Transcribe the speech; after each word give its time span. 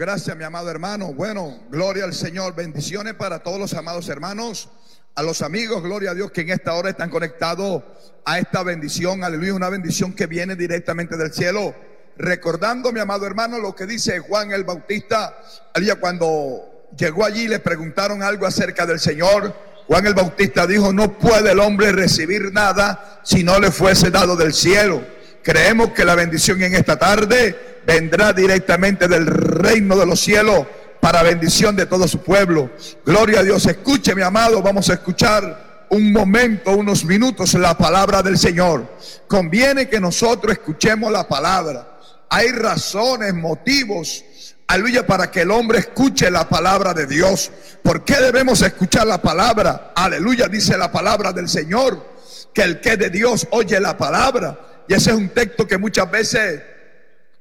Gracias, 0.00 0.34
mi 0.34 0.44
amado 0.44 0.70
hermano. 0.70 1.12
Bueno, 1.12 1.60
gloria 1.68 2.04
al 2.04 2.14
Señor. 2.14 2.54
Bendiciones 2.54 3.12
para 3.12 3.40
todos 3.40 3.60
los 3.60 3.74
amados 3.74 4.08
hermanos. 4.08 4.70
A 5.14 5.22
los 5.22 5.42
amigos, 5.42 5.82
gloria 5.82 6.12
a 6.12 6.14
Dios, 6.14 6.30
que 6.30 6.40
en 6.40 6.48
esta 6.48 6.72
hora 6.72 6.88
están 6.88 7.10
conectados 7.10 7.82
a 8.24 8.38
esta 8.38 8.62
bendición. 8.62 9.22
Aleluya, 9.22 9.52
una 9.52 9.68
bendición 9.68 10.14
que 10.14 10.26
viene 10.26 10.56
directamente 10.56 11.18
del 11.18 11.34
cielo. 11.34 11.74
Recordando, 12.16 12.92
mi 12.92 13.00
amado 13.00 13.26
hermano, 13.26 13.58
lo 13.58 13.74
que 13.74 13.84
dice 13.84 14.20
Juan 14.20 14.52
el 14.52 14.64
Bautista. 14.64 15.36
Aleluya, 15.74 15.96
cuando 15.96 16.88
llegó 16.96 17.26
allí 17.26 17.46
le 17.46 17.58
preguntaron 17.58 18.22
algo 18.22 18.46
acerca 18.46 18.86
del 18.86 19.00
Señor. 19.00 19.54
Juan 19.86 20.06
el 20.06 20.14
Bautista 20.14 20.66
dijo, 20.66 20.94
no 20.94 21.18
puede 21.18 21.52
el 21.52 21.60
hombre 21.60 21.92
recibir 21.92 22.54
nada 22.54 23.20
si 23.22 23.44
no 23.44 23.60
le 23.60 23.70
fuese 23.70 24.10
dado 24.10 24.34
del 24.34 24.54
cielo. 24.54 25.02
Creemos 25.42 25.90
que 25.90 26.06
la 26.06 26.14
bendición 26.14 26.62
en 26.62 26.74
esta 26.74 26.98
tarde 26.98 27.69
vendrá 27.86 28.32
directamente 28.32 29.08
del 29.08 29.26
reino 29.26 29.96
de 29.96 30.06
los 30.06 30.20
cielos 30.20 30.66
para 31.00 31.22
bendición 31.22 31.74
de 31.76 31.86
todo 31.86 32.06
su 32.06 32.22
pueblo. 32.22 32.70
Gloria 33.04 33.40
a 33.40 33.42
Dios. 33.42 33.66
Escuche, 33.66 34.14
mi 34.14 34.22
amado, 34.22 34.62
vamos 34.62 34.90
a 34.90 34.94
escuchar 34.94 35.86
un 35.90 36.12
momento, 36.12 36.70
unos 36.72 37.04
minutos 37.04 37.54
la 37.54 37.76
palabra 37.76 38.22
del 38.22 38.38
Señor. 38.38 38.86
Conviene 39.26 39.88
que 39.88 40.00
nosotros 40.00 40.52
escuchemos 40.52 41.10
la 41.10 41.26
palabra. 41.26 41.98
Hay 42.28 42.52
razones, 42.52 43.34
motivos, 43.34 44.24
aleluya, 44.68 45.04
para 45.04 45.30
que 45.30 45.40
el 45.40 45.50
hombre 45.50 45.80
escuche 45.80 46.30
la 46.30 46.48
palabra 46.48 46.94
de 46.94 47.06
Dios. 47.06 47.50
¿Por 47.82 48.04
qué 48.04 48.16
debemos 48.16 48.62
escuchar 48.62 49.06
la 49.06 49.20
palabra? 49.20 49.92
Aleluya, 49.96 50.46
dice 50.46 50.78
la 50.78 50.92
palabra 50.92 51.32
del 51.32 51.48
Señor, 51.48 52.06
que 52.54 52.62
el 52.62 52.80
que 52.80 52.96
de 52.96 53.10
Dios 53.10 53.48
oye 53.50 53.80
la 53.80 53.96
palabra. 53.96 54.84
Y 54.86 54.94
ese 54.94 55.10
es 55.10 55.16
un 55.16 55.30
texto 55.30 55.66
que 55.66 55.76
muchas 55.76 56.08
veces 56.08 56.62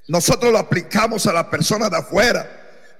nosotros 0.10 0.52
lo 0.52 0.58
aplicamos 0.58 1.28
a 1.28 1.34
la 1.34 1.50
persona 1.50 1.88
de 1.88 1.98
afuera, 1.98 2.50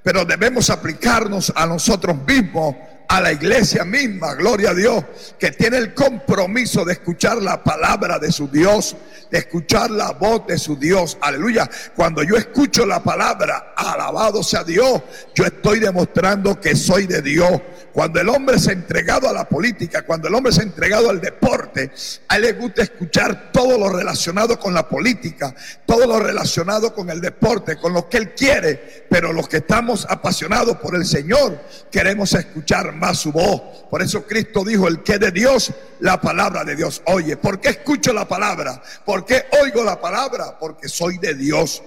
pero 0.04 0.26
debemos 0.26 0.70
aplicarnos 0.70 1.52
a 1.56 1.66
nosotros 1.66 2.16
mismos 2.26 2.76
a 3.10 3.22
la 3.22 3.32
iglesia 3.32 3.84
misma, 3.86 4.36
gloria 4.36 4.70
a 4.70 4.74
Dios, 4.76 5.04
que 5.40 5.50
tiene 5.52 5.78
el 5.78 5.96
compromiso 5.96 6.86
de 6.86 6.94
escuchar 6.94 7.42
la 7.42 7.64
palabra 7.64 8.20
de 8.20 8.32
su 8.32 8.48
Dios, 8.48 8.96
de 9.32 9.40
escuchar 9.40 9.90
la 9.90 10.12
voz 10.12 10.46
de 10.46 10.60
su 10.60 10.76
Dios. 10.76 11.18
Aleluya. 11.20 11.68
Cuando 11.96 12.22
yo 12.22 12.36
escucho 12.36 12.86
la 12.86 13.02
palabra, 13.02 13.74
alabado 13.76 14.44
sea 14.44 14.64
Dios, 14.64 15.02
yo 15.34 15.44
estoy 15.44 15.80
demostrando 15.80 16.62
que 16.62 16.76
soy 16.76 17.08
de 17.08 17.24
Dios. 17.24 17.60
Cuando 17.92 18.22
el 18.22 18.30
hombre 18.30 18.60
se 18.60 18.70
ha 18.70 18.74
entregado 18.74 19.28
a 19.28 19.34
la 19.34 19.50
política, 19.50 20.04
cuando 20.04 20.28
el 20.28 20.36
hombre 20.36 20.54
se 20.54 20.62
ha 20.62 20.64
entregado 20.64 21.10
al 21.10 21.20
deporte, 21.20 21.92
a 22.28 22.36
él 22.36 22.44
le 22.44 22.54
gusta 22.54 22.84
escuchar 22.84 23.52
todo 23.52 23.78
lo 23.80 23.90
relacionado 23.90 24.60
con 24.60 24.76
la 24.76 24.88
política, 24.88 25.56
todo 25.88 26.06
lo 26.06 26.20
relacionado 26.20 26.94
con 26.94 27.10
el 27.10 27.20
deporte, 27.20 27.78
con 27.78 27.94
lo 27.94 28.08
que 28.08 28.18
él 28.18 28.36
quiere. 28.36 29.06
Pero 29.10 29.34
los 29.34 29.50
que 29.50 29.58
estamos 29.58 30.06
apasionados 30.08 30.78
por 30.78 30.96
el 30.96 31.06
Señor, 31.06 31.60
queremos 31.92 32.34
escuchar 32.34 32.99
más 33.00 33.18
su 33.18 33.32
voz. 33.32 33.62
Por 33.90 34.02
eso 34.02 34.26
Cristo 34.26 34.64
dijo, 34.64 34.88
el 34.88 35.02
que 35.02 35.18
de 35.18 35.32
Dios, 35.32 35.72
la 36.00 36.22
palabra 36.22 36.64
de 36.64 36.76
Dios. 36.76 37.02
Oye, 37.06 37.38
¿por 37.38 37.60
qué 37.60 37.70
escucho 37.70 38.14
la 38.14 38.28
palabra? 38.28 38.82
¿Por 39.06 39.26
qué 39.26 39.46
oigo 39.64 39.84
la 39.84 40.00
palabra? 40.00 40.58
Porque 40.60 40.88
soy 40.88 41.18
de 41.18 41.34
Dios. 41.34 41.82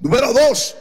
Número 0.00 0.32
dos, 0.32 0.76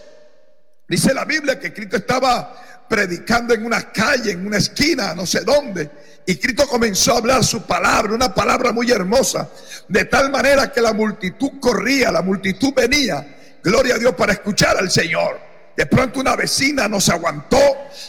dice 0.87 1.13
la 1.13 1.25
Biblia 1.25 1.59
que 1.59 1.73
Cristo 1.73 1.97
estaba 1.97 2.85
predicando 2.87 3.53
en 3.53 3.65
una 3.65 3.91
calle, 3.91 4.31
en 4.31 4.45
una 4.45 4.57
esquina, 4.57 5.13
no 5.13 5.25
sé 5.25 5.41
dónde. 5.41 5.89
Y 6.25 6.35
Cristo 6.35 6.67
comenzó 6.67 7.13
a 7.13 7.17
hablar 7.17 7.43
su 7.43 7.63
palabra, 7.63 8.13
una 8.13 8.33
palabra 8.33 8.71
muy 8.71 8.91
hermosa, 8.91 9.49
de 9.87 10.05
tal 10.05 10.29
manera 10.29 10.71
que 10.71 10.81
la 10.81 10.93
multitud 10.93 11.51
corría, 11.59 12.11
la 12.11 12.21
multitud 12.21 12.73
venía, 12.73 13.59
gloria 13.63 13.95
a 13.95 13.97
Dios, 13.97 14.13
para 14.15 14.33
escuchar 14.33 14.77
al 14.77 14.91
Señor. 14.91 15.50
De 15.75 15.85
pronto 15.85 16.19
una 16.19 16.35
vecina 16.35 16.87
nos 16.87 17.09
aguantó. 17.09 17.59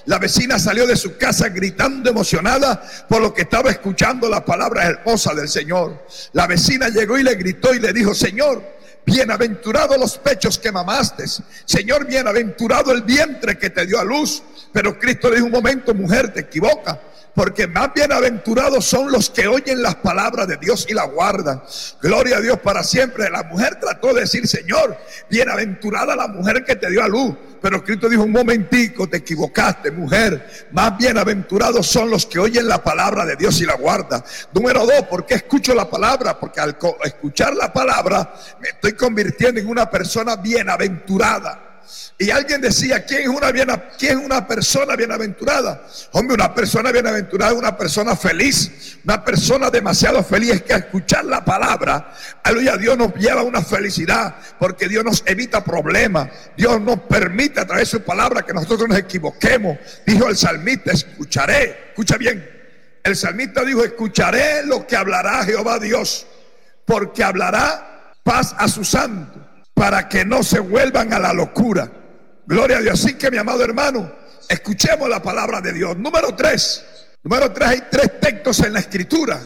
La 0.06 0.18
vecina 0.18 0.58
salió 0.58 0.86
de 0.86 0.96
su 0.96 1.16
casa 1.16 1.48
gritando 1.48 2.10
emocionada 2.10 2.82
por 3.08 3.22
lo 3.22 3.32
que 3.32 3.42
estaba 3.42 3.70
escuchando 3.70 4.28
la 4.28 4.44
palabra 4.44 4.84
hermosa 4.84 5.34
del 5.34 5.48
Señor. 5.48 6.06
La 6.32 6.46
vecina 6.46 6.88
llegó 6.88 7.18
y 7.18 7.22
le 7.22 7.34
gritó 7.34 7.72
y 7.72 7.78
le 7.78 7.92
dijo, 7.92 8.14
Señor, 8.14 8.62
bienaventurado 9.06 9.96
los 9.96 10.18
pechos 10.18 10.58
que 10.58 10.72
mamaste. 10.72 11.24
Señor, 11.64 12.06
bienaventurado 12.06 12.92
el 12.92 13.02
vientre 13.02 13.58
que 13.58 13.70
te 13.70 13.86
dio 13.86 14.00
a 14.00 14.04
luz. 14.04 14.42
Pero 14.72 14.98
Cristo 14.98 15.28
le 15.28 15.36
dijo 15.36 15.46
un 15.46 15.52
momento, 15.52 15.94
mujer, 15.94 16.32
te 16.32 16.40
equivoca 16.40 17.00
porque 17.34 17.66
más 17.66 17.92
bienaventurados 17.94 18.84
son 18.84 19.10
los 19.10 19.30
que 19.30 19.48
oyen 19.48 19.82
las 19.82 19.96
palabras 19.96 20.46
de 20.46 20.56
Dios 20.56 20.86
y 20.88 20.94
la 20.94 21.04
guardan. 21.04 21.62
Gloria 22.00 22.36
a 22.36 22.40
Dios 22.40 22.58
para 22.60 22.82
siempre. 22.84 23.30
La 23.30 23.42
mujer 23.44 23.78
trató 23.80 24.12
de 24.12 24.22
decir, 24.22 24.46
Señor, 24.46 24.96
bienaventurada 25.30 26.14
la 26.14 26.28
mujer 26.28 26.64
que 26.64 26.76
te 26.76 26.90
dio 26.90 27.02
a 27.02 27.08
luz. 27.08 27.34
Pero 27.62 27.84
Cristo 27.84 28.08
dijo, 28.08 28.24
un 28.24 28.32
momentico, 28.32 29.08
te 29.08 29.18
equivocaste, 29.18 29.92
mujer. 29.92 30.68
Más 30.72 30.98
bienaventurados 30.98 31.86
son 31.86 32.10
los 32.10 32.26
que 32.26 32.40
oyen 32.40 32.66
la 32.66 32.82
palabra 32.82 33.24
de 33.24 33.36
Dios 33.36 33.60
y 33.60 33.64
la 33.64 33.76
guardan. 33.76 34.22
Número 34.52 34.84
dos, 34.84 35.02
¿por 35.08 35.24
qué 35.24 35.34
escucho 35.34 35.72
la 35.72 35.88
palabra? 35.88 36.38
Porque 36.38 36.60
al 36.60 36.76
escuchar 37.04 37.54
la 37.54 37.72
palabra 37.72 38.34
me 38.60 38.70
estoy 38.70 38.94
convirtiendo 38.94 39.60
en 39.60 39.68
una 39.68 39.88
persona 39.88 40.36
bienaventurada. 40.36 41.71
Y 42.18 42.30
alguien 42.30 42.60
decía, 42.60 43.04
¿quién 43.04 43.22
es 43.22 43.28
una, 43.28 43.50
¿quién 43.98 44.18
es 44.18 44.24
una 44.24 44.46
persona 44.46 44.94
bienaventurada? 44.94 45.84
Hombre, 46.12 46.34
una 46.34 46.54
persona 46.54 46.92
bienaventurada 46.92 47.52
es 47.52 47.58
una 47.58 47.76
persona 47.76 48.14
feliz, 48.14 48.98
una 49.04 49.24
persona 49.24 49.70
demasiado 49.70 50.22
feliz 50.22 50.62
que 50.62 50.74
escuchar 50.74 51.24
la 51.24 51.44
palabra, 51.44 52.14
aleluya, 52.44 52.76
Dios 52.76 52.96
nos 52.96 53.14
lleva 53.14 53.40
a 53.40 53.44
una 53.44 53.62
felicidad 53.62 54.36
porque 54.58 54.88
Dios 54.88 55.04
nos 55.04 55.24
evita 55.26 55.64
problemas, 55.64 56.28
Dios 56.56 56.80
nos 56.80 57.00
permite 57.00 57.60
a 57.60 57.66
través 57.66 57.90
de 57.90 57.98
su 57.98 58.04
palabra 58.04 58.42
que 58.42 58.52
nosotros 58.52 58.88
nos 58.88 58.98
equivoquemos. 58.98 59.78
Dijo 60.06 60.28
el 60.28 60.36
salmista, 60.36 60.92
escucharé, 60.92 61.88
escucha 61.88 62.16
bien, 62.18 62.48
el 63.02 63.16
salmista 63.16 63.64
dijo, 63.64 63.82
escucharé 63.82 64.64
lo 64.64 64.86
que 64.86 64.96
hablará 64.96 65.44
Jehová 65.44 65.80
Dios, 65.80 66.26
porque 66.84 67.24
hablará 67.24 68.14
paz 68.22 68.54
a 68.58 68.68
su 68.68 68.84
santo 68.84 69.40
para 69.74 70.08
que 70.08 70.24
no 70.24 70.44
se 70.44 70.60
vuelvan 70.60 71.12
a 71.12 71.18
la 71.18 71.32
locura. 71.32 71.90
Gloria 72.46 72.78
a 72.78 72.80
Dios. 72.80 73.04
Así 73.04 73.14
que 73.14 73.30
mi 73.30 73.38
amado 73.38 73.62
hermano, 73.64 74.12
escuchemos 74.48 75.08
la 75.08 75.22
palabra 75.22 75.60
de 75.60 75.72
Dios. 75.72 75.96
Número 75.96 76.34
tres. 76.34 76.84
Número 77.22 77.52
tres, 77.52 77.68
hay 77.68 77.82
tres 77.90 78.20
textos 78.20 78.60
en 78.60 78.72
la 78.72 78.80
escritura 78.80 79.40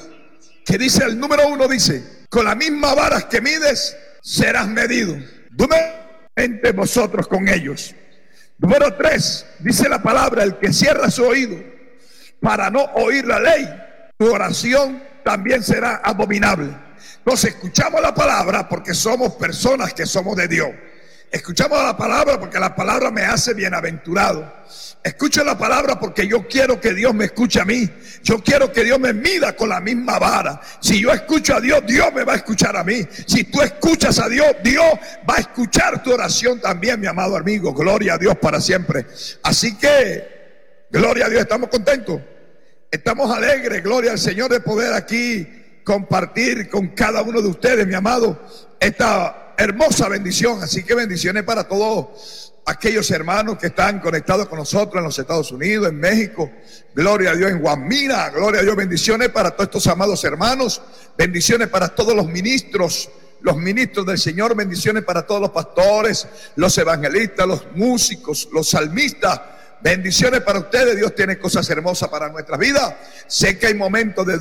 que 0.65 0.79
dice, 0.79 1.05
el 1.05 1.19
número 1.19 1.47
uno 1.47 1.69
dice, 1.69 2.25
con 2.29 2.45
la 2.45 2.55
misma 2.55 2.95
vara 2.95 3.29
que 3.29 3.41
mides, 3.41 3.97
serás 4.23 4.67
medido. 4.67 5.17
entre 6.35 6.73
vosotros 6.73 7.29
con 7.29 7.49
ellos. 7.49 7.95
Número 8.59 8.95
tres, 8.95 9.47
dice 9.59 9.89
la 9.89 10.03
palabra, 10.03 10.43
el 10.43 10.59
que 10.59 10.73
cierra 10.73 11.11
su 11.11 11.25
oído 11.25 11.57
para 12.41 12.71
no 12.71 12.85
oír 12.95 13.27
la 13.27 13.41
ley, 13.41 13.69
tu 14.19 14.33
oración 14.33 15.03
también 15.25 15.63
será 15.63 15.97
abominable. 15.97 16.77
Nos 17.25 17.45
escuchamos 17.45 18.01
la 18.01 18.15
palabra 18.15 18.69
porque 18.69 18.95
somos 18.95 19.35
personas 19.35 19.93
que 19.93 20.07
somos 20.07 20.37
de 20.37 20.49
Dios. 20.49 20.71
Escuchamos 21.31 21.83
la 21.83 21.97
palabra 21.97 22.39
porque 22.39 22.59
la 22.59 22.75
palabra 22.75 23.11
me 23.11 23.23
hace 23.23 23.53
bienaventurado. 23.53 24.53
Escucho 25.03 25.45
la 25.45 25.59
palabra 25.59 25.99
porque 25.99 26.27
yo 26.27 26.47
quiero 26.49 26.81
que 26.81 26.95
Dios 26.95 27.15
me 27.15 27.27
escuche 27.27 27.61
a 27.61 27.65
mí. 27.65 27.89
Yo 28.23 28.43
quiero 28.43 28.73
que 28.73 28.85
Dios 28.85 28.99
me 28.99 29.13
mida 29.13 29.55
con 29.55 29.69
la 29.69 29.81
misma 29.81 30.19
vara. 30.19 30.61
Si 30.81 31.01
yo 31.01 31.13
escucho 31.13 31.55
a 31.55 31.61
Dios, 31.61 31.83
Dios 31.87 32.13
me 32.15 32.25
va 32.25 32.35
a 32.35 32.37
escuchar 32.37 32.77
a 32.77 32.85
mí. 32.85 33.07
Si 33.27 33.45
tú 33.45 33.61
escuchas 33.61 34.19
a 34.19 34.29
Dios, 34.29 34.47
Dios 34.63 34.85
va 35.29 35.37
a 35.37 35.41
escuchar 35.41 36.03
tu 36.03 36.13
oración 36.13 36.61
también, 36.61 37.01
mi 37.01 37.07
amado 37.07 37.37
amigo. 37.37 37.73
Gloria 37.73 38.15
a 38.15 38.19
Dios 38.19 38.37
para 38.39 38.61
siempre. 38.61 39.07
Así 39.43 39.77
que, 39.77 40.87
gloria 40.91 41.27
a 41.27 41.29
Dios, 41.29 41.43
estamos 41.43 41.69
contentos. 41.69 42.21
Estamos 42.91 43.37
alegres, 43.37 43.83
gloria 43.83 44.13
al 44.13 44.19
Señor 44.19 44.51
de 44.51 44.61
poder 44.61 44.93
aquí 44.93 45.47
compartir 45.85 46.69
con 46.69 46.89
cada 46.89 47.23
uno 47.23 47.41
de 47.41 47.49
ustedes, 47.49 47.87
mi 47.87 47.95
amado, 47.95 48.45
esta 48.81 49.46
hermosa 49.57 50.09
bendición. 50.09 50.63
Así 50.63 50.83
que 50.85 50.95
bendiciones 50.95 51.43
para 51.45 51.65
todos 51.65 52.53
aquellos 52.65 53.11
hermanos 53.11 53.59
que 53.59 53.69
están 53.69 54.01
conectados 54.01 54.49
con 54.49 54.59
nosotros 54.59 54.97
en 54.97 55.05
los 55.05 55.19
Estados 55.19 55.53
Unidos, 55.53 55.89
en 55.89 55.99
México. 55.99 56.51
Gloria 56.95 57.31
a 57.31 57.35
Dios 57.35 57.51
en 57.51 57.61
Guamira. 57.61 58.31
Gloria 58.31 58.61
a 58.61 58.65
Dios. 58.65 58.77
Bendiciones 58.77 59.29
para 59.31 59.51
todos 59.51 59.65
estos 59.65 59.87
amados 59.87 60.23
hermanos. 60.25 60.83
Bendiciones 61.17 61.69
para 61.69 61.89
todos 61.89 62.15
los 62.15 62.27
ministros 62.27 63.09
los 63.43 63.59
ministros 63.59 64.05
del 64.07 64.19
Señor, 64.19 64.57
bendiciones 64.57 65.05
para 65.05 65.25
todos 65.25 65.41
los 65.41 65.51
pastores, 65.51 66.27
los 66.57 66.77
evangelistas, 66.79 67.47
los 67.47 67.67
músicos, 67.77 68.49
los 68.51 68.71
salmistas, 68.71 69.41
Bendiciones 69.81 70.41
para 70.41 70.59
ustedes. 70.59 70.97
Dios 70.97 71.15
tiene 71.15 71.39
cosas 71.39 71.69
hermosas 71.69 72.09
para 72.09 72.29
nuestra 72.29 72.57
vida. 72.57 72.99
Sé 73.27 73.59
que 73.59 73.69
hay 73.69 73.75
momentos 73.75 74.27
de, 74.27 74.39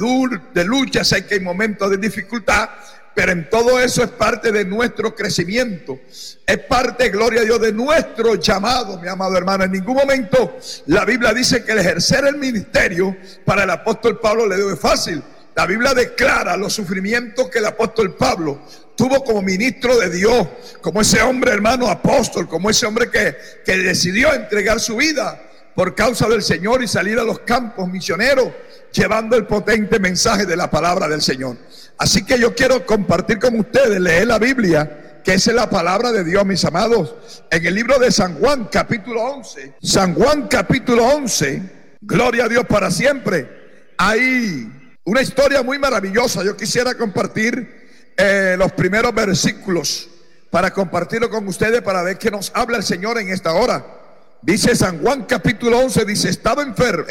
de 0.53 0.63
lucha, 0.63 1.03
sé 1.03 1.25
que 1.25 1.35
hay 1.35 1.39
momentos 1.39 1.89
de 1.91 1.97
dificultad, 1.97 2.69
pero 3.15 3.31
en 3.31 3.49
todo 3.49 3.79
eso 3.79 4.03
es 4.03 4.09
parte 4.09 4.51
de 4.51 4.65
nuestro 4.65 5.15
crecimiento. 5.15 5.97
Es 6.45 6.57
parte, 6.59 7.09
gloria 7.09 7.41
a 7.41 7.45
Dios, 7.45 7.61
de 7.61 7.71
nuestro 7.71 8.35
llamado, 8.35 8.99
mi 8.99 9.07
amado 9.07 9.37
hermano. 9.37 9.63
En 9.63 9.71
ningún 9.71 9.95
momento 9.95 10.57
la 10.87 11.05
Biblia 11.05 11.33
dice 11.33 11.63
que 11.63 11.71
el 11.71 11.79
ejercer 11.79 12.25
el 12.25 12.35
ministerio 12.35 13.15
para 13.45 13.63
el 13.63 13.69
apóstol 13.69 14.19
Pablo 14.19 14.45
le 14.45 14.57
dio 14.57 14.75
fácil. 14.75 15.23
La 15.55 15.65
Biblia 15.65 15.93
declara 15.93 16.57
los 16.57 16.73
sufrimientos 16.73 17.49
que 17.49 17.59
el 17.59 17.65
apóstol 17.65 18.15
Pablo 18.15 18.59
tuvo 18.97 19.23
como 19.23 19.41
ministro 19.41 19.97
de 19.97 20.09
Dios, 20.09 20.47
como 20.81 20.99
ese 20.99 21.21
hombre 21.21 21.51
hermano 21.51 21.87
apóstol, 21.87 22.49
como 22.49 22.69
ese 22.69 22.85
hombre 22.85 23.09
que, 23.09 23.37
que 23.65 23.77
decidió 23.77 24.33
entregar 24.33 24.81
su 24.81 24.97
vida 24.97 25.41
por 25.73 25.95
causa 25.95 26.27
del 26.27 26.41
Señor 26.41 26.83
y 26.83 26.87
salir 26.89 27.17
a 27.17 27.23
los 27.23 27.39
campos 27.39 27.89
misioneros 27.89 28.49
llevando 28.95 29.35
el 29.35 29.45
potente 29.45 29.99
mensaje 29.99 30.45
de 30.45 30.55
la 30.55 30.71
palabra 30.71 31.07
del 31.07 31.21
Señor. 31.21 31.57
Así 31.97 32.23
que 32.25 32.39
yo 32.39 32.55
quiero 32.55 32.85
compartir 32.85 33.39
con 33.39 33.59
ustedes, 33.59 33.99
leer 33.99 34.27
la 34.27 34.39
Biblia, 34.39 35.21
que 35.23 35.33
es 35.33 35.47
la 35.47 35.69
palabra 35.69 36.11
de 36.11 36.23
Dios, 36.23 36.45
mis 36.45 36.63
amados, 36.65 37.15
en 37.51 37.65
el 37.65 37.75
libro 37.75 37.99
de 37.99 38.11
San 38.11 38.39
Juan, 38.39 38.69
capítulo 38.71 39.21
11. 39.21 39.75
San 39.81 40.13
Juan, 40.13 40.47
capítulo 40.47 41.05
11, 41.05 41.61
gloria 42.01 42.45
a 42.45 42.49
Dios 42.49 42.65
para 42.65 42.89
siempre. 42.89 43.91
Hay 43.97 44.71
una 45.03 45.21
historia 45.21 45.61
muy 45.61 45.77
maravillosa. 45.79 46.43
Yo 46.43 46.55
quisiera 46.55 46.95
compartir 46.95 48.13
eh, 48.17 48.55
los 48.57 48.71
primeros 48.73 49.13
versículos 49.13 50.09
para 50.49 50.71
compartirlo 50.71 51.29
con 51.29 51.47
ustedes, 51.47 51.81
para 51.81 52.01
ver 52.01 52.17
qué 52.17 52.31
nos 52.31 52.51
habla 52.55 52.77
el 52.77 52.83
Señor 52.83 53.17
en 53.17 53.29
esta 53.29 53.53
hora. 53.53 54.04
Dice 54.45 54.75
San 54.75 54.99
Juan 54.99 55.23
capítulo 55.23 55.79
11, 55.79 56.05
dice, 56.05 56.29
estaba 56.29 56.61
enfermo, 56.61 57.05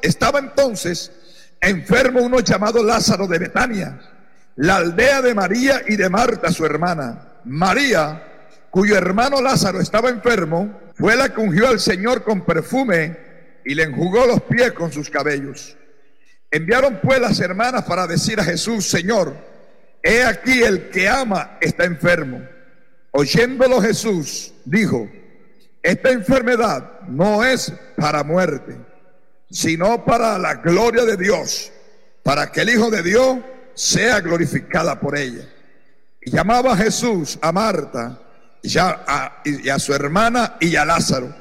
estaba 0.00 0.38
entonces 0.38 1.12
enfermo 1.60 2.22
uno 2.22 2.40
llamado 2.40 2.82
Lázaro 2.82 3.26
de 3.26 3.38
Betania, 3.38 4.00
la 4.56 4.76
aldea 4.76 5.20
de 5.20 5.34
María 5.34 5.82
y 5.86 5.96
de 5.96 6.08
Marta, 6.08 6.50
su 6.50 6.64
hermana. 6.64 7.34
María, 7.44 8.22
cuyo 8.70 8.96
hermano 8.96 9.42
Lázaro 9.42 9.78
estaba 9.78 10.08
enfermo, 10.08 10.80
fue 10.94 11.16
la 11.16 11.28
que 11.28 11.42
ungió 11.42 11.68
al 11.68 11.80
Señor 11.80 12.24
con 12.24 12.46
perfume 12.46 13.14
y 13.62 13.74
le 13.74 13.82
enjugó 13.82 14.24
los 14.24 14.40
pies 14.44 14.72
con 14.72 14.90
sus 14.90 15.10
cabellos. 15.10 15.76
Enviaron 16.50 16.98
pues 17.02 17.20
las 17.20 17.38
hermanas 17.40 17.84
para 17.84 18.06
decir 18.06 18.40
a 18.40 18.44
Jesús, 18.44 18.88
Señor, 18.88 19.36
he 20.02 20.24
aquí 20.24 20.62
el 20.62 20.88
que 20.88 21.10
ama 21.10 21.58
está 21.60 21.84
enfermo. 21.84 22.40
Oyéndolo 23.10 23.82
Jesús, 23.82 24.54
dijo, 24.64 25.10
esta 25.82 26.10
enfermedad 26.10 27.00
no 27.08 27.44
es 27.44 27.72
para 27.96 28.22
muerte, 28.22 28.76
sino 29.50 30.04
para 30.04 30.38
la 30.38 30.54
gloria 30.56 31.04
de 31.04 31.16
Dios, 31.16 31.72
para 32.22 32.52
que 32.52 32.60
el 32.60 32.70
Hijo 32.70 32.90
de 32.90 33.02
Dios 33.02 33.38
sea 33.74 34.20
glorificada 34.20 35.00
por 35.00 35.16
ella. 35.16 35.48
Y 36.20 36.30
llamaba 36.30 36.72
a 36.72 36.76
Jesús 36.76 37.38
a 37.40 37.50
Marta 37.50 38.20
y 38.62 38.76
a, 38.78 39.40
y 39.44 39.68
a 39.68 39.78
su 39.78 39.94
hermana 39.94 40.56
y 40.60 40.76
a 40.76 40.84
Lázaro. 40.84 41.34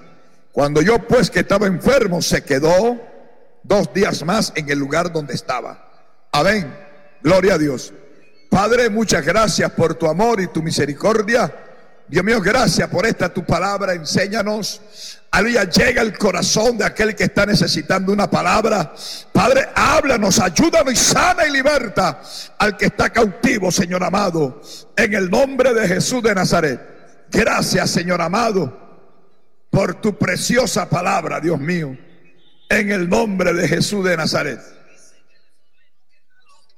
Cuando 0.51 0.81
yo 0.81 0.99
pues 1.05 1.29
que 1.29 1.41
estaba 1.41 1.67
enfermo, 1.67 2.21
se 2.21 2.43
quedó 2.43 2.99
dos 3.63 3.93
días 3.93 4.23
más 4.23 4.53
en 4.55 4.69
el 4.69 4.79
lugar 4.79 5.11
donde 5.11 5.33
estaba. 5.33 5.85
Amén. 6.31 6.73
Gloria 7.21 7.55
a 7.55 7.57
Dios. 7.57 7.93
Padre, 8.49 8.89
muchas 8.89 9.25
gracias 9.25 9.71
por 9.71 9.95
tu 9.95 10.07
amor 10.07 10.39
y 10.41 10.47
tu 10.47 10.63
misericordia. 10.63 11.53
Dios 12.09 12.25
mío, 12.25 12.41
gracias 12.41 12.89
por 12.89 13.05
esta 13.05 13.31
tu 13.31 13.45
palabra. 13.45 13.93
Enséñanos. 13.93 14.81
Aleluya, 15.29 15.65
llega 15.65 16.01
el 16.01 16.17
corazón 16.17 16.75
de 16.75 16.83
aquel 16.83 17.15
que 17.15 17.25
está 17.25 17.45
necesitando 17.45 18.11
una 18.11 18.27
palabra. 18.27 18.95
Padre, 19.31 19.69
háblanos, 19.75 20.39
ayúdanos 20.39 20.91
y 20.91 20.95
sana 20.95 21.45
y 21.45 21.51
liberta 21.51 22.19
al 22.57 22.75
que 22.75 22.87
está 22.87 23.11
cautivo, 23.11 23.71
Señor 23.71 24.03
amado. 24.03 24.59
En 24.97 25.13
el 25.13 25.29
nombre 25.29 25.71
de 25.75 25.87
Jesús 25.87 26.23
de 26.23 26.33
Nazaret. 26.33 26.81
Gracias, 27.29 27.91
Señor 27.91 28.23
amado, 28.23 28.75
por 29.69 30.01
tu 30.01 30.17
preciosa 30.17 30.89
palabra, 30.89 31.39
Dios 31.39 31.59
mío. 31.59 31.95
En 32.69 32.91
el 32.91 33.07
nombre 33.07 33.53
de 33.53 33.67
Jesús 33.67 34.03
de 34.03 34.17
Nazaret. 34.17 34.59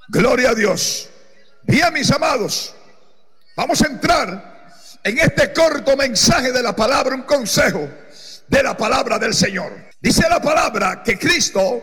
Gloria 0.10 0.50
a 0.50 0.56
Dios. 0.56 1.10
Bien, 1.64 1.94
mis 1.94 2.12
amados, 2.12 2.76
vamos 3.56 3.82
a 3.82 3.88
entrar 3.88 4.51
en 5.04 5.18
este 5.18 5.52
corto 5.54 5.98
mensaje 5.98 6.52
de 6.52 6.62
la 6.62 6.76
palabra, 6.76 7.16
un 7.16 7.24
consejo 7.24 7.88
de 8.48 8.64
la 8.64 8.76
palabra 8.76 9.18
del 9.18 9.34
Señor. 9.34 9.72
Dice 10.00 10.28
la 10.30 10.42
palabra 10.42 11.02
que 11.04 11.18
Cristo 11.18 11.82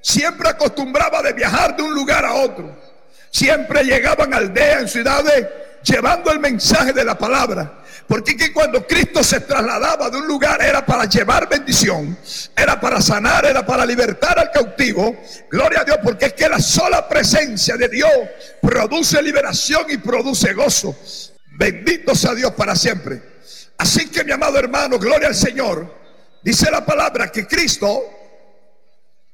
siempre 0.00 0.48
acostumbraba 0.48 1.22
de 1.22 1.32
viajar 1.32 1.76
de 1.76 1.82
un 1.82 1.94
lugar 1.94 2.24
a 2.24 2.34
otro. 2.34 2.80
Siempre 3.30 3.82
llegaban 3.84 4.34
aldeas, 4.34 4.82
en 4.82 4.88
ciudades, 4.88 5.48
llevando 5.82 6.30
el 6.30 6.38
mensaje 6.38 6.92
de 6.92 7.04
la 7.04 7.16
palabra. 7.16 7.78
Porque 8.06 8.36
que 8.36 8.52
cuando 8.52 8.86
Cristo 8.86 9.24
se 9.24 9.40
trasladaba 9.40 10.10
de 10.10 10.18
un 10.18 10.26
lugar 10.26 10.60
era 10.60 10.84
para 10.84 11.06
llevar 11.06 11.48
bendición, 11.48 12.18
era 12.54 12.78
para 12.78 13.00
sanar, 13.00 13.46
era 13.46 13.64
para 13.64 13.86
libertar 13.86 14.38
al 14.38 14.50
cautivo. 14.50 15.16
Gloria 15.50 15.80
a 15.80 15.84
Dios, 15.84 15.98
porque 16.02 16.26
es 16.26 16.32
que 16.34 16.48
la 16.48 16.60
sola 16.60 17.08
presencia 17.08 17.76
de 17.76 17.88
Dios 17.88 18.10
produce 18.60 19.22
liberación 19.22 19.86
y 19.88 19.96
produce 19.96 20.52
gozo. 20.52 20.94
Bendito 21.54 22.14
sea 22.14 22.34
Dios 22.34 22.52
para 22.52 22.74
siempre. 22.74 23.22
Así 23.78 24.08
que 24.08 24.24
mi 24.24 24.32
amado 24.32 24.58
hermano, 24.58 24.98
gloria 24.98 25.28
al 25.28 25.34
Señor. 25.34 26.02
Dice 26.42 26.70
la 26.70 26.84
palabra 26.84 27.30
que 27.30 27.46
Cristo 27.46 28.02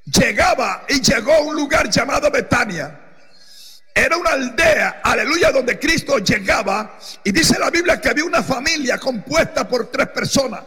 llegaba 0.05 0.85
y 0.89 1.01
llegó 1.01 1.33
a 1.33 1.41
un 1.41 1.55
lugar 1.57 1.89
llamado 1.89 2.31
Betania. 2.31 3.01
Era 3.95 4.17
una 4.17 4.31
aldea, 4.31 5.01
aleluya, 5.03 5.51
donde 5.51 5.79
Cristo 5.79 6.19
llegaba. 6.19 6.99
Y 7.25 7.33
dice 7.33 7.59
la 7.59 7.71
Biblia 7.71 8.01
que 8.01 8.09
había 8.09 8.25
una 8.25 8.43
familia 8.43 8.99
compuesta 8.99 9.67
por 9.69 9.91
tres 9.91 10.09
personas. 10.09 10.63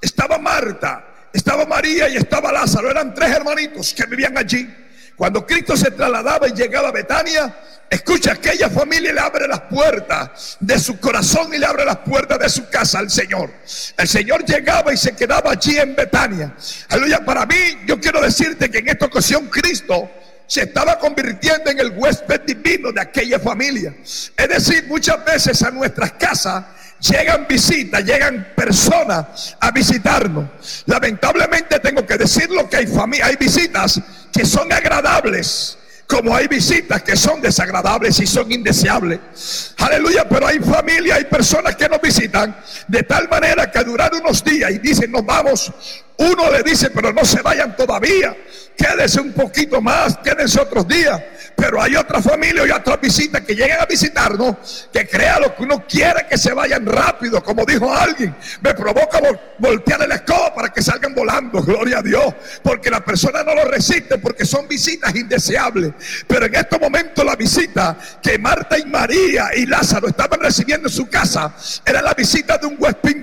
Estaba 0.00 0.38
Marta, 0.38 1.28
estaba 1.32 1.64
María 1.66 2.08
y 2.08 2.16
estaba 2.16 2.52
Lázaro. 2.52 2.90
Eran 2.90 3.14
tres 3.14 3.30
hermanitos 3.30 3.92
que 3.94 4.06
vivían 4.06 4.36
allí. 4.38 4.72
Cuando 5.16 5.44
Cristo 5.44 5.76
se 5.76 5.90
trasladaba 5.90 6.46
y 6.48 6.52
llegaba 6.52 6.90
a 6.90 6.92
Betania, 6.92 7.52
escucha, 7.90 8.32
aquella 8.32 8.68
familia 8.68 9.12
le 9.12 9.20
abre 9.20 9.48
las 9.48 9.62
puertas 9.62 10.56
de 10.60 10.78
su 10.78 10.98
corazón 10.98 11.52
y 11.54 11.58
le 11.58 11.66
abre 11.66 11.84
las 11.84 11.98
puertas 11.98 12.38
de 12.38 12.48
su 12.48 12.68
casa 12.68 12.98
al 12.98 13.10
Señor. 13.10 13.50
El 13.96 14.08
Señor 14.08 14.44
llegaba 14.44 14.92
y 14.92 14.96
se 14.96 15.14
quedaba 15.14 15.52
allí 15.52 15.78
en 15.78 15.94
Betania. 15.96 16.54
Aleluya, 16.88 17.24
para 17.24 17.46
mí 17.46 17.56
yo 17.86 17.98
quiero 18.00 18.20
decirte 18.20 18.70
que 18.70 18.78
en 18.78 18.88
esta 18.88 19.06
ocasión 19.06 19.48
Cristo 19.48 20.10
se 20.46 20.62
estaba 20.62 20.98
convirtiendo 20.98 21.70
en 21.70 21.78
el 21.78 21.90
huésped 21.90 22.40
divino 22.40 22.90
de 22.90 23.00
aquella 23.00 23.38
familia. 23.38 23.94
Es 24.02 24.48
decir, 24.48 24.86
muchas 24.88 25.24
veces 25.24 25.62
a 25.62 25.70
nuestras 25.70 26.12
casas 26.12 26.64
llegan 27.00 27.46
visitas, 27.46 28.04
llegan 28.04 28.52
personas 28.56 29.56
a 29.60 29.70
visitarnos. 29.70 30.48
Lamentablemente 30.86 31.78
tengo 31.80 32.06
que 32.06 32.16
decirlo 32.16 32.68
que 32.68 32.78
hay, 32.78 32.86
hay 33.22 33.36
visitas 33.36 34.00
que 34.32 34.44
son 34.44 34.72
agradables 34.72 35.78
como 36.08 36.34
hay 36.34 36.48
visitas 36.48 37.02
que 37.02 37.14
son 37.16 37.40
desagradables 37.42 38.18
y 38.18 38.26
son 38.26 38.50
indeseables. 38.50 39.74
Aleluya, 39.76 40.26
pero 40.26 40.46
hay 40.46 40.58
familia, 40.58 41.16
hay 41.16 41.24
personas 41.24 41.76
que 41.76 41.86
nos 41.86 42.00
visitan 42.00 42.56
de 42.88 43.02
tal 43.02 43.28
manera 43.28 43.70
que 43.70 43.84
duran 43.84 44.10
unos 44.14 44.42
días 44.42 44.70
y 44.70 44.78
dicen, 44.78 45.12
nos 45.12 45.24
vamos. 45.24 45.70
Uno 46.16 46.50
le 46.50 46.62
dice, 46.62 46.90
pero 46.90 47.12
no 47.12 47.24
se 47.26 47.42
vayan 47.42 47.76
todavía, 47.76 48.34
quédense 48.74 49.20
un 49.20 49.32
poquito 49.32 49.82
más, 49.82 50.16
quédense 50.18 50.58
otros 50.58 50.88
días. 50.88 51.20
Pero 51.58 51.82
hay 51.82 51.96
otra 51.96 52.22
familia 52.22 52.64
y 52.64 52.70
otras 52.70 53.00
visitas 53.00 53.40
que 53.40 53.52
llegan 53.52 53.80
a 53.80 53.84
visitarnos 53.84 54.88
que 54.92 55.08
crea 55.08 55.40
lo 55.40 55.56
que 55.56 55.64
uno 55.64 55.84
quiere 55.88 56.24
que 56.30 56.38
se 56.38 56.54
vayan 56.54 56.86
rápido, 56.86 57.42
como 57.42 57.64
dijo 57.64 57.92
alguien. 57.92 58.32
Me 58.60 58.74
provoca 58.74 59.18
voltear 59.58 60.02
el 60.02 60.12
escoba 60.12 60.54
para 60.54 60.68
que 60.68 60.80
salgan 60.80 61.16
volando, 61.16 61.60
gloria 61.60 61.98
a 61.98 62.02
Dios, 62.02 62.32
porque 62.62 62.90
la 62.90 63.04
persona 63.04 63.42
no 63.42 63.56
lo 63.56 63.64
resiste 63.64 64.18
porque 64.18 64.44
son 64.44 64.68
visitas 64.68 65.12
indeseables. 65.16 65.94
Pero 66.28 66.46
en 66.46 66.54
este 66.54 66.78
momento 66.78 67.24
la 67.24 67.34
visita 67.34 67.98
que 68.22 68.38
Marta 68.38 68.78
y 68.78 68.84
María 68.84 69.48
y 69.56 69.66
Lázaro 69.66 70.06
estaban 70.06 70.38
recibiendo 70.38 70.86
en 70.86 70.94
su 70.94 71.08
casa 71.08 71.52
era 71.84 72.00
la 72.00 72.14
visita 72.14 72.56
de 72.58 72.68
un 72.68 72.76
huésped 72.78 73.16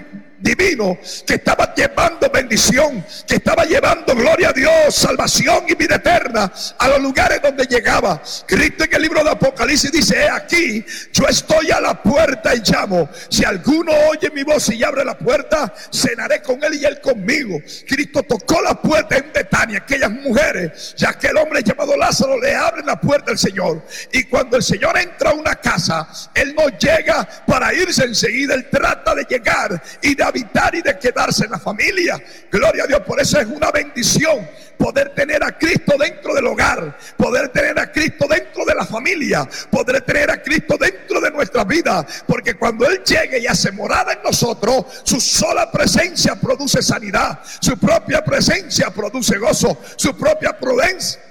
divino 0.46 0.98
que 1.26 1.36
estaba 1.36 1.74
llevando 1.74 2.30
bendición, 2.30 3.04
que 3.28 3.36
estaba 3.36 3.66
llevando 3.66 4.16
gloria 4.16 4.50
a 4.50 4.54
Dios, 4.54 4.94
salvación 4.94 5.66
y 5.68 5.74
vida 5.74 5.96
eterna 5.96 6.52
a 6.78 6.88
los 6.88 7.02
lugares 7.02 7.42
donde 7.42 7.66
llegaba. 7.66 8.22
Cristo 8.46 8.84
en 8.84 8.94
el 8.94 9.02
libro 9.02 9.24
de 9.24 9.32
Apocalipsis 9.32 9.92
dice, 9.92 10.24
he 10.24 10.30
aquí, 10.30 10.86
yo 11.12 11.28
estoy 11.28 11.72
a 11.72 11.82
la 11.82 12.02
puerta 12.02 12.54
y 12.54 12.62
llamo. 12.64 13.10
Si 13.30 13.44
alguno 13.44 13.92
oye 14.12 14.30
mi 14.30 14.44
voz 14.44 14.70
y 14.70 14.84
abre 14.84 15.04
la 15.04 15.18
puerta, 15.18 15.74
cenaré 15.92 16.42
con 16.44 16.64
él 16.64 16.76
y 16.76 16.86
él 16.86 17.02
conmigo. 17.02 17.60
Cristo 17.88 18.22
tocó 18.24 18.62
la 18.62 18.80
puerta 18.80 19.18
en 19.18 19.32
Betania, 19.34 19.80
aquellas 19.80 20.12
mujeres, 20.12 20.94
ya 20.96 21.14
que 21.14 21.28
el 21.28 21.38
hombre 21.38 21.64
llamado 21.64 21.98
Lázaro 21.98 22.40
le 22.40 22.54
abre 22.54 22.84
la 22.84 23.02
puerta 23.02 23.32
al 23.32 23.40
Señor. 23.40 23.84
Y 24.12 24.26
cuando 24.26 24.58
el 24.58 24.64
Señor 24.64 24.96
entra 24.98 25.32
a 25.32 25.34
una 25.34 25.56
casa, 25.56 26.08
él 26.36 26.54
no 26.54 26.68
llega 26.78 27.28
para 27.48 27.74
irse 27.74 28.04
enseguida, 28.04 28.54
él 28.54 28.68
trata 28.70 29.16
de 29.16 29.24
llegar 29.24 29.82
y 30.04 30.14
de 30.14 30.35
habitar 30.36 30.76
y 30.76 30.82
de 30.82 30.98
quedarse 31.00 31.46
en 31.46 31.52
la 31.52 31.60
familia. 31.60 32.22
Gloria 32.52 32.84
a 32.84 32.88
Dios, 32.88 33.00
por 33.02 33.20
eso 33.22 33.40
es 33.40 33.48
una 33.48 33.72
bendición 33.72 34.46
poder 34.78 35.10
tener 35.16 35.44
a 35.44 35.58
Cristo 35.58 35.94
dentro 36.00 36.34
del 36.34 36.48
hogar, 36.48 36.98
poder 37.18 37.50
tener 37.50 37.80
a 37.80 37.92
Cristo 37.92 38.28
dentro 38.30 38.66
de 38.66 38.76
la 38.76 38.86
familia, 38.86 39.48
poder 39.70 40.02
tener 40.02 40.30
a 40.32 40.42
Cristo 40.42 40.78
dentro 40.80 41.20
de 41.22 41.32
nuestra 41.32 41.64
vida, 41.64 42.06
porque 42.28 42.56
cuando 42.56 42.86
Él 42.86 43.04
llegue 43.04 43.40
y 43.40 43.48
hace 43.48 43.72
morada 43.72 44.14
en 44.14 44.24
nosotros, 44.24 44.86
su 45.04 45.20
sola 45.20 45.72
presencia 45.72 46.36
produce 46.36 46.82
sanidad, 46.82 47.40
su 47.60 47.78
propia 47.78 48.24
presencia 48.24 48.90
produce 48.90 49.38
gozo, 49.38 49.78
su 49.96 50.16
propia 50.18 50.58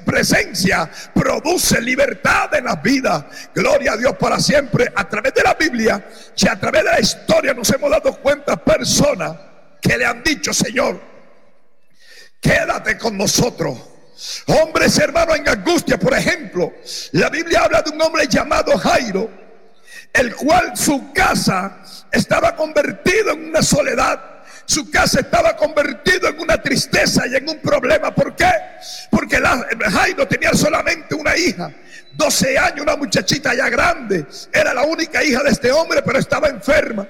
presencia 0.04 0.90
produce 1.14 1.80
libertad 1.80 2.54
en 2.54 2.64
la 2.64 2.76
vida. 2.76 3.28
Gloria 3.54 3.92
a 3.92 3.96
Dios 3.96 4.14
para 4.18 4.38
siempre. 4.38 4.92
A 4.94 5.08
través 5.08 5.34
de 5.34 5.42
la 5.42 5.54
Biblia 5.54 6.06
y 6.36 6.48
a 6.48 6.58
través 6.58 6.84
de 6.84 6.90
la 6.90 7.00
historia 7.00 7.54
nos 7.54 7.70
hemos 7.70 7.90
dado 7.90 8.16
cuenta 8.16 8.56
personas 8.56 9.36
que 9.80 9.96
le 9.96 10.04
han 10.04 10.22
dicho, 10.22 10.52
Señor, 10.52 11.13
quédate 12.44 12.98
con 12.98 13.16
nosotros. 13.16 13.78
Hombres 14.46 14.98
hermanos 14.98 15.36
en 15.38 15.48
angustia, 15.48 15.98
por 15.98 16.14
ejemplo, 16.14 16.72
la 17.12 17.30
Biblia 17.30 17.62
habla 17.64 17.82
de 17.82 17.90
un 17.90 18.00
hombre 18.00 18.28
llamado 18.28 18.76
Jairo, 18.78 19.30
el 20.12 20.36
cual 20.36 20.76
su 20.76 21.12
casa 21.12 21.78
estaba 22.12 22.54
convertido 22.54 23.32
en 23.32 23.48
una 23.48 23.62
soledad. 23.62 24.20
Su 24.66 24.90
casa 24.90 25.20
estaba 25.20 25.56
convertido 25.56 26.28
en 26.28 26.40
una 26.40 26.62
tristeza 26.62 27.26
y 27.26 27.34
en 27.34 27.48
un 27.48 27.58
problema. 27.58 28.14
¿Por 28.14 28.34
qué? 28.36 28.50
Porque 29.10 29.38
Jairo 29.90 30.26
tenía 30.28 30.52
solamente 30.54 31.14
una 31.14 31.36
hija. 31.36 31.70
12 32.12 32.58
años, 32.58 32.80
una 32.80 32.96
muchachita 32.96 33.54
ya 33.54 33.68
grande. 33.68 34.26
Era 34.52 34.72
la 34.72 34.84
única 34.84 35.22
hija 35.22 35.42
de 35.42 35.50
este 35.50 35.72
hombre, 35.72 36.00
pero 36.02 36.18
estaba 36.18 36.48
enferma. 36.48 37.06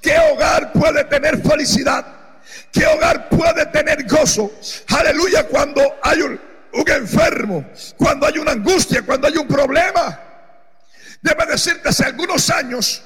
¿Qué 0.00 0.16
hogar 0.32 0.72
puede 0.72 1.04
tener 1.04 1.40
felicidad? 1.42 2.21
¿Qué 2.72 2.86
hogar 2.86 3.28
puede 3.28 3.66
tener 3.66 4.06
gozo? 4.08 4.50
Aleluya, 4.88 5.46
cuando 5.46 5.82
hay 6.02 6.22
un, 6.22 6.40
enfermo, 6.72 7.66
cuando 7.98 8.26
hay 8.26 8.38
una 8.38 8.52
angustia, 8.52 9.02
cuando 9.02 9.26
hay 9.26 9.36
un 9.36 9.46
problema. 9.46 10.18
Debe 11.20 11.46
decirte, 11.46 11.90
hace 11.90 12.04
algunos 12.06 12.48
años 12.48 13.02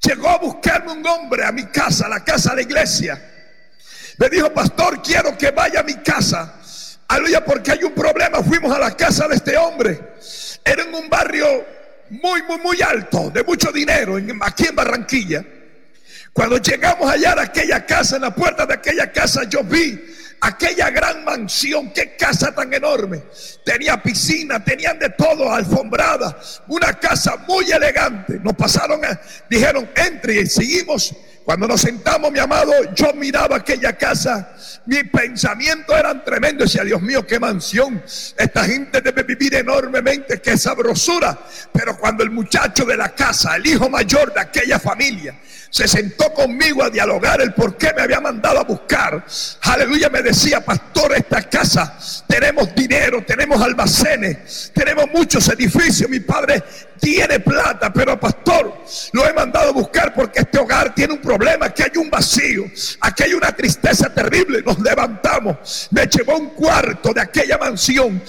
llegó 0.00 0.28
a 0.28 0.38
buscarme 0.38 0.92
un 0.92 1.06
hombre 1.06 1.44
a 1.44 1.52
mi 1.52 1.66
casa, 1.66 2.06
a 2.06 2.08
la 2.08 2.24
casa 2.24 2.50
de 2.50 2.56
la 2.56 2.62
iglesia. 2.62 3.30
Me 4.18 4.28
dijo, 4.28 4.52
pastor, 4.52 5.00
quiero 5.02 5.38
que 5.38 5.52
vaya 5.52 5.80
a 5.80 5.84
mi 5.84 5.94
casa. 5.94 6.56
Aleluya, 7.06 7.44
porque 7.44 7.70
hay 7.70 7.84
un 7.84 7.92
problema. 7.92 8.42
Fuimos 8.42 8.74
a 8.74 8.78
la 8.80 8.96
casa 8.96 9.28
de 9.28 9.36
este 9.36 9.56
hombre. 9.56 10.16
Era 10.64 10.82
en 10.82 10.94
un 10.94 11.08
barrio 11.08 11.46
muy, 12.10 12.42
muy, 12.42 12.58
muy 12.58 12.82
alto, 12.82 13.30
de 13.30 13.44
mucho 13.44 13.70
dinero, 13.70 14.16
aquí 14.42 14.66
en 14.66 14.74
Barranquilla. 14.74 15.44
Cuando 16.32 16.58
llegamos 16.58 17.10
allá 17.10 17.32
a 17.32 17.42
aquella 17.42 17.84
casa, 17.84 18.16
en 18.16 18.22
la 18.22 18.34
puerta 18.34 18.66
de 18.66 18.74
aquella 18.74 19.10
casa, 19.10 19.44
yo 19.44 19.64
vi 19.64 20.00
aquella 20.40 20.90
gran 20.90 21.24
mansión, 21.24 21.92
qué 21.92 22.16
casa 22.16 22.54
tan 22.54 22.72
enorme. 22.72 23.22
Tenía 23.64 24.02
piscina, 24.02 24.62
tenían 24.64 24.98
de 24.98 25.10
todo, 25.10 25.52
alfombrada, 25.52 26.38
una 26.68 26.98
casa 26.98 27.36
muy 27.48 27.70
elegante. 27.70 28.38
Nos 28.42 28.54
pasaron, 28.54 29.00
dijeron, 29.48 29.90
entre 29.96 30.40
y 30.40 30.46
seguimos. 30.46 31.14
Cuando 31.44 31.66
nos 31.66 31.80
sentamos, 31.80 32.30
mi 32.30 32.38
amado, 32.38 32.72
yo 32.94 33.12
miraba 33.14 33.56
aquella 33.56 33.96
casa 33.96 34.54
mi 34.86 35.04
pensamiento 35.04 35.96
eran 35.96 36.24
tremendos. 36.24 36.66
Decía, 36.66 36.84
Dios 36.84 37.00
mío, 37.02 37.26
qué 37.26 37.38
mansión. 37.38 38.02
Esta 38.36 38.64
gente 38.64 39.00
debe 39.00 39.22
vivir 39.22 39.54
enormemente, 39.54 40.40
qué 40.40 40.56
sabrosura. 40.56 41.38
Pero 41.72 41.96
cuando 41.98 42.24
el 42.24 42.30
muchacho 42.30 42.84
de 42.84 42.96
la 42.96 43.14
casa, 43.14 43.56
el 43.56 43.66
hijo 43.66 43.88
mayor 43.88 44.32
de 44.32 44.40
aquella 44.40 44.78
familia, 44.78 45.38
se 45.70 45.86
sentó 45.86 46.34
conmigo 46.34 46.82
a 46.82 46.90
dialogar 46.90 47.40
el 47.40 47.54
por 47.54 47.76
qué 47.76 47.92
me 47.94 48.02
había 48.02 48.20
mandado 48.20 48.58
a 48.58 48.64
buscar. 48.64 49.24
Aleluya, 49.62 50.10
me 50.10 50.20
decía, 50.20 50.64
pastor, 50.64 51.14
esta 51.16 51.42
casa 51.48 51.96
tenemos 52.26 52.74
dinero, 52.74 53.24
tenemos 53.24 53.62
almacenes, 53.62 54.72
tenemos 54.74 55.06
muchos 55.12 55.48
edificios. 55.48 56.10
Mi 56.10 56.20
padre 56.20 56.62
tiene 57.00 57.40
plata, 57.40 57.92
pero 57.92 58.18
pastor, 58.20 58.84
lo 59.12 59.26
he 59.26 59.32
mandado 59.32 59.70
a 59.70 59.72
buscar 59.72 60.12
porque 60.14 60.40
este 60.40 60.58
hogar 60.58 60.94
tiene 60.94 61.14
un 61.14 61.20
problema, 61.20 61.66
aquí 61.66 61.82
hay 61.82 61.96
un 61.96 62.10
vacío, 62.10 62.64
aquí 63.00 63.22
hay 63.24 63.34
una 63.34 63.52
tristeza 63.52 64.12
terrible. 64.12 64.62
Nos 64.62 64.78
levantamos, 64.80 65.88
me 65.90 66.06
llevó 66.06 66.36
un 66.36 66.50
cuarto 66.50 67.12
de 67.12 67.22
aquella 67.22 67.58
mansión. 67.58 68.22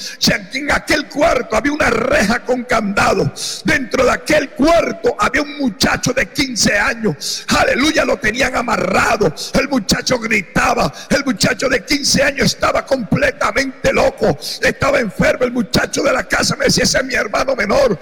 En 0.54 0.72
aquel 0.72 1.08
cuarto 1.08 1.56
había 1.56 1.72
una 1.72 1.90
reja 1.90 2.40
con 2.40 2.64
candado. 2.64 3.32
Dentro 3.66 4.06
de 4.06 4.12
aquel 4.12 4.52
cuarto 4.52 5.16
había 5.20 5.42
un 5.42 5.58
muchacho 5.58 6.14
de 6.14 6.28
15 6.28 6.78
años. 6.78 7.46
Aleluya, 7.48 8.06
lo 8.06 8.18
tenían 8.18 8.56
amarrado. 8.56 9.34
El 9.54 9.68
muchacho 9.70 10.20
gritaba. 10.20 10.92
El 11.10 11.26
muchacho 11.26 11.68
de 11.68 11.84
15 11.84 12.24
años 12.24 12.46
estaba 12.48 12.86
completamente 12.86 13.92
loco. 13.92 14.38
Estaba 14.62 15.00
enfermo. 15.00 15.46
El 15.46 15.52
muchacho 15.52 16.04
de 16.04 16.14
la 16.14 16.24
casa 16.24 16.56
me 16.56 16.66
decía, 16.66 16.84
ese 16.84 17.00
es 17.00 17.06
mi 17.06 17.16
hermano 17.16 17.56
menor. 17.56 18.00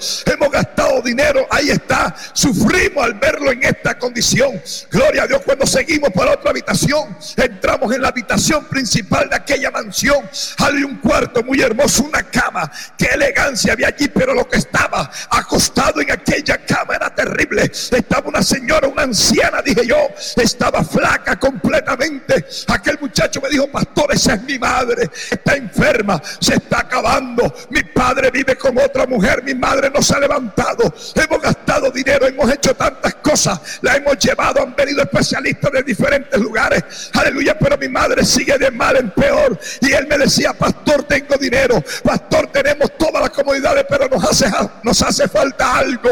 Gastado 0.59 1.01
dinero, 1.01 1.47
ahí 1.49 1.69
está. 1.69 2.15
Sufrimos 2.33 3.03
al 3.03 3.13
verlo 3.13 3.51
en 3.51 3.63
esta 3.63 3.97
condición. 3.97 4.61
Gloria 4.91 5.23
a 5.23 5.27
Dios 5.27 5.41
cuando 5.45 5.65
seguimos 5.65 6.09
por 6.11 6.27
otra 6.27 6.51
habitación. 6.51 7.17
Entramos 7.37 7.93
en 7.93 8.01
la 8.01 8.09
habitación 8.09 8.65
principal 8.65 9.29
de 9.29 9.37
aquella 9.37 9.71
mansión. 9.71 10.29
Hay 10.57 10.83
un 10.83 10.97
cuarto 10.97 11.43
muy 11.43 11.61
hermoso, 11.61 12.03
una 12.03 12.23
cama. 12.23 12.69
Qué 12.97 13.05
elegancia 13.05 13.73
había 13.73 13.87
allí, 13.87 14.09
pero 14.09 14.33
lo 14.33 14.47
que 14.47 14.57
estaba 14.57 15.09
acostado 15.29 16.01
en 16.01 16.11
aquella 16.11 16.57
cama 16.65 16.95
era 16.95 17.13
terrible. 17.13 17.63
Estaba 17.63 18.27
una 18.27 18.41
señora, 18.41 18.87
una 18.87 19.03
anciana, 19.03 19.61
dije 19.61 19.87
yo. 19.87 19.97
Estaba 20.35 20.83
flaca 20.83 21.39
completamente. 21.39 22.45
Aquel 22.67 22.99
muchacho 22.99 23.39
me 23.41 23.49
dijo, 23.49 23.67
pastor, 23.67 24.13
esa 24.13 24.33
es 24.33 24.43
mi 24.43 24.59
madre. 24.59 25.09
Está 25.31 25.55
enferma, 25.55 26.21
se 26.39 26.55
está 26.55 26.79
acabando. 26.79 27.53
Mi 27.69 27.83
padre 27.83 28.29
vive 28.31 28.57
con 28.57 28.77
otra 28.77 29.05
mujer. 29.05 29.41
Mi 29.43 29.55
madre 29.55 29.89
no 29.89 30.01
se 30.01 30.15
ha 30.15 30.19
hemos 31.15 31.41
gastado 31.41 31.91
dinero, 31.91 32.27
hemos 32.27 32.51
hecho 32.51 32.73
tantas 32.75 33.15
cosas, 33.15 33.59
la 33.81 33.95
hemos 33.95 34.17
llevado, 34.17 34.61
han 34.61 34.75
venido 34.75 35.01
especialistas 35.01 35.71
de 35.71 35.83
diferentes 35.83 36.39
lugares, 36.39 36.83
aleluya, 37.13 37.57
pero 37.57 37.77
mi 37.77 37.89
madre 37.89 38.25
sigue 38.25 38.57
de 38.57 38.71
mal 38.71 38.97
en 38.97 39.11
peor. 39.11 39.59
Y 39.81 39.91
él 39.91 40.07
me 40.07 40.17
decía, 40.17 40.53
pastor, 40.53 41.03
tengo 41.03 41.35
dinero, 41.37 41.83
pastor, 42.03 42.47
tenemos 42.47 42.91
todas 42.97 43.21
las 43.21 43.31
comodidades, 43.31 43.85
pero 43.89 44.07
nos 44.07 44.23
hace, 44.23 44.51
nos 44.83 45.01
hace 45.01 45.27
falta 45.27 45.77
algo, 45.77 46.09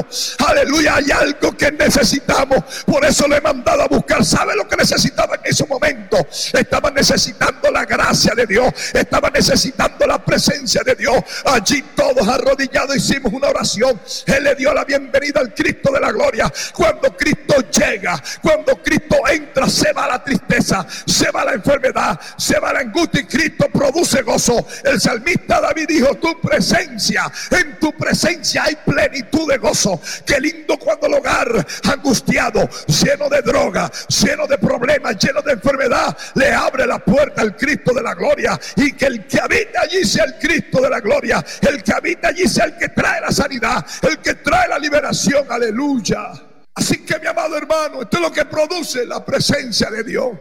aleluya, 0.47 0.95
hay 0.95 1.11
algo 1.11 1.55
que 1.55 1.71
necesitamos, 1.71 2.63
por 2.85 3.03
eso 3.05 3.27
le 3.27 3.37
he 3.37 3.41
mandado 3.41 3.83
a 3.83 3.87
buscar, 3.87 4.23
¿sabe 4.23 4.55
lo 4.55 4.67
que 4.67 4.75
necesitaba 4.75 5.35
en 5.35 5.41
ese 5.43 5.65
momento? 5.65 6.17
Estaba 6.53 6.91
necesitando 6.91 7.71
la 7.71 7.85
gracia 7.85 8.33
de 8.35 8.45
Dios, 8.45 8.73
estaba 8.93 9.29
necesitando 9.29 10.05
la 10.05 10.23
presencia 10.23 10.81
de 10.83 10.95
Dios. 10.95 11.15
Allí 11.45 11.81
todos 11.95 12.27
arrodillados 12.27 12.95
hicimos 12.95 13.33
una 13.33 13.49
oración. 13.49 13.99
Él 14.27 14.43
le 14.43 14.55
dio 14.55 14.73
la 14.73 14.83
bienvenida 14.83 15.39
al 15.39 15.53
Cristo 15.53 15.91
de 15.91 15.99
la 15.99 16.11
gloria. 16.11 16.51
Cuando 16.73 17.15
Cristo 17.15 17.55
llega, 17.71 18.21
cuando 18.41 18.81
Cristo 18.83 19.15
entra, 19.29 19.69
se 19.69 19.93
va 19.93 20.07
la 20.07 20.23
tristeza, 20.23 20.85
se 21.05 21.31
va 21.31 21.45
la 21.45 21.53
enfermedad, 21.53 22.19
se 22.37 22.59
va 22.59 22.73
la 22.73 22.79
angustia 22.79 23.21
y 23.21 23.25
Cristo 23.25 23.67
produce 23.71 24.21
gozo. 24.21 24.67
El 24.83 24.99
salmista 24.99 25.61
David 25.61 25.87
dijo, 25.87 26.15
tu 26.15 26.39
presencia, 26.41 27.31
en 27.51 27.79
tu 27.79 27.93
presencia 27.93 28.63
hay 28.63 28.75
plenitud 28.85 29.49
de 29.49 29.57
gozo. 29.57 30.01
Qué 30.25 30.39
lindo 30.39 30.77
cuando 30.77 31.07
el 31.07 31.13
hogar 31.13 31.65
angustiado, 31.89 32.67
lleno 32.87 33.29
de 33.29 33.41
droga, 33.41 33.89
lleno 34.07 34.45
de 34.45 34.57
problemas, 34.57 35.17
lleno 35.17 35.41
de 35.41 35.53
enfermedad, 35.53 36.17
le 36.35 36.51
abre 36.51 36.85
la 36.85 36.99
puerta 36.99 37.41
al 37.41 37.55
Cristo 37.55 37.93
de 37.93 38.01
la 38.01 38.13
gloria 38.13 38.59
y 38.75 38.91
que 38.93 39.05
el 39.05 39.25
que 39.25 39.39
habita 39.39 39.81
allí 39.81 40.03
sea 40.03 40.25
el 40.25 40.35
Cristo 40.37 40.81
de 40.81 40.89
la 40.89 40.99
gloria, 40.99 41.43
el 41.61 41.81
que 41.81 41.93
habita 41.93 42.29
allí 42.29 42.47
sea 42.47 42.65
el 42.65 42.77
que 42.77 42.89
trae 42.89 43.21
la 43.21 43.31
sanidad, 43.31 43.85
el 44.07 44.19
que 44.19 44.35
trae 44.35 44.67
la 44.67 44.79
liberación, 44.79 45.45
aleluya. 45.49 46.31
Así 46.73 47.03
que 47.05 47.19
mi 47.19 47.27
amado 47.27 47.57
hermano, 47.57 48.03
esto 48.03 48.17
es 48.17 48.23
lo 48.23 48.31
que 48.31 48.45
produce 48.45 49.05
la 49.05 49.25
presencia 49.25 49.89
de 49.89 50.03
Dios. 50.03 50.37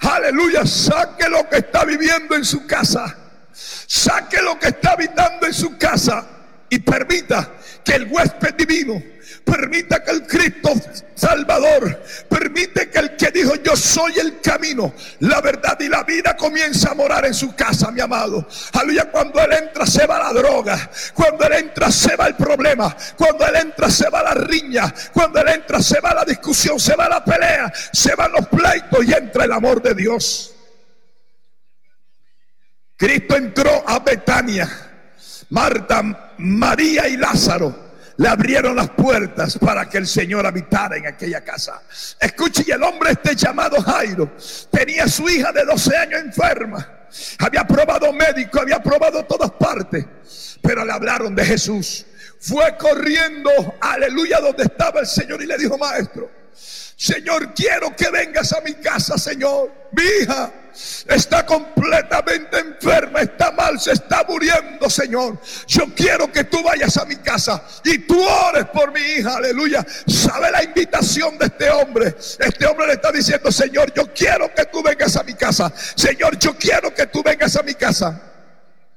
Aleluya, 0.00 0.64
saque 0.64 1.28
lo 1.28 1.48
que 1.48 1.56
está 1.56 1.84
viviendo 1.84 2.36
en 2.36 2.44
su 2.44 2.66
casa. 2.66 3.16
Saque 3.52 4.40
lo 4.42 4.58
que 4.58 4.68
está 4.68 4.92
habitando 4.92 5.46
en 5.46 5.54
su 5.54 5.76
casa 5.76 6.26
y 6.70 6.78
permita 6.78 7.54
que 7.84 7.94
el 7.94 8.06
huésped 8.10 8.54
divino 8.54 9.02
Permita 9.48 10.04
que 10.04 10.10
el 10.10 10.26
Cristo 10.26 10.74
Salvador, 11.14 12.04
permite 12.28 12.90
que 12.90 12.98
el 12.98 13.16
que 13.16 13.30
dijo 13.30 13.54
yo 13.56 13.74
soy 13.74 14.18
el 14.18 14.40
camino, 14.40 14.92
la 15.20 15.40
verdad 15.40 15.78
y 15.80 15.88
la 15.88 16.02
vida 16.04 16.36
comienza 16.36 16.90
a 16.90 16.94
morar 16.94 17.24
en 17.24 17.32
su 17.32 17.56
casa, 17.56 17.90
mi 17.90 18.00
amado. 18.00 18.46
Aleluya, 18.74 19.10
cuando 19.10 19.40
Él 19.40 19.52
entra 19.54 19.86
se 19.86 20.06
va 20.06 20.18
la 20.18 20.32
droga, 20.32 20.90
cuando 21.14 21.46
Él 21.46 21.54
entra 21.54 21.90
se 21.90 22.14
va 22.14 22.26
el 22.26 22.36
problema, 22.36 22.94
cuando 23.16 23.46
Él 23.46 23.56
entra 23.56 23.90
se 23.90 24.10
va 24.10 24.22
la 24.22 24.34
riña, 24.34 24.94
cuando 25.12 25.40
Él 25.40 25.48
entra 25.48 25.80
se 25.80 25.98
va 25.98 26.12
la 26.12 26.24
discusión, 26.26 26.78
se 26.78 26.94
va 26.94 27.08
la 27.08 27.24
pelea, 27.24 27.72
se 27.92 28.14
van 28.14 28.30
los 28.32 28.46
pleitos 28.48 29.04
y 29.04 29.12
entra 29.12 29.44
el 29.44 29.52
amor 29.52 29.80
de 29.80 29.94
Dios. 29.94 30.54
Cristo 32.96 33.34
entró 33.34 33.82
a 33.88 33.98
Betania, 34.00 34.68
Marta, 35.48 36.34
María 36.36 37.08
y 37.08 37.16
Lázaro 37.16 37.87
le 38.18 38.28
abrieron 38.28 38.74
las 38.74 38.90
puertas 38.90 39.56
para 39.58 39.88
que 39.88 39.98
el 39.98 40.06
Señor 40.06 40.44
habitara 40.44 40.96
en 40.96 41.06
aquella 41.06 41.42
casa. 41.42 41.80
Escuche, 42.20 42.64
y 42.66 42.72
el 42.72 42.82
hombre 42.82 43.12
este 43.12 43.36
llamado 43.36 43.80
Jairo 43.80 44.32
tenía 44.72 45.06
su 45.06 45.28
hija 45.28 45.52
de 45.52 45.64
12 45.64 45.96
años 45.96 46.20
enferma. 46.22 47.06
había 47.38 47.64
probado 47.64 48.12
médico, 48.12 48.60
había 48.60 48.82
probado 48.82 49.24
todas 49.24 49.52
partes, 49.52 50.04
pero 50.60 50.84
le 50.84 50.92
hablaron 50.92 51.34
de 51.34 51.44
Jesús. 51.44 52.06
Fue 52.40 52.76
corriendo, 52.76 53.50
aleluya, 53.80 54.40
donde 54.40 54.64
estaba 54.64 55.00
el 55.00 55.06
Señor 55.06 55.40
y 55.40 55.46
le 55.46 55.56
dijo, 55.56 55.78
maestro, 55.78 56.28
Señor, 57.00 57.54
quiero 57.54 57.94
que 57.94 58.10
vengas 58.10 58.52
a 58.52 58.60
mi 58.60 58.74
casa, 58.74 59.16
Señor. 59.16 59.72
Mi 59.92 60.02
hija 60.20 60.52
está 61.06 61.46
completamente 61.46 62.58
enferma, 62.58 63.20
está 63.20 63.52
mal, 63.52 63.78
se 63.78 63.92
está 63.92 64.24
muriendo, 64.28 64.90
Señor. 64.90 65.40
Yo 65.68 65.84
quiero 65.94 66.30
que 66.32 66.42
tú 66.42 66.60
vayas 66.60 66.96
a 66.96 67.04
mi 67.04 67.14
casa 67.14 67.62
y 67.84 67.98
tú 67.98 68.20
ores 68.20 68.64
por 68.72 68.90
mi 68.90 69.00
hija, 69.00 69.36
aleluya. 69.36 69.86
Sabe 70.08 70.50
la 70.50 70.64
invitación 70.64 71.38
de 71.38 71.46
este 71.46 71.70
hombre. 71.70 72.16
Este 72.18 72.66
hombre 72.66 72.88
le 72.88 72.94
está 72.94 73.12
diciendo, 73.12 73.52
Señor, 73.52 73.94
yo 73.94 74.12
quiero 74.12 74.52
que 74.52 74.64
tú 74.64 74.82
vengas 74.82 75.14
a 75.16 75.22
mi 75.22 75.34
casa. 75.34 75.72
Señor, 75.94 76.36
yo 76.36 76.56
quiero 76.56 76.92
que 76.92 77.06
tú 77.06 77.22
vengas 77.22 77.54
a 77.54 77.62
mi 77.62 77.74
casa. 77.74 78.37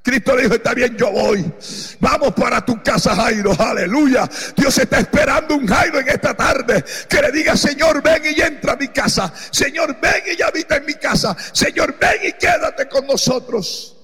Cristo 0.03 0.35
le 0.35 0.43
dijo, 0.43 0.55
está 0.55 0.73
bien, 0.73 0.97
yo 0.97 1.11
voy. 1.11 1.53
Vamos 1.99 2.33
para 2.33 2.65
tu 2.65 2.81
casa, 2.81 3.15
Jairo. 3.15 3.55
Aleluya. 3.59 4.27
Dios 4.55 4.75
está 4.79 4.99
esperando 4.99 5.55
un 5.55 5.67
Jairo 5.67 5.99
en 5.99 6.09
esta 6.09 6.33
tarde 6.33 6.83
que 7.07 7.21
le 7.21 7.31
diga, 7.31 7.55
Señor, 7.55 8.01
ven 8.01 8.23
y 8.25 8.41
entra 8.41 8.73
a 8.73 8.75
mi 8.77 8.87
casa. 8.87 9.31
Señor, 9.51 9.99
ven 10.01 10.23
y 10.35 10.41
habita 10.41 10.77
en 10.77 10.85
mi 10.85 10.95
casa. 10.95 11.35
Señor, 11.53 11.99
ven 11.99 12.19
y 12.23 12.33
quédate 12.33 12.89
con 12.89 13.05
nosotros. 13.05 13.95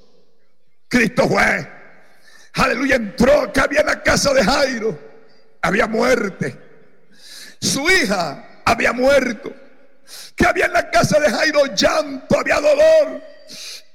Cristo 0.88 1.28
fue. 1.28 1.68
Aleluya, 2.54 2.96
entró 2.96 3.52
que 3.52 3.60
había 3.60 3.82
en 3.82 3.88
la 3.88 4.04
casa 4.04 4.34
de 4.34 4.44
Jairo. 4.44 5.00
Había 5.64 5.88
muerte. 5.88 6.60
Su 7.60 7.90
hija 7.90 8.62
había 8.66 8.94
muerto. 8.94 9.52
Que 10.36 10.46
había 10.46 10.68
en 10.68 10.74
la 10.74 10.92
casa 10.92 11.20
de 11.20 11.30
Jairo 11.32 11.66
llanto, 11.74 12.40
había 12.40 12.62
dolor 12.62 13.37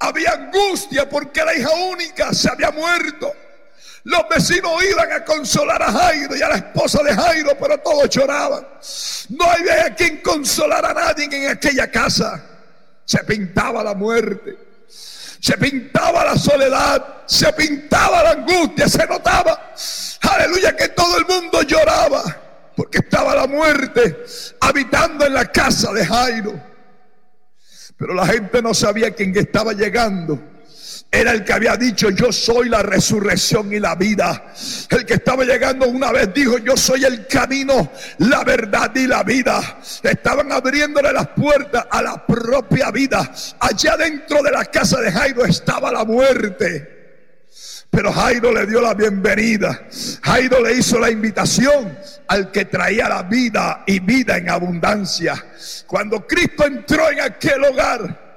había 0.02 0.32
angustia 0.32 1.08
porque 1.08 1.44
la 1.44 1.54
hija 1.54 1.70
única 1.70 2.32
se 2.34 2.50
había 2.50 2.70
muerto. 2.70 3.32
Los 4.04 4.28
vecinos 4.28 4.82
iban 4.82 5.12
a 5.12 5.24
consolar 5.24 5.80
a 5.80 5.92
Jairo 5.92 6.36
y 6.36 6.42
a 6.42 6.48
la 6.48 6.56
esposa 6.56 7.02
de 7.04 7.14
Jairo, 7.14 7.56
pero 7.58 7.78
todos 7.78 8.08
lloraban. 8.10 8.66
No 9.28 9.44
había 9.44 9.94
quien 9.94 10.20
consolar 10.20 10.84
a 10.84 10.92
nadie 10.92 11.28
en 11.30 11.50
aquella 11.50 11.88
casa. 11.88 12.42
Se 13.04 13.22
pintaba 13.22 13.84
la 13.84 13.94
muerte, 13.94 14.56
se 15.40 15.56
pintaba 15.56 16.24
la 16.24 16.36
soledad, 16.36 17.22
se 17.26 17.52
pintaba 17.52 18.24
la 18.24 18.30
angustia, 18.30 18.88
se 18.88 19.06
notaba, 19.06 19.72
aleluya, 20.20 20.76
que 20.76 20.88
todo 20.88 21.18
el 21.18 21.26
mundo 21.26 21.62
lloraba 21.62 22.22
porque 22.76 22.98
estaba 22.98 23.34
la 23.34 23.46
muerte 23.46 24.24
habitando 24.60 25.26
en 25.26 25.34
la 25.34 25.44
casa 25.46 25.92
de 25.92 26.04
Jairo. 26.04 26.71
Pero 28.02 28.14
la 28.14 28.26
gente 28.26 28.60
no 28.60 28.74
sabía 28.74 29.12
quién 29.12 29.32
estaba 29.36 29.74
llegando. 29.74 30.36
Era 31.08 31.30
el 31.30 31.44
que 31.44 31.52
había 31.52 31.76
dicho, 31.76 32.10
yo 32.10 32.32
soy 32.32 32.68
la 32.68 32.82
resurrección 32.82 33.72
y 33.72 33.78
la 33.78 33.94
vida. 33.94 34.52
El 34.90 35.06
que 35.06 35.14
estaba 35.14 35.44
llegando 35.44 35.86
una 35.86 36.10
vez 36.10 36.34
dijo, 36.34 36.58
yo 36.58 36.76
soy 36.76 37.04
el 37.04 37.28
camino, 37.28 37.92
la 38.18 38.42
verdad 38.42 38.90
y 38.96 39.06
la 39.06 39.22
vida. 39.22 39.78
Estaban 40.02 40.50
abriéndole 40.50 41.12
las 41.12 41.28
puertas 41.28 41.86
a 41.88 42.02
la 42.02 42.26
propia 42.26 42.90
vida. 42.90 43.32
Allá 43.60 43.96
dentro 43.96 44.42
de 44.42 44.50
la 44.50 44.64
casa 44.64 45.00
de 45.00 45.12
Jairo 45.12 45.44
estaba 45.44 45.92
la 45.92 46.04
muerte. 46.04 47.01
Pero 47.92 48.10
Jairo 48.10 48.50
le 48.52 48.66
dio 48.66 48.80
la 48.80 48.94
bienvenida. 48.94 49.86
Jairo 50.22 50.62
le 50.62 50.78
hizo 50.78 50.98
la 50.98 51.10
invitación 51.10 51.94
al 52.26 52.50
que 52.50 52.64
traía 52.64 53.06
la 53.06 53.22
vida 53.22 53.84
y 53.86 54.00
vida 54.00 54.38
en 54.38 54.48
abundancia. 54.48 55.34
Cuando 55.86 56.26
Cristo 56.26 56.64
entró 56.64 57.10
en 57.10 57.20
aquel 57.20 57.62
hogar, 57.62 58.31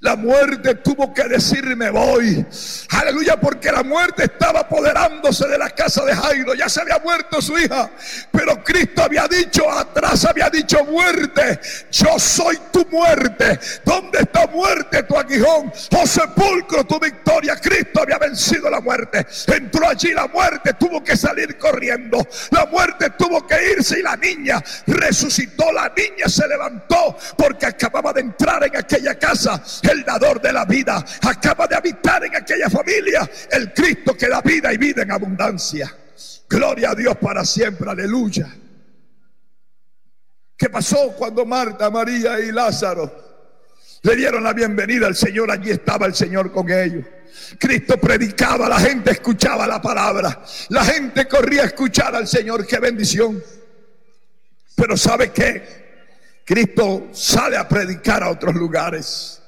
la 0.00 0.16
muerte 0.16 0.76
tuvo 0.76 1.12
que 1.12 1.24
decirme 1.24 1.90
voy. 1.90 2.44
Aleluya, 2.88 3.38
porque 3.38 3.70
la 3.70 3.82
muerte 3.82 4.24
estaba 4.24 4.60
apoderándose 4.60 5.46
de 5.46 5.58
la 5.58 5.68
casa 5.68 6.02
de 6.06 6.14
Jairo. 6.14 6.54
Ya 6.54 6.70
se 6.70 6.80
había 6.80 6.98
muerto 7.00 7.42
su 7.42 7.58
hija. 7.58 7.90
Pero 8.32 8.64
Cristo 8.64 9.02
había 9.02 9.28
dicho, 9.28 9.70
atrás 9.70 10.24
había 10.24 10.48
dicho 10.48 10.82
muerte. 10.86 11.60
Yo 11.90 12.18
soy 12.18 12.58
tu 12.72 12.86
muerte. 12.90 13.60
¿Dónde 13.84 14.20
está 14.20 14.46
muerte 14.46 15.02
tu 15.02 15.18
aguijón? 15.18 15.70
Oh 15.94 16.06
sepulcro 16.06 16.84
tu 16.84 16.98
victoria. 16.98 17.56
Cristo 17.56 18.00
había 18.00 18.16
vencido 18.16 18.70
la 18.70 18.80
muerte. 18.80 19.26
Entró 19.48 19.86
allí 19.86 20.14
la 20.14 20.28
muerte. 20.28 20.72
Tuvo 20.74 21.04
que 21.04 21.14
salir 21.14 21.58
corriendo. 21.58 22.26
La 22.50 22.64
muerte 22.64 23.10
tuvo 23.18 23.46
que 23.46 23.72
irse 23.72 23.98
y 23.98 24.02
la 24.02 24.16
niña 24.16 24.62
resucitó. 24.86 25.70
La 25.72 25.92
niña 25.94 26.26
se 26.26 26.48
levantó 26.48 27.18
porque 27.36 27.66
acababa 27.66 28.14
de 28.14 28.22
entrar 28.22 28.64
en 28.64 28.78
aquella 28.78 29.18
casa 29.18 29.62
el 29.90 30.04
dador 30.04 30.40
de 30.40 30.52
la 30.52 30.64
vida, 30.64 31.04
acaba 31.22 31.66
de 31.66 31.76
habitar 31.76 32.24
en 32.24 32.36
aquella 32.36 32.70
familia 32.70 33.28
el 33.50 33.72
Cristo 33.72 34.16
que 34.16 34.28
da 34.28 34.40
vida 34.40 34.72
y 34.72 34.78
vida 34.78 35.02
en 35.02 35.12
abundancia. 35.12 35.94
Gloria 36.48 36.90
a 36.90 36.94
Dios 36.94 37.16
para 37.16 37.44
siempre, 37.44 37.90
aleluya. 37.90 38.48
¿Qué 40.56 40.68
pasó 40.68 41.12
cuando 41.16 41.46
Marta, 41.46 41.90
María 41.90 42.38
y 42.40 42.52
Lázaro 42.52 43.10
le 44.02 44.16
dieron 44.16 44.44
la 44.44 44.52
bienvenida 44.52 45.06
al 45.06 45.16
Señor? 45.16 45.50
Allí 45.50 45.70
estaba 45.70 46.06
el 46.06 46.14
Señor 46.14 46.52
con 46.52 46.70
ellos. 46.70 47.06
Cristo 47.58 47.96
predicaba, 47.98 48.68
la 48.68 48.78
gente 48.78 49.12
escuchaba 49.12 49.66
la 49.66 49.80
palabra, 49.80 50.42
la 50.68 50.84
gente 50.84 51.26
corría 51.26 51.62
a 51.62 51.66
escuchar 51.66 52.14
al 52.14 52.26
Señor, 52.26 52.66
qué 52.66 52.78
bendición. 52.78 53.42
Pero 54.74 54.96
¿sabe 54.96 55.30
qué? 55.30 55.80
Cristo 56.44 57.08
sale 57.12 57.56
a 57.56 57.68
predicar 57.68 58.22
a 58.22 58.30
otros 58.30 58.54
lugares. 58.54 59.39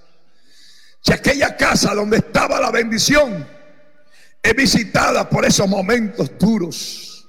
Si 1.02 1.12
aquella 1.12 1.56
casa 1.56 1.94
donde 1.94 2.18
estaba 2.18 2.60
la 2.60 2.70
bendición 2.70 3.46
es 4.42 4.54
visitada 4.54 5.28
por 5.28 5.44
esos 5.44 5.68
momentos 5.68 6.30
duros. 6.38 7.28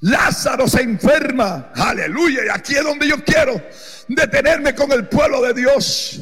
Lázaro 0.00 0.68
se 0.68 0.82
enferma, 0.82 1.72
aleluya, 1.74 2.44
y 2.46 2.48
aquí 2.48 2.74
es 2.76 2.82
donde 2.84 3.08
yo 3.08 3.22
quiero 3.24 3.62
detenerme 4.08 4.74
con 4.74 4.90
el 4.92 5.08
pueblo 5.08 5.40
de 5.42 5.54
Dios. 5.54 6.20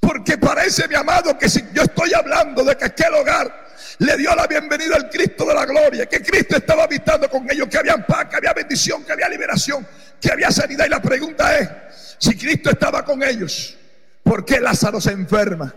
Porque 0.00 0.36
parece, 0.36 0.88
mi 0.88 0.94
amado, 0.94 1.38
que 1.38 1.48
si 1.48 1.62
yo 1.72 1.82
estoy 1.82 2.12
hablando 2.12 2.64
de 2.64 2.76
que 2.76 2.84
aquel 2.86 3.14
hogar 3.14 3.66
le 3.98 4.16
dio 4.16 4.34
la 4.34 4.46
bienvenida 4.46 4.96
al 4.96 5.08
Cristo 5.08 5.44
de 5.46 5.54
la 5.54 5.64
gloria, 5.64 6.06
que 6.06 6.22
Cristo 6.22 6.56
estaba 6.56 6.84
habitando 6.84 7.30
con 7.30 7.50
ellos, 7.50 7.68
que 7.68 7.78
había 7.78 7.96
paz, 8.04 8.26
que 8.28 8.36
había 8.36 8.52
bendición, 8.52 9.04
que 9.04 9.12
había 9.12 9.28
liberación, 9.28 9.86
que 10.20 10.32
había 10.32 10.50
sanidad. 10.50 10.86
Y 10.86 10.90
la 10.90 11.00
pregunta 11.00 11.56
es, 11.58 11.68
si 12.18 12.36
Cristo 12.36 12.70
estaba 12.70 13.04
con 13.04 13.22
ellos, 13.22 13.76
¿por 14.22 14.44
qué 14.44 14.60
Lázaro 14.60 15.00
se 15.00 15.12
enferma? 15.12 15.74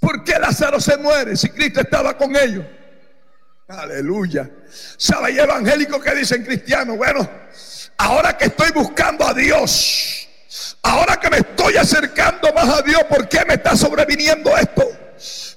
¿Por 0.00 0.24
qué 0.24 0.38
Lázaro 0.38 0.80
se 0.80 0.96
muere 0.96 1.36
si 1.36 1.48
Cristo 1.50 1.80
estaba 1.80 2.16
con 2.16 2.34
ellos? 2.34 2.64
Aleluya. 3.68 4.50
¿Sabe? 4.96 5.28
Hay 5.28 5.38
evangélicos 5.38 6.02
que 6.02 6.14
dicen 6.14 6.44
cristianos, 6.44 6.96
bueno, 6.96 7.28
ahora 7.98 8.36
que 8.36 8.46
estoy 8.46 8.72
buscando 8.72 9.26
a 9.26 9.32
Dios, 9.32 10.28
ahora 10.82 11.16
que 11.16 11.30
me 11.30 11.38
estoy 11.38 11.76
acercando 11.76 12.52
más 12.52 12.68
a 12.68 12.82
Dios, 12.82 13.02
¿por 13.04 13.28
qué 13.28 13.44
me 13.46 13.54
está 13.54 13.76
sobreviniendo 13.76 14.56
esto? 14.56 14.90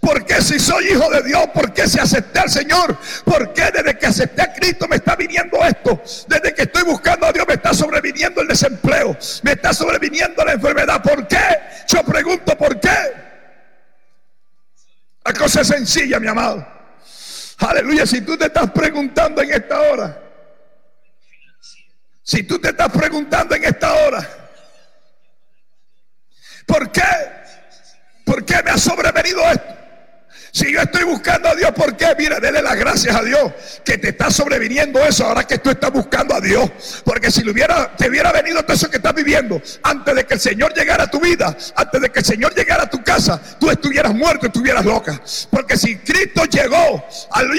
¿Por 0.06 0.24
qué 0.24 0.40
si 0.40 0.60
soy 0.60 0.90
hijo 0.90 1.10
de 1.10 1.24
Dios? 1.24 1.48
¿Por 1.52 1.74
qué 1.74 1.88
si 1.88 1.98
acepté 2.00 2.40
al 2.40 2.50
Señor? 2.52 2.96
¿Por 3.24 3.52
qué 3.54 3.72
desde 3.72 3.98
que 3.98 4.06
acepté 4.06 4.44
a 4.44 4.54
Cristo 4.54 4.88
me 4.88 4.98
está 4.98 5.16
viniendo 5.16 5.58
esto? 5.66 6.00
Desde 6.28 6.54
que 6.54 6.62
estoy 6.62 6.84
buscando 6.84 7.26
a 7.26 7.32
Dios 7.32 7.44
me 7.48 7.56
está 7.56 7.74
sobreviniendo 7.74 8.40
el 8.40 8.48
desempleo, 8.48 9.18
me 9.42 9.54
está 9.54 9.74
sobreviniendo 9.74 10.46
la 10.46 10.52
enfermedad. 10.52 11.02
¿Por 11.02 11.28
qué? 11.28 11.40
Yo 11.88 12.04
pregunto, 12.04 12.56
¿por 12.56 12.80
qué? 12.80 12.96
La 15.24 15.34
cosa 15.34 15.62
es 15.62 15.68
sencilla, 15.70 16.20
mi 16.20 16.28
amado. 16.28 16.68
Aleluya, 17.58 18.06
si 18.06 18.22
tú 18.22 18.38
te 18.38 18.46
estás 18.46 18.70
preguntando 18.70 19.42
en 19.42 19.54
esta 19.54 19.82
hora, 19.82 20.22
si 22.22 22.44
tú 22.44 22.60
te 22.60 22.70
estás 22.70 22.92
preguntando 22.92 23.56
en 23.56 23.64
esta 23.64 23.92
hora, 23.92 24.30
¿por 26.68 26.92
qué? 26.92 27.02
¿Por 28.24 28.46
qué 28.46 28.62
me 28.62 28.70
ha 28.70 28.78
sobrevenido 28.78 29.42
esto? 29.50 29.75
Si 30.56 30.72
yo 30.72 30.80
estoy 30.80 31.04
buscando 31.04 31.50
a 31.50 31.54
Dios, 31.54 31.72
¿por 31.72 31.98
qué? 31.98 32.16
Mira, 32.18 32.40
dele 32.40 32.62
las 32.62 32.78
gracias 32.78 33.14
a 33.14 33.22
Dios 33.22 33.52
que 33.84 33.98
te 33.98 34.08
está 34.08 34.32
sobreviniendo 34.32 35.04
eso 35.04 35.26
ahora 35.26 35.44
que 35.44 35.58
tú 35.58 35.70
estás 35.70 35.92
buscando 35.92 36.34
a 36.34 36.40
Dios. 36.40 36.72
Porque 37.04 37.30
si 37.30 37.44
le 37.44 37.52
hubiera, 37.52 37.94
te 37.98 38.08
hubiera 38.08 38.32
venido 38.32 38.64
todo 38.64 38.72
eso 38.72 38.90
que 38.90 38.96
estás 38.96 39.14
viviendo 39.14 39.62
antes 39.84 40.16
de 40.16 40.24
que 40.24 40.36
el 40.36 40.40
Señor 40.40 40.74
llegara 40.74 41.04
a 41.04 41.12
tu 41.12 41.20
vida, 41.20 41.58
antes 41.76 42.02
de 42.02 42.10
que 42.10 42.20
el 42.20 42.26
Señor 42.26 42.56
llegara 42.56 42.84
a 42.84 42.90
tu 42.90 43.04
casa, 43.04 43.38
tú 43.60 43.70
estuvieras 43.70 44.14
muerto, 44.14 44.46
estuvieras 44.46 44.86
loca. 44.86 45.22
Porque 45.50 45.76
si 45.76 45.98
Cristo 45.98 46.46
llegó, 46.46 47.06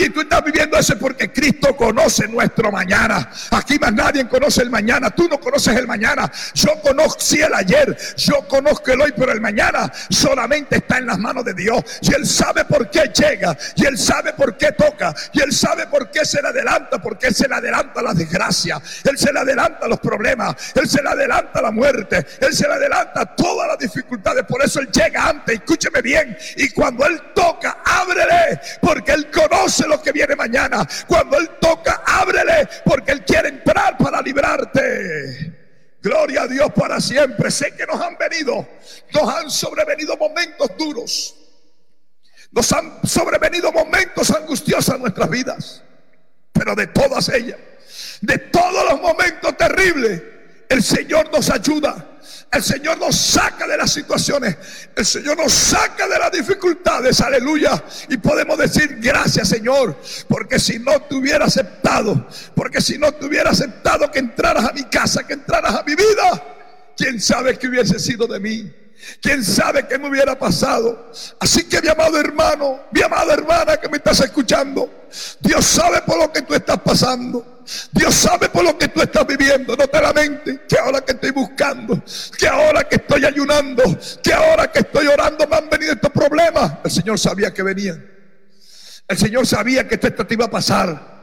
y 0.00 0.08
tú 0.08 0.22
estás 0.22 0.42
viviendo 0.42 0.78
eso 0.78 0.94
es 0.94 0.98
porque 0.98 1.30
Cristo 1.30 1.76
conoce 1.76 2.26
nuestro 2.28 2.72
mañana. 2.72 3.30
Aquí 3.50 3.78
más 3.78 3.92
nadie 3.92 4.26
conoce 4.26 4.62
el 4.62 4.70
mañana. 4.70 5.10
Tú 5.10 5.28
no 5.28 5.38
conoces 5.38 5.76
el 5.76 5.86
mañana. 5.86 6.32
Yo 6.54 6.80
conocí 6.80 7.42
el 7.42 7.52
ayer, 7.52 7.94
yo 8.16 8.48
conozco 8.48 8.90
el 8.90 9.02
hoy, 9.02 9.12
pero 9.14 9.32
el 9.32 9.42
mañana 9.42 9.92
solamente 10.08 10.76
está 10.76 10.96
en 10.96 11.06
las 11.08 11.18
manos 11.18 11.44
de 11.44 11.52
Dios. 11.52 11.84
Y 12.00 12.14
Él 12.14 12.26
sabe 12.26 12.64
por 12.64 12.85
qué 12.90 13.10
llega 13.14 13.56
y 13.74 13.86
Él 13.86 13.98
sabe 13.98 14.32
por 14.32 14.56
qué 14.56 14.72
toca 14.72 15.14
y 15.32 15.40
Él 15.40 15.52
sabe 15.52 15.86
por 15.86 16.10
qué 16.10 16.24
se 16.24 16.40
le 16.40 16.48
adelanta, 16.48 17.00
porque 17.00 17.28
Él 17.28 17.34
se 17.34 17.48
le 17.48 17.54
adelanta 17.54 18.02
la 18.02 18.14
desgracia, 18.14 18.80
Él 19.04 19.18
se 19.18 19.32
le 19.32 19.40
adelanta 19.40 19.88
los 19.88 20.00
problemas, 20.00 20.54
Él 20.74 20.88
se 20.88 21.02
le 21.02 21.08
adelanta 21.08 21.60
la 21.62 21.70
muerte, 21.70 22.24
Él 22.40 22.54
se 22.54 22.66
le 22.66 22.74
adelanta 22.74 23.24
todas 23.34 23.68
las 23.68 23.78
dificultades. 23.78 24.44
Por 24.44 24.62
eso 24.62 24.80
Él 24.80 24.88
llega 24.90 25.28
antes, 25.28 25.56
escúcheme 25.56 26.02
bien. 26.02 26.36
Y 26.56 26.70
cuando 26.70 27.06
Él 27.06 27.20
toca, 27.34 27.78
ábrele, 27.84 28.60
porque 28.80 29.12
Él 29.12 29.30
conoce 29.30 29.86
lo 29.86 30.00
que 30.02 30.12
viene 30.12 30.36
mañana. 30.36 30.86
Cuando 31.06 31.38
Él 31.38 31.50
toca, 31.60 32.02
ábrele, 32.04 32.68
porque 32.84 33.12
Él 33.12 33.24
quiere 33.24 33.48
entrar 33.48 33.96
para 33.98 34.20
librarte. 34.20 35.54
Gloria 36.02 36.42
a 36.42 36.46
Dios 36.46 36.70
para 36.74 37.00
siempre. 37.00 37.50
Sé 37.50 37.74
que 37.74 37.86
nos 37.86 38.00
han 38.00 38.16
venido, 38.16 38.68
nos 39.12 39.34
han 39.34 39.50
sobrevenido 39.50 40.16
momentos 40.16 40.70
duros. 40.78 41.45
Nos 42.56 42.72
han 42.72 43.00
sobrevenido 43.04 43.70
momentos 43.70 44.30
angustiosos 44.30 44.94
en 44.94 45.02
nuestras 45.02 45.28
vidas. 45.28 45.82
Pero 46.54 46.74
de 46.74 46.86
todas 46.86 47.28
ellas, 47.28 47.58
de 48.22 48.38
todos 48.38 48.90
los 48.90 48.98
momentos 48.98 49.54
terribles, 49.58 50.22
el 50.66 50.82
Señor 50.82 51.30
nos 51.30 51.50
ayuda. 51.50 52.12
El 52.50 52.62
Señor 52.62 52.96
nos 52.96 53.14
saca 53.14 53.66
de 53.66 53.76
las 53.76 53.92
situaciones. 53.92 54.56
El 54.96 55.04
Señor 55.04 55.36
nos 55.36 55.52
saca 55.52 56.08
de 56.08 56.18
las 56.18 56.32
dificultades. 56.32 57.20
Aleluya. 57.20 57.84
Y 58.08 58.16
podemos 58.16 58.56
decir 58.56 59.00
gracias 59.02 59.50
Señor. 59.50 59.94
Porque 60.26 60.58
si 60.58 60.78
no 60.78 60.98
te 61.02 61.14
hubiera 61.14 61.44
aceptado. 61.44 62.26
Porque 62.54 62.80
si 62.80 62.96
no 62.96 63.12
te 63.12 63.26
hubiera 63.26 63.50
aceptado 63.50 64.10
que 64.10 64.20
entraras 64.20 64.64
a 64.64 64.72
mi 64.72 64.84
casa. 64.84 65.26
Que 65.26 65.34
entraras 65.34 65.74
a 65.74 65.82
mi 65.82 65.94
vida. 65.94 66.42
¿Quién 66.96 67.20
sabe 67.20 67.58
qué 67.58 67.68
hubiese 67.68 67.98
sido 67.98 68.26
de 68.26 68.40
mí? 68.40 68.85
¿Quién 69.20 69.44
sabe 69.44 69.86
qué 69.86 69.98
me 69.98 70.08
hubiera 70.08 70.38
pasado? 70.38 71.10
Así 71.40 71.64
que 71.68 71.80
mi 71.80 71.88
amado 71.88 72.18
hermano, 72.18 72.80
mi 72.90 73.02
amada 73.02 73.34
hermana 73.34 73.76
que 73.76 73.88
me 73.88 73.98
estás 73.98 74.20
escuchando, 74.20 75.08
Dios 75.40 75.64
sabe 75.64 76.02
por 76.02 76.18
lo 76.18 76.32
que 76.32 76.42
tú 76.42 76.54
estás 76.54 76.78
pasando. 76.80 77.64
Dios 77.92 78.14
sabe 78.14 78.48
por 78.48 78.64
lo 78.64 78.78
que 78.78 78.88
tú 78.88 79.02
estás 79.02 79.26
viviendo. 79.26 79.76
No 79.76 79.86
te 79.88 80.00
lamentes 80.00 80.60
que 80.68 80.78
ahora 80.78 81.00
que 81.00 81.12
estoy 81.12 81.30
buscando, 81.30 82.02
que 82.38 82.46
ahora 82.46 82.84
que 82.84 82.96
estoy 82.96 83.24
ayunando, 83.24 83.82
que 84.22 84.32
ahora 84.32 84.70
que 84.70 84.80
estoy 84.80 85.06
orando 85.06 85.46
me 85.46 85.56
han 85.56 85.68
venido 85.68 85.92
estos 85.92 86.12
problemas. 86.12 86.74
El 86.84 86.90
Señor 86.90 87.18
sabía 87.18 87.52
que 87.52 87.62
venían. 87.62 88.04
El 89.08 89.18
Señor 89.18 89.46
sabía 89.46 89.86
que 89.86 89.94
esto 89.94 90.26
te 90.26 90.34
iba 90.34 90.46
a 90.46 90.50
pasar 90.50 91.16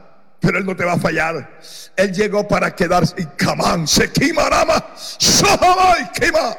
pero 0.44 0.58
Él 0.58 0.66
no 0.66 0.76
te 0.76 0.84
va 0.84 0.92
a 0.92 0.98
fallar. 0.98 1.58
Él 1.96 2.12
llegó 2.12 2.46
para 2.46 2.74
quedarse. 2.74 3.14
Y 3.16 3.24
camán, 3.36 3.88
se 3.88 4.12
quema, 4.12 4.42
y 6.00 6.20
quema. 6.20 6.56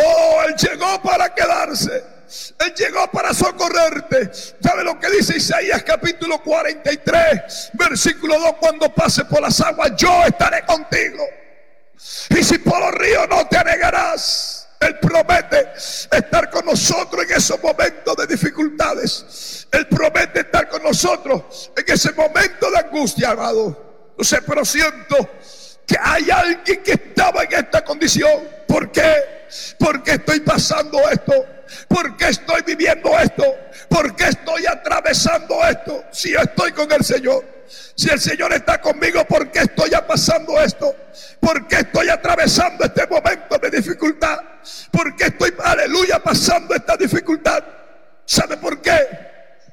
Oh, 0.00 0.42
Él 0.46 0.54
llegó 0.54 1.02
para 1.02 1.34
quedarse. 1.34 2.04
Él 2.60 2.74
llegó 2.74 3.10
para 3.10 3.32
socorrerte. 3.34 4.30
¿Sabe 4.62 4.84
lo 4.84 4.98
que 4.98 5.10
dice 5.10 5.36
Isaías 5.36 5.82
capítulo 5.82 6.42
43, 6.42 7.70
versículo 7.72 8.38
2? 8.38 8.54
Cuando 8.60 8.94
pase 8.94 9.24
por 9.24 9.40
las 9.40 9.60
aguas, 9.60 9.92
yo 9.96 10.24
estaré 10.24 10.64
contigo. 10.64 11.24
Y 12.30 12.44
si 12.44 12.58
por 12.58 12.78
los 12.78 12.94
ríos 12.94 13.26
no 13.28 13.46
te 13.48 13.56
anegarás. 13.56 14.68
Él 14.80 14.96
promete 15.00 15.72
estar 16.12 16.48
con 16.50 16.64
nosotros 16.64 17.24
en 17.24 17.36
esos 17.36 17.60
momentos 17.60 18.16
de 18.16 18.26
dificultades. 18.28 19.66
Él 19.72 19.88
promete 19.88 20.40
estar 20.40 20.68
con 20.68 20.84
nosotros 20.84 21.72
en 21.76 21.92
ese 21.92 22.12
momento 22.12 22.70
de 22.70 22.78
angustia, 22.78 23.30
amado. 23.30 24.14
No 24.16 24.22
sé, 24.22 24.40
pero 24.42 24.64
siento 24.64 25.16
que 25.88 25.96
hay 25.98 26.30
alguien 26.30 26.82
que 26.82 26.92
estaba 26.92 27.44
en 27.44 27.54
esta 27.54 27.82
condición. 27.82 28.46
¿Por 28.66 28.92
qué? 28.92 29.46
¿Por 29.78 30.02
qué 30.02 30.12
estoy 30.12 30.40
pasando 30.40 31.00
esto? 31.08 31.32
¿Por 31.88 32.14
qué 32.18 32.28
estoy 32.28 32.60
viviendo 32.62 33.18
esto? 33.18 33.42
¿Por 33.88 34.14
qué 34.14 34.24
estoy 34.24 34.66
atravesando 34.66 35.66
esto? 35.66 36.04
Si 36.12 36.32
yo 36.32 36.40
estoy 36.40 36.72
con 36.72 36.92
el 36.92 37.02
Señor. 37.02 37.42
Si 37.94 38.10
el 38.10 38.20
Señor 38.20 38.52
está 38.52 38.80
conmigo, 38.80 39.24
¿por 39.24 39.50
qué 39.50 39.60
estoy 39.60 39.90
pasando 40.06 40.60
esto? 40.60 40.94
¿Por 41.40 41.66
qué 41.66 41.76
estoy 41.76 42.08
atravesando 42.10 42.84
este 42.84 43.06
momento 43.06 43.58
de 43.58 43.70
dificultad? 43.70 44.38
¿Por 44.90 45.16
qué 45.16 45.24
estoy, 45.24 45.54
aleluya, 45.58 46.22
pasando 46.22 46.74
esta 46.74 46.96
dificultad? 46.96 47.64
¿Sabe 48.26 48.58
por 48.58 48.80
qué? 48.82 48.98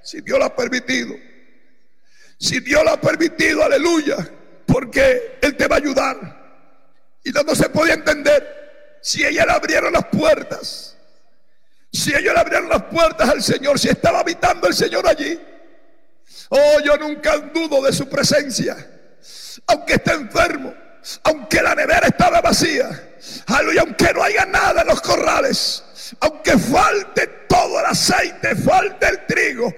Si 0.02 0.22
Dios 0.22 0.40
lo 0.40 0.46
ha 0.46 0.56
permitido. 0.56 1.14
Si 2.38 2.62
Dios 2.62 2.84
lo 2.84 2.92
ha 2.92 3.02
permitido, 3.02 3.64
aleluya. 3.64 4.18
Porque 4.66 5.38
Él 5.42 5.56
te 5.56 5.68
va 5.68 5.76
a 5.76 5.80
ayudar. 5.80 6.46
Y 7.24 7.32
no, 7.32 7.44
no 7.44 7.56
se 7.56 7.70
podía 7.70 7.94
entender 7.94 8.66
si 9.06 9.24
ella 9.24 9.46
le 9.46 9.52
abrieron 9.52 9.94
las 9.94 10.06
puertas, 10.06 10.98
si 11.92 12.10
ellos 12.10 12.34
le 12.34 12.40
abrieron 12.40 12.68
las 12.68 12.84
puertas 12.86 13.30
al 13.30 13.44
Señor, 13.44 13.78
si 13.80 13.88
estaba 13.88 14.22
habitando 14.22 14.68
el 14.68 14.74
Señor 14.74 15.08
allí, 15.08 15.40
oh, 16.50 16.80
yo 16.84 16.98
nunca 16.98 17.38
dudo 17.38 17.84
de 17.84 17.94
su 17.94 18.10
presencia, 18.10 18.76
aunque 19.68 19.94
esté 19.94 20.14
enfermo, 20.14 20.74
aunque 21.24 21.62
la 21.62 21.76
nevera 21.76 22.08
estaba 22.08 22.42
vacía, 22.42 22.90
aleluya, 23.46 23.82
aunque 23.82 24.12
no 24.12 24.24
haya 24.24 24.46
nada 24.48 24.82
en 24.82 24.88
los 24.88 25.02
corrales, 25.02 25.84
aunque 26.20 26.58
falte 26.58 27.28
todo 27.48 27.80
el 27.80 27.86
aceite, 27.86 28.56
falte 28.56 29.08
el 29.08 29.26
trigo, 29.26 29.74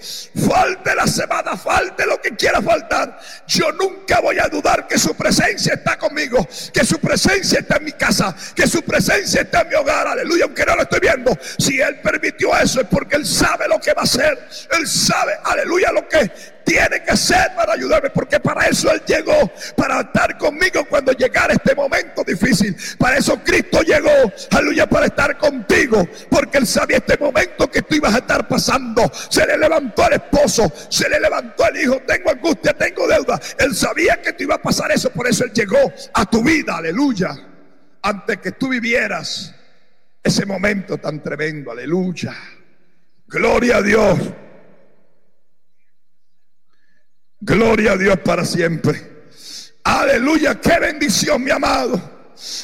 falte 0.47 0.95
la 0.95 1.05
cebada, 1.07 1.55
falte 1.55 2.05
lo 2.05 2.19
que 2.21 2.35
quiera 2.35 2.61
faltar, 2.61 3.19
yo 3.47 3.71
nunca 3.73 4.19
voy 4.19 4.39
a 4.39 4.47
dudar 4.47 4.87
que 4.87 4.97
su 4.97 5.15
presencia 5.15 5.75
está 5.75 5.97
conmigo, 5.97 6.47
que 6.73 6.83
su 6.83 6.99
presencia 6.99 7.59
está 7.59 7.77
en 7.77 7.85
mi 7.85 7.91
casa, 7.93 8.35
que 8.55 8.67
su 8.67 8.81
presencia 8.81 9.41
está 9.41 9.61
en 9.61 9.69
mi 9.69 9.75
hogar, 9.75 10.07
aleluya, 10.07 10.45
aunque 10.45 10.65
no 10.65 10.75
lo 10.75 10.81
estoy 10.83 10.99
viendo. 10.99 11.37
Si 11.57 11.79
Él 11.79 11.99
permitió 12.01 12.57
eso 12.57 12.81
es 12.81 12.87
porque 12.87 13.15
Él 13.15 13.25
sabe 13.25 13.67
lo 13.67 13.79
que 13.79 13.93
va 13.93 14.01
a 14.01 14.05
hacer, 14.05 14.47
Él 14.77 14.87
sabe, 14.87 15.37
aleluya, 15.43 15.91
lo 15.91 16.07
que 16.07 16.56
tiene 16.67 17.01
que 17.01 17.15
ser 17.15 17.55
para 17.55 17.73
ayudarme, 17.73 18.09
porque 18.09 18.41
para 18.41 18.67
eso 18.67 18.91
Él 18.91 19.01
llegó, 19.07 19.49
para 19.77 20.01
estar 20.01 20.37
conmigo 20.37 20.83
cuando 20.89 21.13
llegara 21.13 21.53
este 21.53 21.73
momento 21.73 22.25
difícil. 22.25 22.75
Para 22.97 23.17
eso 23.17 23.41
Cristo 23.41 23.81
llegó, 23.83 24.09
aleluya, 24.51 24.85
para 24.85 25.05
estar 25.05 25.37
contigo, 25.37 26.05
porque 26.29 26.57
Él 26.57 26.67
sabía 26.67 26.97
este 26.97 27.17
momento 27.17 27.71
que 27.71 27.83
tú 27.83 27.95
ibas 27.95 28.13
a 28.15 28.17
estar 28.17 28.45
pasando. 28.49 29.09
Se 29.29 29.47
le 29.47 29.57
levantó 29.57 30.03
al 30.03 30.13
esposo, 30.13 30.69
se 30.89 31.07
le 31.07 31.21
levantó 31.21 31.63
al 31.63 31.77
hijo, 31.77 32.01
tengo 32.05 32.31
angustia, 32.31 32.73
tengo 32.73 33.07
deuda. 33.07 33.39
Él 33.59 33.73
sabía 33.73 34.21
que 34.21 34.33
te 34.33 34.43
iba 34.43 34.55
a 34.55 34.61
pasar 34.61 34.91
eso, 34.91 35.09
por 35.09 35.25
eso 35.25 35.45
Él 35.45 35.53
llegó 35.53 35.93
a 36.13 36.25
tu 36.25 36.43
vida, 36.43 36.75
aleluya, 36.75 37.29
antes 38.01 38.39
que 38.39 38.51
tú 38.51 38.67
vivieras 38.67 39.55
ese 40.21 40.45
momento 40.45 40.97
tan 40.97 41.23
tremendo, 41.23 41.71
aleluya. 41.71 42.35
Gloria 43.25 43.77
a 43.77 43.81
Dios. 43.81 44.19
Gloria 47.39 47.93
a 47.93 47.97
Dios 47.97 48.19
para 48.19 48.43
siempre. 48.43 49.17
Aleluya, 49.83 50.59
qué 50.59 50.79
bendición, 50.79 51.43
mi 51.43 51.51
amado. 51.51 52.01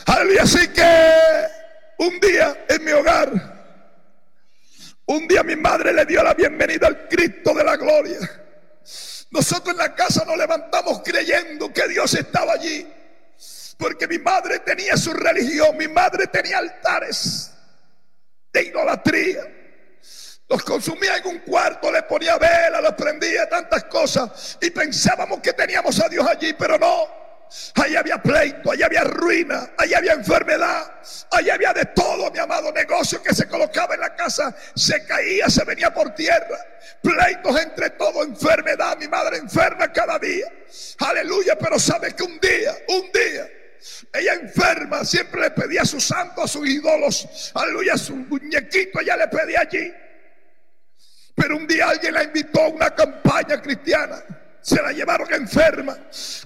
Aleluya, 0.06 0.44
así 0.44 0.68
que 0.70 0.84
un 2.00 2.20
día 2.20 2.66
en 2.68 2.84
mi 2.84 2.92
hogar, 2.92 3.32
un 5.06 5.28
día 5.28 5.44
mi 5.44 5.56
madre 5.56 5.94
le 5.94 6.06
dio 6.06 6.24
la 6.24 6.34
bienvenida 6.34 6.88
al 6.88 7.08
Cristo 7.08 7.54
de 7.54 7.64
la 7.64 7.78
gloria. 7.78 8.18
Nosotros 9.32 9.74
en 9.74 9.78
la 9.78 9.96
casa 9.96 10.26
nos 10.26 10.38
levantamos 10.38 11.02
creyendo 11.04 11.72
que 11.72 11.88
Dios 11.88 12.14
estaba 12.14 12.54
allí. 12.54 12.88
Porque 13.78 14.08
mi 14.08 14.20
madre 14.20 14.60
tenía 14.60 14.96
su 14.98 15.14
religión, 15.14 15.76
mi 15.78 15.88
madre 15.88 16.28
tenía 16.28 16.60
altares 16.60 17.52
de 18.52 18.64
idolatría. 18.64 19.63
Los 20.54 20.62
consumía 20.62 21.18
en 21.18 21.26
un 21.26 21.40
cuarto, 21.40 21.92
le 21.92 22.04
ponía 22.04 22.38
vela, 22.38 22.80
los 22.80 22.94
prendía, 22.94 23.50
tantas 23.50 23.86
cosas. 23.86 24.56
Y 24.62 24.70
pensábamos 24.70 25.40
que 25.40 25.52
teníamos 25.52 26.00
a 26.00 26.08
Dios 26.08 26.28
allí, 26.28 26.54
pero 26.54 26.78
no. 26.78 27.08
Allí 27.74 27.96
había 27.96 28.22
pleito, 28.22 28.70
allí 28.70 28.84
había 28.84 29.04
ruina, 29.04 29.72
allí 29.76 29.96
había 29.96 30.14
enfermedad, 30.14 30.92
allí 31.32 31.50
había 31.50 31.74
de 31.74 31.86
todo, 31.86 32.30
mi 32.30 32.38
amado. 32.38 32.72
Negocio 32.72 33.24
que 33.24 33.34
se 33.34 33.48
colocaba 33.48 33.96
en 33.96 34.02
la 34.02 34.16
casa, 34.16 34.56
se 34.76 35.04
caía, 35.08 35.50
se 35.50 35.64
venía 35.64 35.92
por 35.92 36.14
tierra. 36.14 36.60
Pleitos 37.02 37.60
entre 37.60 37.90
todo, 37.90 38.24
enfermedad, 38.24 38.96
mi 39.00 39.08
madre 39.08 39.38
enferma 39.38 39.92
cada 39.92 40.20
día. 40.20 40.46
Aleluya, 41.00 41.58
pero 41.58 41.80
sabe 41.80 42.14
que 42.14 42.22
un 42.22 42.40
día, 42.40 42.78
un 42.90 43.12
día, 43.12 43.50
ella 44.14 44.34
enferma, 44.36 45.04
siempre 45.04 45.42
le 45.42 45.50
pedía 45.50 45.82
a 45.82 45.86
sus 45.86 46.04
santos, 46.04 46.44
a 46.44 46.48
sus 46.48 46.68
ídolos, 46.68 47.52
aleluya, 47.56 47.94
a 47.94 47.98
su 47.98 48.16
muñequito, 48.16 49.00
ella 49.00 49.18
le 49.18 49.28
pedía 49.30 49.62
allí. 49.62 49.92
Pero 51.36 51.58
un 51.58 51.68
día 51.68 51.90
alguien 51.90 52.14
la 52.14 52.24
invitó 52.24 52.62
a 52.62 52.68
una 52.70 52.90
campaña 52.92 53.62
cristiana. 53.62 54.24
Se 54.62 54.82
la 54.82 54.92
llevaron 54.92 55.34
enferma. 55.34 55.98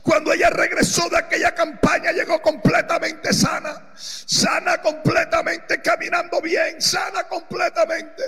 Cuando 0.01 0.33
ella 0.33 0.49
regresó 0.49 1.07
de 1.09 1.17
aquella 1.17 1.53
campaña, 1.53 2.11
llegó 2.11 2.41
completamente 2.41 3.31
sana. 3.33 3.86
Sana 4.25 4.81
completamente, 4.81 5.81
caminando 5.81 6.41
bien, 6.41 6.81
sana 6.81 7.27
completamente. 7.27 8.23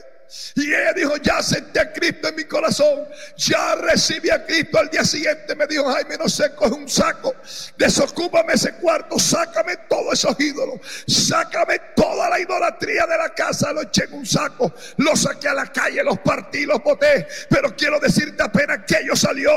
Y 0.55 0.73
ella 0.73 0.93
dijo, 0.93 1.17
ya 1.17 1.37
acepté 1.37 1.79
a 1.79 1.91
Cristo 1.91 2.27
en 2.27 2.35
mi 2.35 2.43
corazón, 2.43 3.07
ya 3.35 3.75
recibí 3.75 4.29
a 4.29 4.45
Cristo. 4.45 4.77
Al 4.77 4.89
día 4.89 5.03
siguiente 5.03 5.55
me 5.55 5.65
dijo, 5.65 5.91
Jaime, 5.91 6.17
no 6.17 6.29
sé, 6.29 6.53
coge 6.53 6.73
un 6.73 6.87
saco, 6.87 7.33
desocúpame 7.77 8.53
ese 8.53 8.73
cuarto, 8.73 9.17
sácame 9.17 9.75
todos 9.89 10.13
esos 10.13 10.39
ídolos, 10.39 10.79
sácame 11.07 11.79
toda 11.95 12.29
la 12.29 12.39
idolatría 12.39 13.07
de 13.07 13.17
la 13.17 13.29
casa, 13.29 13.73
lo 13.73 13.81
eché 13.81 14.03
en 14.03 14.13
un 14.13 14.25
saco, 14.25 14.71
lo 14.97 15.15
saqué 15.15 15.47
a 15.47 15.53
la 15.53 15.65
calle, 15.67 16.03
los 16.03 16.19
partí, 16.19 16.65
los 16.65 16.83
boté. 16.83 17.27
Pero 17.49 17.75
quiero 17.75 17.99
decirte 17.99 18.43
apenas 18.43 18.81
que 18.85 18.99
ellos 18.99 19.19
salió, 19.19 19.51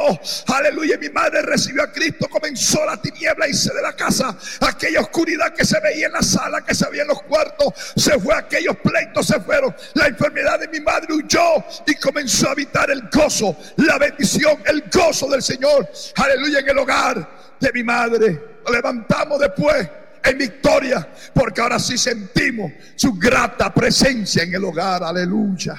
aleluya, 0.47 0.97
mi 0.97 1.11
madre 1.11 1.43
recibió 1.43 1.83
a 1.83 1.93
Cristo, 1.93 2.29
comenzó 2.31 2.85
la 2.87 2.97
tiniebla, 2.97 3.47
hice 3.47 3.75
de 3.75 3.83
la 3.83 3.95
casa 3.95 4.35
aquella 4.61 5.01
oscuridad 5.01 5.53
que 5.53 5.67
se 5.67 5.79
veía 5.81 6.07
en 6.07 6.12
la 6.13 6.23
sala, 6.23 6.65
que 6.65 6.75
se 6.75 6.89
veía 6.91 7.03
en 7.03 7.09
los 7.09 7.23
cuartos, 7.23 7.73
se 7.97 8.19
fue, 8.19 8.35
aquellos 8.35 8.77
pleitos 8.77 9.27
se 9.27 9.41
fueron, 9.41 9.75
la 9.95 10.07
enfermedad 10.07 10.61
de 10.61 10.69
mi 10.69 10.81
madre 10.81 11.13
huyó 11.15 11.65
y 11.87 11.95
comenzó 11.97 12.49
a 12.49 12.53
habitar 12.53 12.91
el 12.91 13.09
gozo, 13.11 13.57
la 13.77 13.99
bendición, 13.99 14.59
el 14.67 14.85
gozo 14.93 15.29
del 15.29 15.43
Señor. 15.43 15.89
Aleluya 16.17 16.61
en 16.61 16.69
el 16.69 16.79
hogar 16.79 17.57
de 17.59 17.73
mi 17.73 17.83
madre. 17.83 18.61
Levantamos 18.71 19.41
después 19.41 19.89
en 20.25 20.39
victoria, 20.39 21.09
porque 21.35 21.61
ahora 21.61 21.79
sí 21.79 21.99
sentimos 21.99 22.73
su 22.97 23.15
grata 23.15 23.73
presencia 23.73 24.43
en 24.43 24.55
el 24.55 24.65
hogar. 24.65 25.03
Aleluya. 25.03 25.77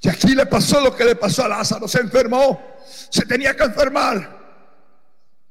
Y 0.00 0.08
aquí 0.08 0.34
le 0.34 0.46
pasó 0.46 0.80
lo 0.80 0.94
que 0.94 1.04
le 1.04 1.14
pasó 1.14 1.44
a 1.44 1.48
Lázaro, 1.48 1.86
se 1.86 2.00
enfermó, 2.00 2.78
se 3.10 3.24
tenía 3.24 3.54
que 3.54 3.62
enfermar. 3.62 4.42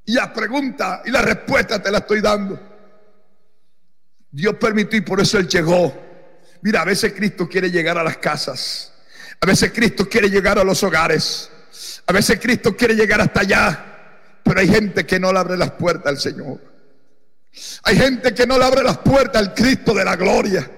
Y 0.06 0.14
la 0.14 0.34
pregunta 0.34 1.02
y 1.06 1.12
la 1.12 1.22
respuesta 1.22 1.82
te 1.82 1.90
la 1.90 2.00
estoy 2.00 2.20
dando. 2.20 2.71
Dios 4.32 4.56
permitió 4.56 4.98
y 4.98 5.02
por 5.02 5.20
eso 5.20 5.38
Él 5.38 5.48
llegó 5.48 6.12
Mira, 6.62 6.82
a 6.82 6.86
veces 6.86 7.14
Cristo 7.14 7.50
quiere 7.50 7.72
llegar 7.72 7.98
a 7.98 8.04
las 8.04 8.18
casas. 8.18 8.94
A 9.40 9.46
veces 9.46 9.72
Cristo 9.74 10.08
quiere 10.08 10.30
llegar 10.30 10.60
a 10.60 10.64
los 10.64 10.84
hogares. 10.84 11.50
A 12.06 12.14
veces 12.14 12.40
Cristo 12.40 12.76
quiere 12.76 12.94
llegar 12.96 13.20
hasta 13.20 13.42
allá. 13.42 13.86
Pero 14.44 14.60
hay 14.60 14.68
gente 14.68 15.06
que 15.06 15.20
no 15.20 15.34
le 15.34 15.40
abre 15.40 15.58
las 15.58 15.72
puertas 15.72 16.08
al 16.08 16.20
Señor. 16.20 16.60
Hay 17.84 17.98
gente 17.98 18.34
que 18.34 18.46
no 18.46 18.58
le 18.58 18.66
abre 18.66 18.84
las 18.84 19.00
puertas 19.00 19.42
al 19.42 19.54
Cristo 19.54 19.94
de 19.94 20.06
la 20.06 20.16
gloria. 20.16 20.70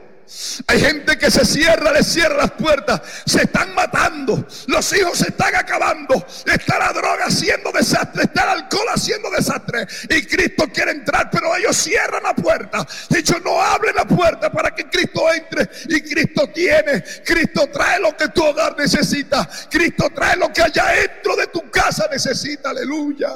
Hay 0.67 0.79
gente 0.79 1.17
que 1.17 1.29
se 1.29 1.45
cierra, 1.45 1.91
le 1.91 2.03
cierra 2.03 2.37
las 2.37 2.51
puertas, 2.51 3.01
se 3.25 3.43
están 3.43 3.73
matando, 3.75 4.47
los 4.67 4.93
hijos 4.93 5.17
se 5.17 5.29
están 5.29 5.53
acabando, 5.55 6.25
está 6.45 6.79
la 6.79 6.93
droga 6.93 7.25
haciendo 7.25 7.71
desastre, 7.71 8.23
está 8.23 8.43
el 8.43 8.61
alcohol 8.61 8.87
haciendo 8.93 9.29
desastre. 9.29 9.85
Y 10.09 10.25
Cristo 10.25 10.65
quiere 10.73 10.91
entrar, 10.91 11.29
pero 11.29 11.55
ellos 11.55 11.75
cierran 11.75 12.23
la 12.23 12.33
puerta. 12.33 12.87
Dicho, 13.09 13.39
no 13.43 13.61
abren 13.61 13.95
la 13.95 14.05
puerta 14.05 14.51
para 14.51 14.73
que 14.73 14.89
Cristo 14.89 15.31
entre. 15.33 15.69
Y 15.89 16.01
Cristo 16.01 16.49
tiene, 16.53 17.03
Cristo 17.25 17.69
trae 17.71 17.99
lo 17.99 18.15
que 18.15 18.29
tu 18.29 18.43
hogar 18.43 18.77
necesita, 18.77 19.47
Cristo 19.69 20.09
trae 20.15 20.37
lo 20.37 20.51
que 20.51 20.61
allá 20.61 20.87
dentro 20.87 21.35
de 21.35 21.47
tu 21.47 21.69
casa 21.69 22.07
necesita, 22.09 22.69
aleluya. 22.69 23.29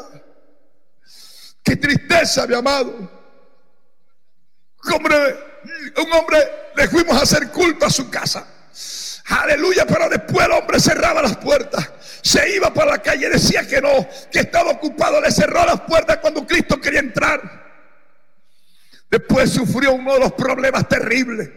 Qué 1.63 1.75
tristeza, 1.75 2.47
mi 2.47 2.55
amado. 2.55 3.11
Hombre, 4.93 5.56
un 6.03 6.13
hombre 6.13 6.37
le 6.75 6.87
fuimos 6.87 7.17
a 7.17 7.23
hacer 7.23 7.49
culto 7.49 7.85
a 7.85 7.89
su 7.89 8.09
casa. 8.09 8.45
Aleluya, 9.25 9.85
pero 9.85 10.07
después 10.09 10.45
el 10.45 10.53
hombre 10.53 10.79
cerraba 10.79 11.21
las 11.21 11.37
puertas. 11.37 11.91
Se 12.21 12.55
iba 12.55 12.73
por 12.73 12.87
la 12.87 13.01
calle, 13.01 13.29
decía 13.29 13.67
que 13.67 13.81
no, 13.81 14.07
que 14.31 14.39
estaba 14.39 14.71
ocupado, 14.71 15.19
le 15.21 15.31
cerró 15.31 15.65
las 15.65 15.81
puertas 15.81 16.17
cuando 16.17 16.45
Cristo 16.45 16.79
quería 16.79 16.99
entrar. 16.99 17.41
Después 19.09 19.51
sufrió 19.51 19.93
uno 19.93 20.13
de 20.13 20.19
los 20.19 20.33
problemas 20.33 20.87
terribles 20.87 21.49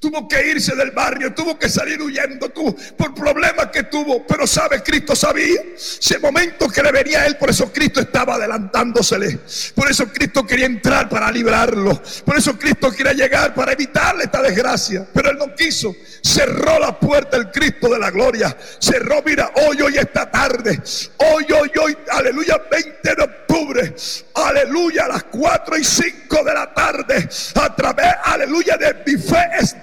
tuvo 0.00 0.28
que 0.28 0.50
irse 0.50 0.76
del 0.76 0.92
barrio, 0.92 1.34
tuvo 1.34 1.58
que 1.58 1.68
salir 1.68 2.00
huyendo 2.00 2.48
tuvo, 2.50 2.76
por 2.96 3.14
problemas 3.14 3.66
que 3.66 3.84
tuvo. 3.84 4.26
Pero 4.26 4.46
sabe, 4.46 4.82
Cristo 4.82 5.16
sabía 5.16 5.60
ese 5.74 6.18
momento 6.18 6.68
que 6.68 6.82
le 6.82 6.92
venía 6.92 7.22
a 7.22 7.26
él, 7.26 7.36
por 7.36 7.50
eso 7.50 7.72
Cristo 7.72 8.00
estaba 8.00 8.34
adelantándosele. 8.34 9.40
Por 9.74 9.90
eso 9.90 10.08
Cristo 10.12 10.46
quería 10.46 10.66
entrar 10.66 11.08
para 11.08 11.30
librarlo. 11.30 12.00
Por 12.24 12.36
eso 12.36 12.58
Cristo 12.58 12.90
quería 12.92 13.12
llegar 13.12 13.54
para 13.54 13.72
evitarle 13.72 14.24
esta 14.24 14.42
desgracia. 14.42 15.06
Pero 15.12 15.30
él 15.30 15.38
no 15.38 15.54
quiso. 15.54 15.94
Cerró 16.22 16.78
la 16.78 16.98
puerta 16.98 17.36
el 17.36 17.50
Cristo 17.50 17.88
de 17.88 17.98
la 17.98 18.10
gloria. 18.10 18.56
Cerró, 18.78 19.22
mira, 19.24 19.50
hoy, 19.66 19.80
hoy, 19.82 19.96
esta 19.96 20.30
tarde. 20.30 20.80
Hoy, 21.18 21.46
hoy, 21.52 21.70
hoy, 21.82 21.96
aleluya, 22.10 22.60
20 22.70 23.14
de 23.14 23.22
octubre. 23.22 23.94
Aleluya, 24.34 25.04
a 25.04 25.08
las 25.08 25.24
4 25.24 25.76
y 25.76 25.84
5 25.84 26.44
de 26.44 26.54
la 26.54 26.72
tarde. 26.72 27.28
A 27.54 27.74
través, 27.74 28.14
aleluya, 28.24 28.76
de 28.76 28.94
mi 29.06 29.20
fe 29.20 29.38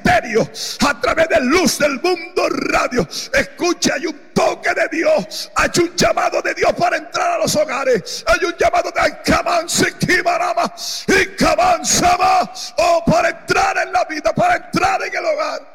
a 0.07 1.01
través 1.01 1.29
de 1.29 1.39
Luz 1.41 1.79
del 1.79 1.99
Mundo 2.01 2.47
Radio. 2.49 3.07
Escucha, 3.33 3.93
hay 3.95 4.05
un 4.07 4.31
toque 4.33 4.73
de 4.73 4.87
Dios, 4.91 5.51
hay 5.55 5.69
un 5.79 5.95
llamado 5.95 6.41
de 6.41 6.53
Dios 6.53 6.73
para 6.73 6.97
entrar 6.97 7.31
a 7.31 7.37
los 7.37 7.55
hogares, 7.55 8.23
hay 8.27 8.45
un 8.45 8.55
llamado 8.57 8.91
de 8.91 9.21
Kamansi 9.23 9.93
Kimarama 9.93 10.73
y 11.07 11.35
Kabansama, 11.35 12.51
oh, 12.77 13.03
para 13.05 13.29
entrar 13.29 13.77
en 13.77 13.91
la 13.91 14.03
vida, 14.05 14.33
para 14.33 14.55
entrar 14.55 15.01
en 15.03 15.15
el 15.15 15.25
hogar. 15.25 15.74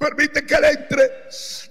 Permite 0.00 0.46
que 0.46 0.54
Él 0.54 0.64
entre. 0.64 1.10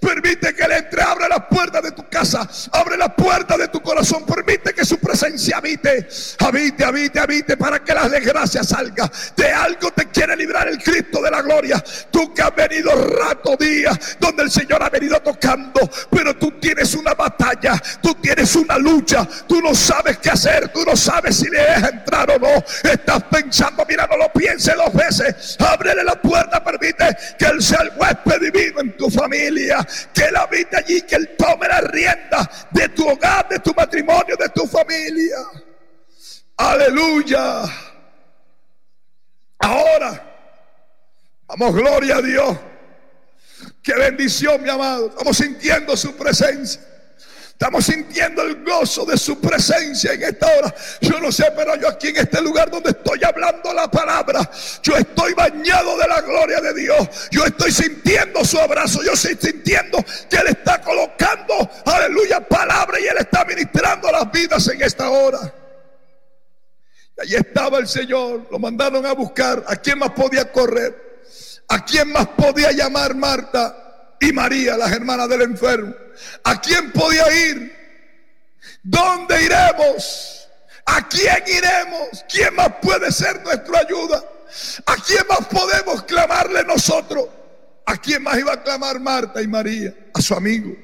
Permite 0.00 0.54
que 0.54 0.62
Él 0.62 0.70
entre. 0.70 1.02
Abre 1.02 1.28
las 1.28 1.46
puertas 1.50 1.82
de 1.82 1.90
tu 1.90 2.08
casa. 2.08 2.48
Abre 2.70 2.96
las 2.96 3.12
puertas 3.14 3.58
de 3.58 3.66
tu 3.66 3.82
corazón. 3.82 4.24
Permite 4.24 4.72
que 4.72 4.84
su 4.84 5.00
presencia 5.00 5.56
habite. 5.56 6.06
Habite, 6.38 6.84
habite, 6.84 7.18
habite. 7.18 7.56
Para 7.56 7.82
que 7.82 7.92
la 7.92 8.08
desgracia 8.08 8.62
salga. 8.62 9.10
De 9.36 9.52
algo 9.52 9.90
te 9.90 10.06
quiere 10.10 10.36
librar 10.36 10.68
el 10.68 10.80
Cristo 10.80 11.20
de 11.20 11.28
la 11.28 11.42
gloria. 11.42 11.82
Tú 12.12 12.32
que 12.32 12.40
has 12.40 12.54
venido 12.54 12.92
rato 13.18 13.56
día. 13.56 13.98
Donde 14.20 14.44
el 14.44 14.50
Señor 14.52 14.80
ha 14.80 14.90
venido 14.90 15.18
tocando. 15.18 15.80
Pero 16.08 16.36
tú 16.36 16.52
tienes 16.60 16.94
una 16.94 17.14
batalla. 17.14 17.82
Tú 18.00 18.14
tienes 18.14 18.54
una 18.54 18.78
lucha. 18.78 19.26
Tú 19.48 19.60
no 19.60 19.74
sabes 19.74 20.18
qué 20.18 20.30
hacer. 20.30 20.68
Tú 20.68 20.84
no 20.84 20.94
sabes 20.94 21.34
si 21.34 21.50
le 21.50 21.58
dejas 21.58 21.94
entrar 21.94 22.30
o 22.30 22.38
no. 22.38 22.64
Estás 22.88 23.24
pensando. 23.24 23.84
Mira, 23.88 24.06
no 24.08 24.16
lo 24.16 24.32
pienses 24.32 24.76
dos 24.76 24.94
veces. 24.94 25.56
Ábrele 25.58 26.04
la 26.04 26.14
puerta. 26.14 26.62
Permite 26.62 27.16
que 27.36 27.46
Él 27.46 27.60
sea 27.60 27.80
el 27.80 27.90
huésped 27.96 28.19
divino 28.38 28.80
en 28.80 28.96
tu 28.96 29.10
familia, 29.10 29.86
que 30.12 30.24
Él 30.24 30.36
habite 30.36 30.76
allí, 30.76 31.02
que 31.02 31.16
Él 31.16 31.36
tome 31.36 31.68
la 31.68 31.80
rienda 31.80 32.50
de 32.70 32.88
tu 32.90 33.08
hogar, 33.08 33.48
de 33.48 33.58
tu 33.58 33.72
matrimonio, 33.74 34.36
de 34.36 34.48
tu 34.50 34.66
familia. 34.66 35.38
Aleluya. 36.56 37.62
Ahora, 39.58 40.36
vamos, 41.46 41.74
gloria 41.74 42.16
a 42.16 42.22
Dios. 42.22 42.56
Qué 43.82 43.94
bendición, 43.94 44.62
mi 44.62 44.68
amado. 44.68 45.08
Estamos 45.08 45.36
sintiendo 45.36 45.96
su 45.96 46.16
presencia. 46.16 46.89
Estamos 47.60 47.84
sintiendo 47.84 48.40
el 48.40 48.64
gozo 48.64 49.04
de 49.04 49.18
su 49.18 49.38
presencia 49.38 50.14
en 50.14 50.22
esta 50.22 50.46
hora. 50.46 50.74
Yo 51.02 51.20
no 51.20 51.30
sé, 51.30 51.44
pero 51.54 51.76
yo 51.76 51.88
aquí 51.88 52.08
en 52.08 52.16
este 52.16 52.40
lugar 52.40 52.70
donde 52.70 52.88
estoy 52.88 53.22
hablando 53.22 53.74
la 53.74 53.90
palabra, 53.90 54.50
yo 54.82 54.96
estoy 54.96 55.34
bañado 55.34 55.98
de 55.98 56.08
la 56.08 56.22
gloria 56.22 56.58
de 56.62 56.72
Dios. 56.72 57.28
Yo 57.30 57.44
estoy 57.44 57.70
sintiendo 57.70 58.46
su 58.46 58.58
abrazo. 58.58 59.02
Yo 59.02 59.12
estoy 59.12 59.36
sintiendo 59.38 60.02
que 60.30 60.36
Él 60.36 60.46
está 60.46 60.80
colocando, 60.80 61.70
aleluya, 61.84 62.40
palabra 62.40 62.98
y 62.98 63.06
Él 63.06 63.16
está 63.18 63.44
ministrando 63.44 64.10
las 64.10 64.32
vidas 64.32 64.66
en 64.68 64.80
esta 64.80 65.10
hora. 65.10 65.52
Y 67.18 67.20
allí 67.20 67.34
estaba 67.34 67.76
el 67.76 67.88
Señor. 67.88 68.48
Lo 68.50 68.58
mandaron 68.58 69.04
a 69.04 69.12
buscar. 69.12 69.64
¿A 69.68 69.76
quién 69.76 69.98
más 69.98 70.12
podía 70.12 70.50
correr? 70.50 71.20
¿A 71.68 71.84
quién 71.84 72.10
más 72.10 72.26
podía 72.28 72.72
llamar 72.72 73.14
Marta 73.14 74.16
y 74.18 74.32
María, 74.32 74.78
las 74.78 74.90
hermanas 74.92 75.28
del 75.28 75.42
enfermo? 75.42 75.94
¿A 76.44 76.60
quién 76.60 76.92
podía 76.92 77.48
ir? 77.48 77.80
¿Dónde 78.82 79.42
iremos? 79.42 80.48
¿A 80.86 81.06
quién 81.08 81.42
iremos? 81.46 82.24
¿Quién 82.28 82.54
más 82.54 82.72
puede 82.80 83.12
ser 83.12 83.42
nuestra 83.42 83.80
ayuda? 83.80 84.24
¿A 84.86 84.96
quién 84.96 85.26
más 85.28 85.46
podemos 85.46 86.02
clamarle 86.04 86.64
nosotros? 86.64 87.28
¿A 87.86 87.96
quién 87.96 88.22
más 88.22 88.38
iba 88.38 88.52
a 88.52 88.62
clamar 88.62 89.00
Marta 89.00 89.42
y 89.42 89.46
María? 89.46 89.94
A 90.14 90.20
su 90.20 90.34
amigo. 90.34 90.74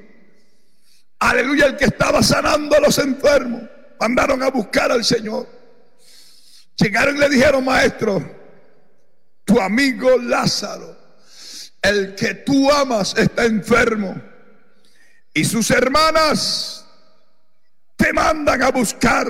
Aleluya, 1.19 1.65
el 1.65 1.77
que 1.77 1.85
estaba 1.85 2.21
sanando 2.21 2.75
a 2.75 2.79
los 2.79 2.97
enfermos. 2.99 3.63
Mandaron 3.99 4.43
a 4.43 4.49
buscar 4.49 4.91
al 4.91 5.03
Señor. 5.03 5.47
Llegaron 6.77 7.17
y 7.17 7.19
le 7.19 7.29
dijeron, 7.29 7.65
maestro, 7.65 8.23
tu 9.43 9.59
amigo 9.59 10.17
Lázaro, 10.19 10.95
el 11.81 12.13
que 12.13 12.35
tú 12.35 12.71
amas, 12.71 13.15
está 13.17 13.45
enfermo 13.45 14.26
y 15.37 15.45
sus 15.45 15.69
hermanas 15.69 16.83
te 17.95 18.11
mandan 18.11 18.63
a 18.63 18.71
buscar 18.71 19.27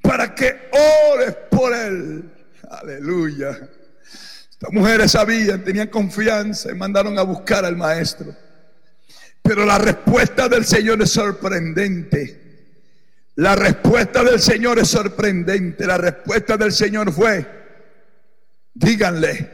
para 0.00 0.32
que 0.32 0.70
ores 1.12 1.34
por 1.50 1.74
él. 1.74 2.32
Aleluya. 2.70 3.68
Estas 4.48 4.72
mujeres 4.72 5.10
sabían, 5.10 5.64
tenían 5.64 5.88
confianza 5.88 6.70
y 6.70 6.76
mandaron 6.76 7.18
a 7.18 7.22
buscar 7.22 7.64
al 7.64 7.76
maestro. 7.76 8.32
Pero 9.42 9.66
la 9.66 9.78
respuesta 9.78 10.48
del 10.48 10.64
Señor 10.64 11.02
es 11.02 11.10
sorprendente. 11.10 12.84
La 13.34 13.56
respuesta 13.56 14.22
del 14.22 14.38
Señor 14.38 14.78
es 14.78 14.86
sorprendente. 14.86 15.84
La 15.84 15.98
respuesta 15.98 16.56
del 16.56 16.70
Señor 16.70 17.12
fue, 17.12 17.44
díganle 18.72 19.50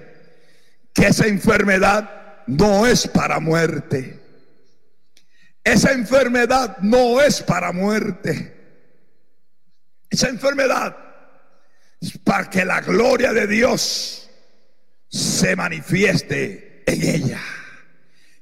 que 0.92 1.06
esa 1.06 1.26
enfermedad 1.26 2.23
no 2.46 2.86
es 2.86 3.08
para 3.08 3.40
muerte. 3.40 4.20
Esa 5.62 5.92
enfermedad 5.92 6.78
no 6.82 7.20
es 7.20 7.42
para 7.42 7.72
muerte. 7.72 8.54
Esa 10.10 10.28
enfermedad 10.28 10.96
es 12.00 12.18
para 12.18 12.50
que 12.50 12.64
la 12.64 12.80
gloria 12.80 13.32
de 13.32 13.46
Dios 13.46 14.30
se 15.08 15.56
manifieste 15.56 16.82
en 16.86 17.02
ella. 17.02 17.40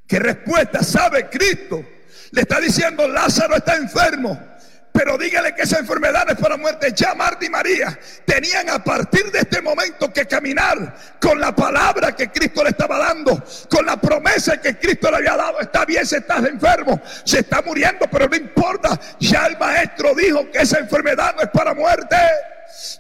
¿Qué 0.06 0.18
respuesta 0.18 0.82
sabe 0.82 1.28
Cristo? 1.30 1.86
Le 2.32 2.42
está 2.42 2.60
diciendo, 2.60 3.06
Lázaro 3.06 3.56
está 3.56 3.76
enfermo. 3.76 4.51
Pero 4.92 5.16
dígale 5.16 5.55
que 5.55 5.62
esa 5.62 5.78
enfermedad 5.78 6.31
es 6.31 6.37
para 6.37 6.59
muerte. 6.59 6.92
Ya 6.94 7.14
Marta 7.14 7.44
y 7.44 7.48
María 7.48 7.98
tenían 8.26 8.68
a 8.68 8.85
partir 8.85 9.33
de 9.33 9.38
este 9.38 9.62
momento 9.62 10.12
que 10.12 10.26
caminar 10.26 10.94
con 11.18 11.40
la 11.40 11.57
palabra 11.57 12.14
que 12.14 12.31
Cristo 12.31 12.62
le 12.62 12.70
estaba 12.70 12.98
dando, 12.98 13.42
con 13.70 13.87
la 13.87 13.96
promesa 13.96 14.61
que 14.61 14.78
Cristo 14.78 15.11
le 15.11 15.16
había 15.16 15.37
dado. 15.37 15.61
Está 15.61 15.87
bien 15.87 16.05
si 16.07 16.16
estás 16.16 16.44
enfermo, 16.44 17.00
se 17.24 17.40
está 17.40 17.62
muriendo, 17.62 18.07
pero 18.11 18.28
no 18.28 18.37
importa. 18.37 19.00
Ya 19.18 19.46
el 19.46 19.57
maestro 19.57 20.14
dijo 20.14 20.50
que 20.50 20.59
esa 20.59 20.78
enfermedad 20.78 21.35
no 21.37 21.42
es 21.42 21.48
para 21.48 21.72
muerte. 21.72 22.16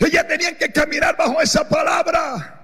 Ellas 0.00 0.26
tenían 0.26 0.56
que 0.56 0.72
caminar 0.72 1.14
bajo 1.16 1.42
esa 1.42 1.68
palabra. 1.68 2.58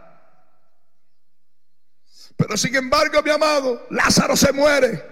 Pero 2.35 2.57
sin 2.57 2.75
embargo, 2.77 3.21
mi 3.23 3.31
amado, 3.31 3.87
Lázaro 3.91 4.37
se 4.37 4.53
muere. 4.53 5.05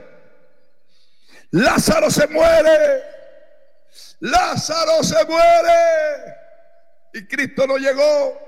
Lázaro 1.50 2.10
se 2.10 2.26
muere. 2.28 3.15
Lázaro 4.20 5.02
se 5.02 5.24
muere. 5.24 6.34
Y 7.12 7.26
Cristo 7.26 7.66
no 7.66 7.76
llegó. 7.76 8.38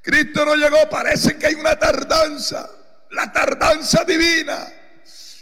Cristo 0.00 0.44
no 0.44 0.54
llegó. 0.54 0.88
Parece 0.88 1.36
que 1.36 1.46
hay 1.46 1.54
una 1.54 1.78
tardanza. 1.78 2.68
La 3.10 3.32
tardanza 3.32 4.04
divina. 4.04 4.66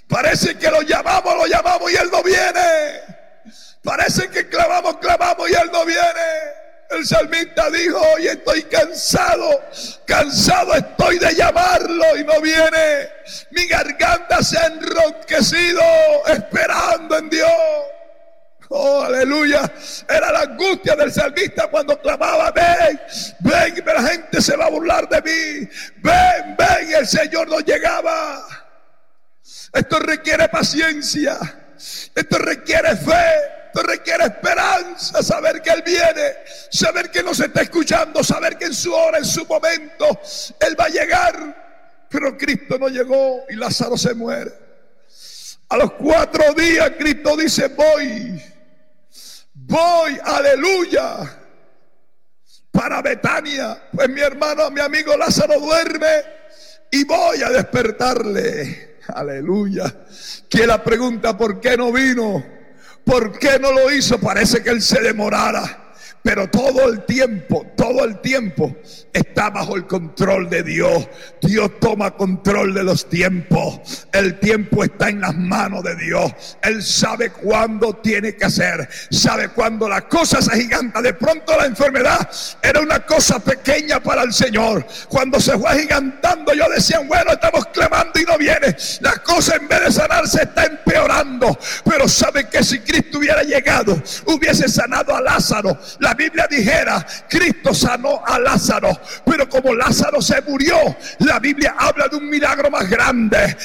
Parece 0.08 0.58
que 0.58 0.70
lo 0.70 0.82
llamamos, 0.82 1.36
lo 1.36 1.46
llamamos 1.46 1.90
y 1.92 1.96
Él 1.96 2.10
no 2.10 2.22
viene. 2.22 3.00
Parece 3.82 4.28
que 4.28 4.48
clamamos, 4.48 4.96
clamamos 4.98 5.48
y 5.48 5.54
Él 5.54 5.70
no 5.72 5.84
viene. 5.84 6.60
El 6.90 7.06
salmista 7.06 7.70
dijo, 7.70 8.00
hoy 8.14 8.26
estoy 8.26 8.64
cansado, 8.64 9.62
cansado 10.04 10.74
estoy 10.74 11.20
de 11.20 11.36
llamarlo 11.36 12.16
y 12.18 12.24
no 12.24 12.40
viene. 12.40 13.08
Mi 13.52 13.68
garganta 13.68 14.42
se 14.42 14.58
ha 14.58 14.66
enronquecido 14.66 15.80
esperando 16.26 17.16
en 17.16 17.30
Dios. 17.30 17.52
Oh, 18.72 19.02
aleluya. 19.02 19.70
Era 20.08 20.30
la 20.30 20.40
angustia 20.42 20.94
del 20.94 21.12
salmista 21.12 21.66
cuando 21.66 22.00
clamaba, 22.00 22.52
ven, 22.52 23.00
ven, 23.40 23.84
la 23.84 24.02
gente 24.02 24.40
se 24.40 24.56
va 24.56 24.66
a 24.66 24.70
burlar 24.70 25.08
de 25.08 25.20
mí. 25.22 25.68
Ven, 25.96 26.56
ven, 26.56 26.88
y 26.88 26.92
el 26.92 27.06
Señor 27.06 27.48
no 27.48 27.58
llegaba. 27.58 28.46
Esto 29.72 29.98
requiere 29.98 30.48
paciencia. 30.48 31.36
Esto 32.14 32.38
requiere 32.38 32.96
fe. 32.96 33.60
Esto 33.66 33.82
requiere 33.84 34.24
esperanza, 34.24 35.22
saber 35.22 35.62
que 35.62 35.70
Él 35.70 35.84
viene, 35.86 36.34
saber 36.72 37.08
que 37.08 37.22
nos 37.22 37.38
está 37.38 37.62
escuchando, 37.62 38.24
saber 38.24 38.58
que 38.58 38.64
en 38.64 38.74
su 38.74 38.92
hora, 38.92 39.18
en 39.18 39.24
su 39.24 39.46
momento, 39.46 40.20
Él 40.58 40.74
va 40.78 40.86
a 40.86 40.88
llegar. 40.88 42.06
Pero 42.08 42.36
Cristo 42.36 42.78
no 42.80 42.88
llegó 42.88 43.44
y 43.48 43.54
Lázaro 43.54 43.96
se 43.96 44.12
muere. 44.14 44.50
A 45.68 45.76
los 45.76 45.92
cuatro 45.92 46.52
días 46.52 46.90
Cristo 46.98 47.36
dice, 47.36 47.68
voy 47.68 48.42
voy, 49.70 50.18
aleluya, 50.22 51.38
para 52.70 53.00
Betania. 53.00 53.82
Pues 53.92 54.08
mi 54.10 54.20
hermano, 54.20 54.70
mi 54.70 54.80
amigo 54.80 55.16
Lázaro 55.16 55.58
duerme 55.58 56.24
y 56.90 57.04
voy 57.04 57.42
a 57.42 57.50
despertarle. 57.50 58.98
Aleluya. 59.14 59.92
Que 60.48 60.66
la 60.66 60.82
pregunta, 60.84 61.36
¿por 61.36 61.60
qué 61.60 61.76
no 61.76 61.92
vino? 61.92 62.44
¿Por 63.04 63.38
qué 63.38 63.58
no 63.58 63.72
lo 63.72 63.90
hizo? 63.90 64.20
Parece 64.20 64.62
que 64.62 64.70
él 64.70 64.82
se 64.82 65.00
demorara. 65.00 65.79
Pero 66.22 66.48
todo 66.50 66.88
el 66.90 67.04
tiempo, 67.06 67.66
todo 67.76 68.04
el 68.04 68.20
tiempo 68.20 68.76
está 69.12 69.48
bajo 69.50 69.76
el 69.76 69.86
control 69.86 70.50
de 70.50 70.62
Dios. 70.62 71.08
Dios 71.40 71.70
toma 71.80 72.10
control 72.10 72.74
de 72.74 72.84
los 72.84 73.08
tiempos. 73.08 74.06
El 74.12 74.38
tiempo 74.38 74.84
está 74.84 75.08
en 75.08 75.22
las 75.22 75.34
manos 75.34 75.82
de 75.82 75.96
Dios. 75.96 76.32
Él 76.62 76.82
sabe 76.82 77.30
cuándo 77.30 77.94
tiene 77.94 78.36
que 78.36 78.44
hacer. 78.44 78.88
Sabe 79.10 79.48
cuándo 79.48 79.88
la 79.88 80.02
cosa 80.02 80.42
se 80.42 80.52
agiganta. 80.52 81.00
De 81.00 81.14
pronto 81.14 81.56
la 81.56 81.64
enfermedad 81.64 82.28
era 82.62 82.80
una 82.80 83.00
cosa 83.00 83.38
pequeña 83.38 84.00
para 84.00 84.22
el 84.22 84.34
Señor. 84.34 84.86
Cuando 85.08 85.40
se 85.40 85.58
fue 85.58 85.70
agigantando, 85.70 86.52
yo 86.52 86.68
decía, 86.68 87.00
bueno, 87.00 87.32
estamos 87.32 87.66
clamando 87.68 88.20
y 88.20 88.24
no 88.24 88.36
viene. 88.36 88.76
La 89.00 89.16
cosa 89.22 89.56
en 89.56 89.68
vez 89.68 89.84
de 89.86 89.92
sanarse 89.92 90.42
está 90.42 90.66
empeorando. 90.66 91.58
Pero 91.84 92.08
sabe 92.08 92.46
que 92.48 92.62
si 92.62 92.80
Cristo 92.80 93.18
hubiera 93.18 93.42
llegado, 93.42 94.00
hubiese 94.26 94.68
sanado 94.68 95.16
a 95.16 95.22
Lázaro. 95.22 95.78
Biblia 96.14 96.46
dijera, 96.48 97.06
Cristo 97.28 97.74
sanó 97.74 98.22
a 98.26 98.38
Lázaro, 98.38 99.00
pero 99.24 99.48
como 99.48 99.74
Lázaro 99.74 100.20
se 100.20 100.40
murió, 100.42 100.76
la 101.20 101.38
Biblia 101.38 101.74
habla 101.78 102.08
de 102.08 102.16
un 102.16 102.28
milagro 102.28 102.70
más 102.70 102.88
grande. 102.88 103.56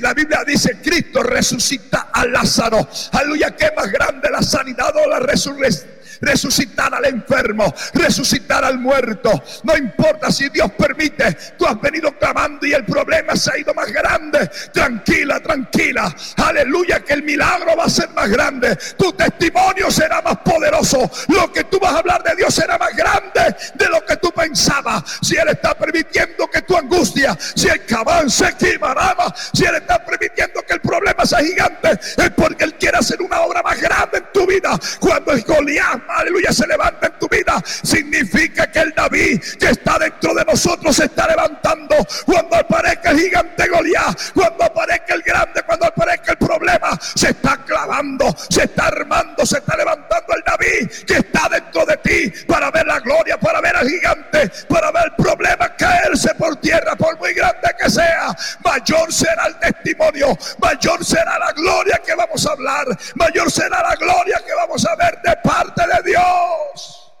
La 0.00 0.14
Biblia 0.14 0.42
dice, 0.46 0.78
Cristo 0.82 1.22
resucita 1.22 2.08
a 2.12 2.24
Lázaro. 2.26 2.88
Aleluya, 3.12 3.54
que 3.56 3.72
más 3.76 3.90
grande 3.90 4.30
la 4.30 4.42
sanidad 4.42 4.94
o 4.96 5.08
la 5.08 5.20
resurrección 5.20 5.93
resucitar 6.24 6.94
al 6.94 7.04
enfermo, 7.04 7.72
resucitar 7.92 8.64
al 8.64 8.78
muerto. 8.78 9.30
No 9.62 9.76
importa 9.76 10.30
si 10.30 10.48
Dios 10.48 10.70
permite, 10.72 11.36
tú 11.58 11.66
has 11.66 11.80
venido 11.80 12.16
clamando 12.18 12.66
y 12.66 12.72
el 12.72 12.84
problema 12.84 13.36
se 13.36 13.52
ha 13.52 13.58
ido 13.58 13.74
más 13.74 13.90
grande. 13.92 14.50
Tranquila, 14.72 15.40
tranquila. 15.40 16.14
Aleluya, 16.36 17.00
que 17.00 17.14
el 17.14 17.22
milagro 17.22 17.76
va 17.76 17.84
a 17.84 17.90
ser 17.90 18.10
más 18.10 18.28
grande. 18.28 18.76
Tu 18.96 19.12
testimonio 19.12 19.90
será 19.90 20.22
más 20.22 20.38
poderoso. 20.38 21.10
Lo 21.28 21.52
que 21.52 21.64
tú 21.64 21.78
vas 21.78 21.94
a 21.94 21.98
hablar 21.98 22.22
de 22.22 22.36
Dios 22.36 22.54
será 22.54 22.78
más 22.78 22.94
grande 22.96 23.56
de 23.74 23.88
lo 23.88 24.04
que 24.04 24.16
tú 24.16 24.30
pensabas. 24.32 25.02
Si 25.22 25.36
Él 25.36 25.48
está 25.48 25.74
permitiendo 25.74 26.48
que 26.48 26.62
tu 26.62 26.76
angustia, 26.76 27.36
si 27.54 27.68
el 27.68 27.84
cabán 27.84 28.30
se 28.30 28.54
quimarama, 28.54 29.34
si 29.52 29.64
Él 29.64 29.76
está 29.76 30.04
permitiendo 30.04 30.62
que 30.62 30.74
el 30.74 30.80
problema 30.80 31.24
sea 31.24 31.40
gigante, 31.40 31.90
es 31.92 32.30
porque 32.36 32.64
Él 32.64 32.74
quiere 32.74 32.98
hacer 32.98 33.20
una 33.22 33.40
obra 33.40 33.62
más 33.62 33.80
grande 33.80 34.18
en 34.18 34.32
tu 34.32 34.46
vida. 34.46 34.78
Cuando 35.00 35.32
el 35.32 35.42
Goliat 35.42 36.02
aleluya, 36.14 36.52
se 36.52 36.66
levanta 36.66 37.06
en 37.06 37.18
tu 37.18 37.28
vida, 37.28 37.62
significa 37.82 38.70
que 38.70 38.80
el 38.80 38.94
David 38.94 39.40
que 39.58 39.70
está 39.70 39.98
dentro 39.98 40.34
de 40.34 40.44
nosotros 40.44 40.96
se 40.96 41.04
está 41.04 41.26
levantando. 41.28 41.96
Cuando 42.24 42.56
aparezca 42.56 43.10
el 43.10 43.20
gigante 43.20 43.68
Goliat, 43.68 44.32
cuando 44.34 44.64
aparezca 44.64 45.14
el 45.14 45.22
grande, 45.22 45.62
cuando 45.62 45.86
aparezca 45.86 46.32
el 46.32 46.38
problema, 46.38 46.98
se 47.14 47.30
está 47.30 47.56
clavando, 47.64 48.34
se 48.48 48.64
está 48.64 48.86
armando, 48.86 49.46
se 49.46 49.58
está 49.58 49.76
levantando 49.76 50.34
el 50.34 50.42
David 50.44 50.90
que 51.06 51.14
está 51.14 51.48
dentro 51.48 51.84
de 51.86 51.96
ti 51.98 52.44
para 52.46 52.70
ver 52.70 52.86
la 52.86 53.00
gloria, 53.00 53.38
para 53.38 53.60
ver 53.60 53.76
al 53.76 53.88
gigante, 53.88 54.50
para 54.68 54.90
ver 54.90 55.04
el 55.06 55.24
problema 55.24 55.74
caerse 55.76 56.34
por 56.34 56.56
tierra, 56.56 56.96
por 56.96 57.18
muy 57.18 57.32
grande 57.32 57.43
sea. 57.90 58.34
Mayor 58.64 59.12
será 59.12 59.46
el 59.46 59.58
testimonio, 59.58 60.36
mayor 60.58 61.04
será 61.04 61.38
la 61.38 61.52
gloria 61.52 62.00
que 62.04 62.14
vamos 62.14 62.46
a 62.46 62.52
hablar, 62.52 62.86
mayor 63.14 63.50
será 63.50 63.82
la 63.82 63.94
gloria 63.96 64.42
que 64.44 64.54
vamos 64.54 64.84
a 64.86 64.94
ver 64.96 65.20
de 65.22 65.36
parte 65.36 65.82
de 65.86 66.10
Dios. 66.10 67.12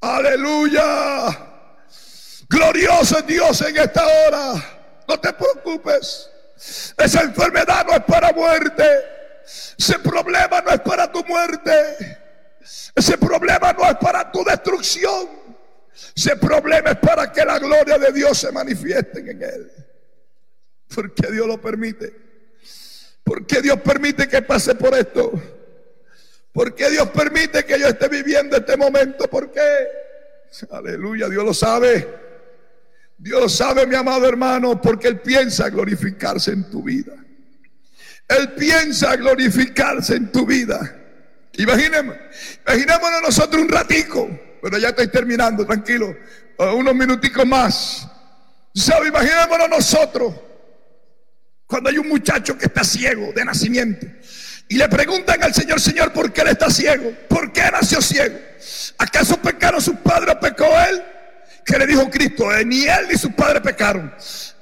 Aleluya. 0.00 1.48
Glorioso 2.48 3.18
es 3.18 3.26
Dios 3.26 3.60
en 3.62 3.76
esta 3.76 4.04
hora. 4.06 4.54
No 5.06 5.20
te 5.20 5.32
preocupes. 5.32 6.30
Esa 6.96 7.22
enfermedad 7.22 7.86
no 7.86 7.94
es 7.94 8.04
para 8.04 8.32
muerte. 8.32 8.84
Ese 9.78 9.98
problema 9.98 10.60
no 10.60 10.70
es 10.70 10.80
para 10.80 11.10
tu 11.10 11.24
muerte. 11.24 12.18
Ese 12.94 13.16
problema 13.18 13.72
no 13.72 13.88
es 13.88 13.96
para 13.96 14.30
tu 14.30 14.44
destrucción. 14.44 15.28
Ese 16.16 16.36
problema 16.36 16.90
es 16.90 16.98
para 16.98 17.32
que 17.32 17.44
la 17.44 17.58
gloria 17.58 17.98
de 17.98 18.12
Dios 18.12 18.38
se 18.38 18.52
manifieste 18.52 19.20
en 19.20 19.42
él. 19.42 19.70
Porque 20.94 21.30
Dios 21.30 21.46
lo 21.46 21.60
permite. 21.60 22.12
Porque 23.22 23.60
Dios 23.62 23.80
permite 23.80 24.28
que 24.28 24.42
pase 24.42 24.74
por 24.74 24.94
esto. 24.94 25.32
¿Por 26.52 26.74
qué 26.74 26.90
Dios 26.90 27.08
permite 27.10 27.64
que 27.64 27.78
yo 27.78 27.86
esté 27.86 28.08
viviendo 28.08 28.56
este 28.56 28.76
momento? 28.76 29.28
¿Por 29.28 29.52
qué? 29.52 29.60
Aleluya, 30.70 31.28
Dios 31.28 31.44
lo 31.44 31.54
sabe. 31.54 32.08
Dios 33.16 33.40
lo 33.40 33.48
sabe, 33.48 33.86
mi 33.86 33.94
amado 33.94 34.26
hermano, 34.26 34.80
porque 34.80 35.08
Él 35.08 35.20
piensa 35.20 35.68
glorificarse 35.68 36.52
en 36.52 36.70
tu 36.70 36.82
vida. 36.82 37.12
Él 38.26 38.52
piensa 38.54 39.14
glorificarse 39.16 40.16
en 40.16 40.32
tu 40.32 40.46
vida. 40.46 40.96
Imaginemos, 41.54 42.16
imaginémonos 42.66 43.22
nosotros 43.22 43.62
un 43.62 43.68
ratico, 43.68 44.28
pero 44.60 44.78
ya 44.78 44.88
estoy 44.88 45.08
terminando, 45.08 45.66
tranquilo, 45.66 46.16
unos 46.58 46.94
minuticos 46.94 47.46
más. 47.46 48.08
¿Sabe? 48.74 49.08
Imaginémonos 49.08 49.68
nosotros 49.68 50.34
cuando 51.66 51.90
hay 51.90 51.98
un 51.98 52.08
muchacho 52.08 52.56
que 52.56 52.66
está 52.66 52.84
ciego 52.84 53.32
de 53.34 53.44
nacimiento 53.44 54.06
y 54.68 54.76
le 54.76 54.88
preguntan 54.88 55.42
al 55.42 55.52
Señor, 55.52 55.80
Señor, 55.80 56.12
¿por 56.12 56.32
qué 56.32 56.42
él 56.42 56.48
está 56.48 56.70
ciego? 56.70 57.12
¿Por 57.28 57.52
qué 57.52 57.62
nació 57.72 58.00
ciego? 58.00 58.38
¿Acaso 58.98 59.36
pecaron 59.38 59.80
sus 59.80 59.96
padres 59.96 60.34
o 60.36 60.40
pecó 60.40 60.66
él? 60.88 61.02
que 61.64 61.78
le 61.78 61.86
dijo 61.86 62.10
Cristo, 62.10 62.52
eh, 62.54 62.64
ni 62.64 62.84
él 62.84 63.06
ni 63.08 63.16
sus 63.16 63.32
padres 63.32 63.62
pecaron. 63.62 64.12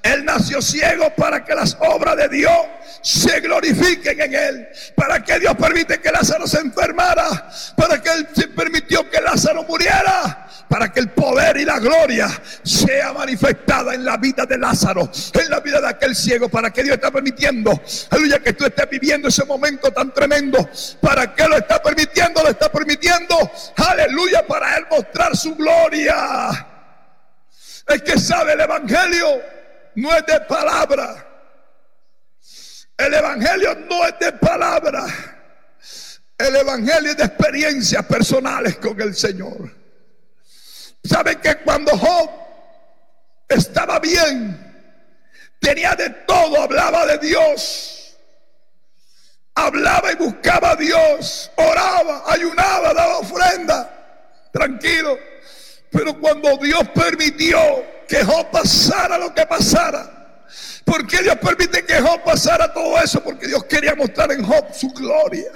Él 0.03 0.25
nació 0.25 0.63
ciego 0.63 1.11
para 1.17 1.45
que 1.45 1.55
las 1.55 1.77
obras 1.81 2.17
de 2.17 2.29
Dios 2.29 2.57
se 3.03 3.41
glorifiquen 3.41 4.21
en 4.21 4.35
él. 4.35 4.69
Para 4.95 5.23
que 5.23 5.39
Dios 5.39 5.55
permite 5.57 6.01
que 6.01 6.11
Lázaro 6.11 6.47
se 6.47 6.61
enfermara. 6.61 7.51
Para 7.77 8.01
que 8.01 8.11
Él 8.11 8.29
se 8.35 8.49
permitió 8.49 9.09
que 9.11 9.21
Lázaro 9.21 9.65
muriera. 9.65 10.47
Para 10.69 10.93
que 10.93 11.01
el 11.01 11.09
poder 11.11 11.57
y 11.57 11.65
la 11.65 11.79
gloria 11.79 12.29
sea 12.63 13.13
manifestada 13.13 13.95
en 13.95 14.05
la 14.05 14.19
vida 14.19 14.45
de 14.45 14.59
Lázaro, 14.59 15.11
en 15.33 15.51
la 15.51 15.61
vida 15.61 15.81
de 15.81 15.89
aquel 15.89 16.15
ciego. 16.15 16.49
Para 16.49 16.71
que 16.71 16.83
Dios 16.83 16.97
está 16.97 17.11
permitiendo, 17.11 17.81
aleluya, 18.11 18.39
que 18.41 18.53
tú 18.53 18.67
estés 18.67 18.89
viviendo 18.89 19.29
ese 19.29 19.45
momento 19.45 19.91
tan 19.91 20.13
tremendo. 20.13 20.69
¿Para 21.01 21.35
qué 21.35 21.49
lo 21.49 21.57
está 21.57 21.83
permitiendo? 21.83 22.43
Lo 22.43 22.51
está 22.51 22.71
permitiendo, 22.71 23.51
aleluya, 23.77 24.47
para 24.47 24.77
Él 24.77 24.87
mostrar 24.91 25.37
su 25.37 25.55
gloria. 25.55 26.67
El 27.87 28.03
que 28.03 28.19
sabe 28.19 28.53
el 28.53 28.61
Evangelio 28.61 29.58
no 29.99 30.17
es 30.17 30.25
de 30.27 30.41
palabra. 30.43 31.27
El 32.97 33.15
Evangelio 33.15 33.75
no 33.89 34.07
es 34.07 34.19
de 34.21 34.33
palabra. 34.33 35.07
El 36.39 36.55
Evangelio 36.55 37.11
es 37.11 37.17
de 37.17 37.25
experiencias 37.25 38.05
personales 38.07 38.77
con 38.77 39.01
el 39.01 39.15
Señor. 39.15 39.75
¿Saben 41.03 41.41
que 41.41 41.57
cuando 41.59 41.97
Job 41.97 42.31
estaba 43.49 43.99
bien, 43.99 44.57
tenía 45.59 45.95
de 45.97 46.11
todo, 46.11 46.63
hablaba 46.63 47.07
de 47.07 47.19
Dios, 47.19 48.17
hablaba 49.55 50.13
y 50.13 50.17
buscaba 50.17 50.71
a 50.71 50.77
Dios, 50.77 51.51
oraba, 51.57 52.23
ayunaba, 52.27 52.95
daba 52.95 53.19
ofrenda, 53.19 54.49
tranquilo. 54.53 55.19
Pero 55.91 56.19
cuando 56.21 56.57
Dios 56.59 56.83
permitió 56.95 57.98
que 58.09 58.25
Job 58.25 58.51
pasara 58.51 59.19
lo 59.19 59.33
que 59.35 59.47
pasara, 59.47 60.43
¿por 60.85 61.07
qué 61.07 61.23
Dios 61.23 61.37
permite 61.37 61.85
que 61.85 62.01
Job 62.01 62.23
pasara 62.25 62.73
todo 62.73 62.99
eso? 63.01 63.23
Porque 63.23 63.47
Dios 63.47 63.65
quería 63.65 63.95
mostrar 63.95 64.33
en 64.33 64.43
Job 64.43 64.67
su 64.73 64.89
gloria. 64.89 65.53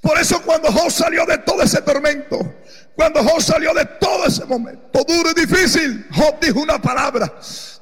Por 0.00 0.18
eso 0.18 0.40
cuando 0.42 0.70
Job 0.70 0.90
salió 0.90 1.26
de 1.26 1.38
todo 1.38 1.62
ese 1.62 1.82
tormento, 1.82 2.54
cuando 2.94 3.22
Job 3.22 3.42
salió 3.42 3.74
de 3.74 3.84
todo 3.84 4.26
ese 4.26 4.44
momento 4.44 5.02
duro 5.06 5.30
y 5.32 5.40
difícil, 5.40 6.06
Job 6.12 6.38
dijo 6.40 6.60
una 6.60 6.80
palabra 6.80 7.34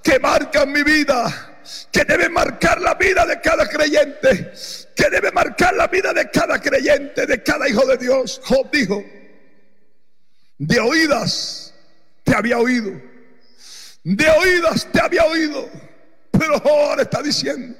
que 0.02 0.18
marca 0.18 0.64
mi 0.64 0.82
vida 0.82 1.50
que 1.90 2.04
debe 2.04 2.28
marcar 2.28 2.80
la 2.80 2.94
vida 2.94 3.24
de 3.24 3.40
cada 3.40 3.68
creyente, 3.68 4.52
que 4.94 5.10
debe 5.10 5.30
marcar 5.32 5.74
la 5.74 5.86
vida 5.86 6.12
de 6.12 6.30
cada 6.30 6.60
creyente, 6.60 7.26
de 7.26 7.42
cada 7.42 7.68
hijo 7.68 7.86
de 7.86 7.96
Dios. 7.96 8.40
Job 8.44 8.70
dijo, 8.70 9.02
de 10.58 10.80
oídas 10.80 11.74
te 12.22 12.34
había 12.34 12.58
oído. 12.58 12.90
De 14.04 14.28
oídas 14.28 14.86
te 14.92 15.00
había 15.00 15.24
oído. 15.24 15.68
Pero 16.30 16.56
ahora 16.56 17.02
está 17.02 17.22
diciendo, 17.22 17.76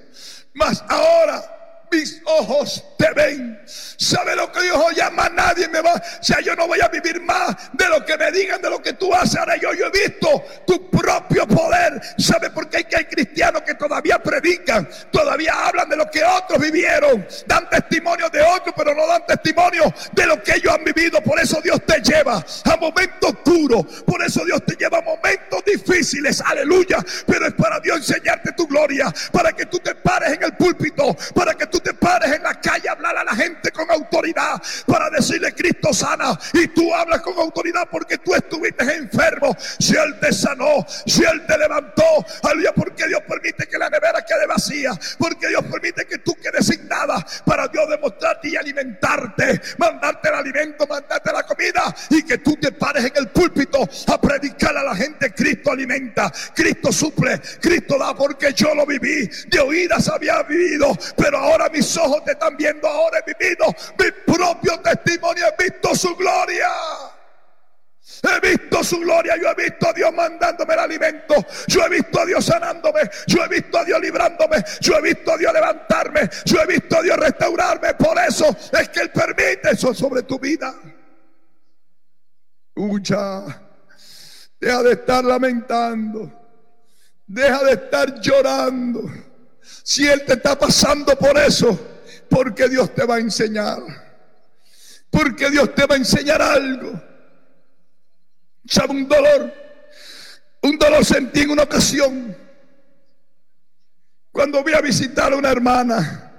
mas 0.54 0.82
ahora 0.88 1.53
mis 1.94 2.20
ojos 2.24 2.84
te 2.98 3.10
ven. 3.12 3.60
¿Sabe 3.96 4.36
lo 4.36 4.50
que 4.50 4.62
dijo? 4.62 4.90
Ya 4.92 5.10
más 5.10 5.32
nadie 5.32 5.68
me 5.68 5.80
va. 5.80 5.94
O 5.94 6.22
sea, 6.22 6.40
yo 6.40 6.54
no 6.56 6.66
voy 6.66 6.80
a 6.80 6.88
vivir 6.88 7.20
más 7.22 7.56
de 7.72 7.88
lo 7.88 8.04
que 8.04 8.16
me 8.16 8.30
digan, 8.32 8.60
de 8.60 8.70
lo 8.70 8.82
que 8.82 8.94
tú 8.94 9.14
haces. 9.14 9.36
Ahora 9.36 9.56
yo, 9.56 9.70
he 9.70 9.90
visto 9.90 10.44
tu 10.66 10.90
propio 10.90 11.46
poder. 11.46 12.00
¿Sabe 12.18 12.50
por 12.50 12.68
qué 12.68 12.78
hay 12.78 12.84
que 12.84 12.96
hay 12.96 13.04
cristianos 13.04 13.62
que 13.62 13.74
todavía 13.74 14.18
predican? 14.18 14.88
Todavía 15.10 15.54
hablan 15.66 15.88
de 15.88 15.96
lo 15.96 16.10
que 16.10 16.24
otros 16.24 16.60
vivieron. 16.60 17.26
Dan 17.46 17.68
testimonio 17.70 18.28
de 18.30 18.42
otros, 18.42 18.74
pero 18.76 18.94
no 18.94 19.06
dan 19.06 19.24
testimonio 19.26 19.92
de 20.12 20.26
lo 20.26 20.42
que 20.42 20.54
ellos 20.54 20.74
han 20.74 20.84
vivido. 20.84 21.22
Por 21.22 21.38
eso 21.40 21.60
Dios 21.62 21.80
te 21.86 22.00
lleva 22.00 22.44
a 22.64 22.76
momentos 22.76 23.34
duros. 23.44 23.84
Por 24.04 24.22
eso 24.22 24.44
Dios 24.44 24.64
te 24.66 24.74
lleva 24.76 24.98
a 24.98 25.02
momentos 25.02 25.64
difíciles. 25.64 26.40
Aleluya. 26.40 26.98
Pero 27.26 27.46
es 27.46 27.54
para 27.54 27.80
Dios 27.80 27.98
enseñarte 27.98 28.52
tu 28.52 28.66
gloria. 28.66 29.12
Para 29.32 29.52
que 29.52 29.66
tú 29.66 29.78
te 29.78 29.94
pares 29.94 30.32
en 30.32 30.42
el 30.42 30.56
púlpito. 30.56 31.16
Para 31.34 31.54
que 31.54 31.66
tú 31.66 31.80
te 31.84 31.92
pares 31.94 32.32
en 32.32 32.42
la 32.42 32.58
calle 32.60 32.88
a 32.88 32.92
hablar 32.92 33.16
a 33.18 33.24
la 33.24 33.36
gente 33.36 33.70
con 33.70 33.88
autoridad 33.90 34.60
para 34.86 35.10
decirle 35.10 35.54
Cristo 35.54 35.92
sana 35.92 36.38
y 36.54 36.68
tú 36.68 36.92
hablas 36.94 37.20
con 37.20 37.38
autoridad 37.38 37.86
porque 37.90 38.18
tú 38.18 38.34
estuviste 38.34 38.84
enfermo. 38.94 39.54
Si 39.78 39.94
Él 39.94 40.18
te 40.18 40.32
sanó, 40.32 40.84
si 41.06 41.22
Él 41.22 41.44
te 41.46 41.58
levantó, 41.58 42.02
aleluya, 42.42 42.72
porque 42.74 43.06
Dios 43.06 43.20
permite 43.28 43.66
que 43.66 43.76
la 43.76 43.90
nevera 43.90 44.24
quede 44.24 44.46
vacía, 44.46 44.92
porque 45.18 45.48
Dios 45.48 45.62
permite 45.70 46.06
que 46.06 46.18
tú 46.18 46.34
quedes 46.36 46.66
sin 46.66 46.88
nada 46.88 47.24
para 47.44 47.68
Dios 47.68 47.88
demostrarte 47.88 48.48
y 48.48 48.56
alimentarte, 48.56 49.60
mandarte 49.76 50.30
el 50.30 50.34
alimento, 50.36 50.86
mandarte 50.86 51.32
la 51.32 51.42
comida 51.42 51.94
y 52.10 52.22
que 52.22 52.38
tú 52.38 52.56
te 52.56 52.72
pares 52.72 53.04
en 53.04 53.12
el 53.16 53.28
púlpito 53.28 53.86
a 54.06 54.20
predicar 54.20 54.74
a 54.76 54.82
la 54.82 54.96
gente. 54.96 55.34
Cristo 55.34 55.70
alimenta, 55.70 56.32
Cristo 56.54 56.90
suple, 56.90 57.40
Cristo 57.60 57.98
da 57.98 58.14
porque 58.14 58.54
yo 58.54 58.74
lo 58.74 58.86
viví, 58.86 59.28
de 59.48 59.60
oídas 59.60 60.08
había 60.08 60.42
vivido, 60.44 60.96
pero 61.16 61.38
ahora 61.38 61.68
mis 61.74 61.96
ojos 61.96 62.24
te 62.24 62.32
están 62.32 62.56
viendo, 62.56 62.88
ahora 62.88 63.18
he 63.18 63.34
vivido 63.34 63.66
mi 63.98 64.34
propio 64.34 64.80
testimonio, 64.80 65.44
he 65.46 65.64
visto 65.64 65.94
su 65.94 66.14
gloria. 66.16 66.68
He 68.22 68.40
visto 68.40 68.84
su 68.84 69.00
gloria, 69.00 69.34
yo 69.36 69.48
he 69.48 69.54
visto 69.54 69.88
a 69.88 69.92
Dios 69.92 70.12
mandándome 70.12 70.74
el 70.74 70.80
alimento, 70.80 71.34
yo 71.66 71.84
he 71.84 71.88
visto 71.88 72.20
a 72.20 72.26
Dios 72.26 72.44
sanándome, 72.44 73.00
yo 73.26 73.42
he 73.44 73.48
visto 73.48 73.78
a 73.78 73.84
Dios 73.84 74.00
librándome, 74.00 74.62
yo 74.80 74.98
he 74.98 75.00
visto 75.00 75.32
a 75.32 75.38
Dios 75.38 75.52
levantarme, 75.52 76.28
yo 76.44 76.60
he 76.60 76.66
visto 76.66 76.98
a 76.98 77.02
Dios 77.02 77.16
restaurarme. 77.16 77.94
Por 77.94 78.18
eso 78.18 78.54
es 78.72 78.88
que 78.90 79.00
Él 79.00 79.10
permite 79.10 79.70
eso 79.72 79.94
sobre 79.94 80.22
tu 80.22 80.38
vida. 80.38 80.74
Escucha, 82.76 83.44
deja 84.60 84.82
de 84.82 84.92
estar 84.92 85.24
lamentando, 85.24 86.30
deja 87.26 87.64
de 87.64 87.72
estar 87.72 88.20
llorando. 88.20 89.02
Si 89.82 90.06
Él 90.06 90.24
te 90.24 90.34
está 90.34 90.58
pasando 90.58 91.16
por 91.16 91.36
eso, 91.38 91.78
porque 92.28 92.68
Dios 92.68 92.94
te 92.94 93.04
va 93.04 93.16
a 93.16 93.20
enseñar. 93.20 93.78
Porque 95.10 95.50
Dios 95.50 95.74
te 95.74 95.86
va 95.86 95.94
a 95.94 95.98
enseñar 95.98 96.42
algo. 96.42 97.00
¿Sabe 98.66 98.90
un 98.90 99.08
dolor? 99.08 99.52
Un 100.62 100.78
dolor 100.78 101.04
sentí 101.04 101.42
en 101.42 101.50
una 101.50 101.64
ocasión. 101.64 102.36
Cuando 104.32 104.62
voy 104.62 104.72
a 104.72 104.80
visitar 104.80 105.32
a 105.32 105.36
una 105.36 105.50
hermana. 105.50 106.32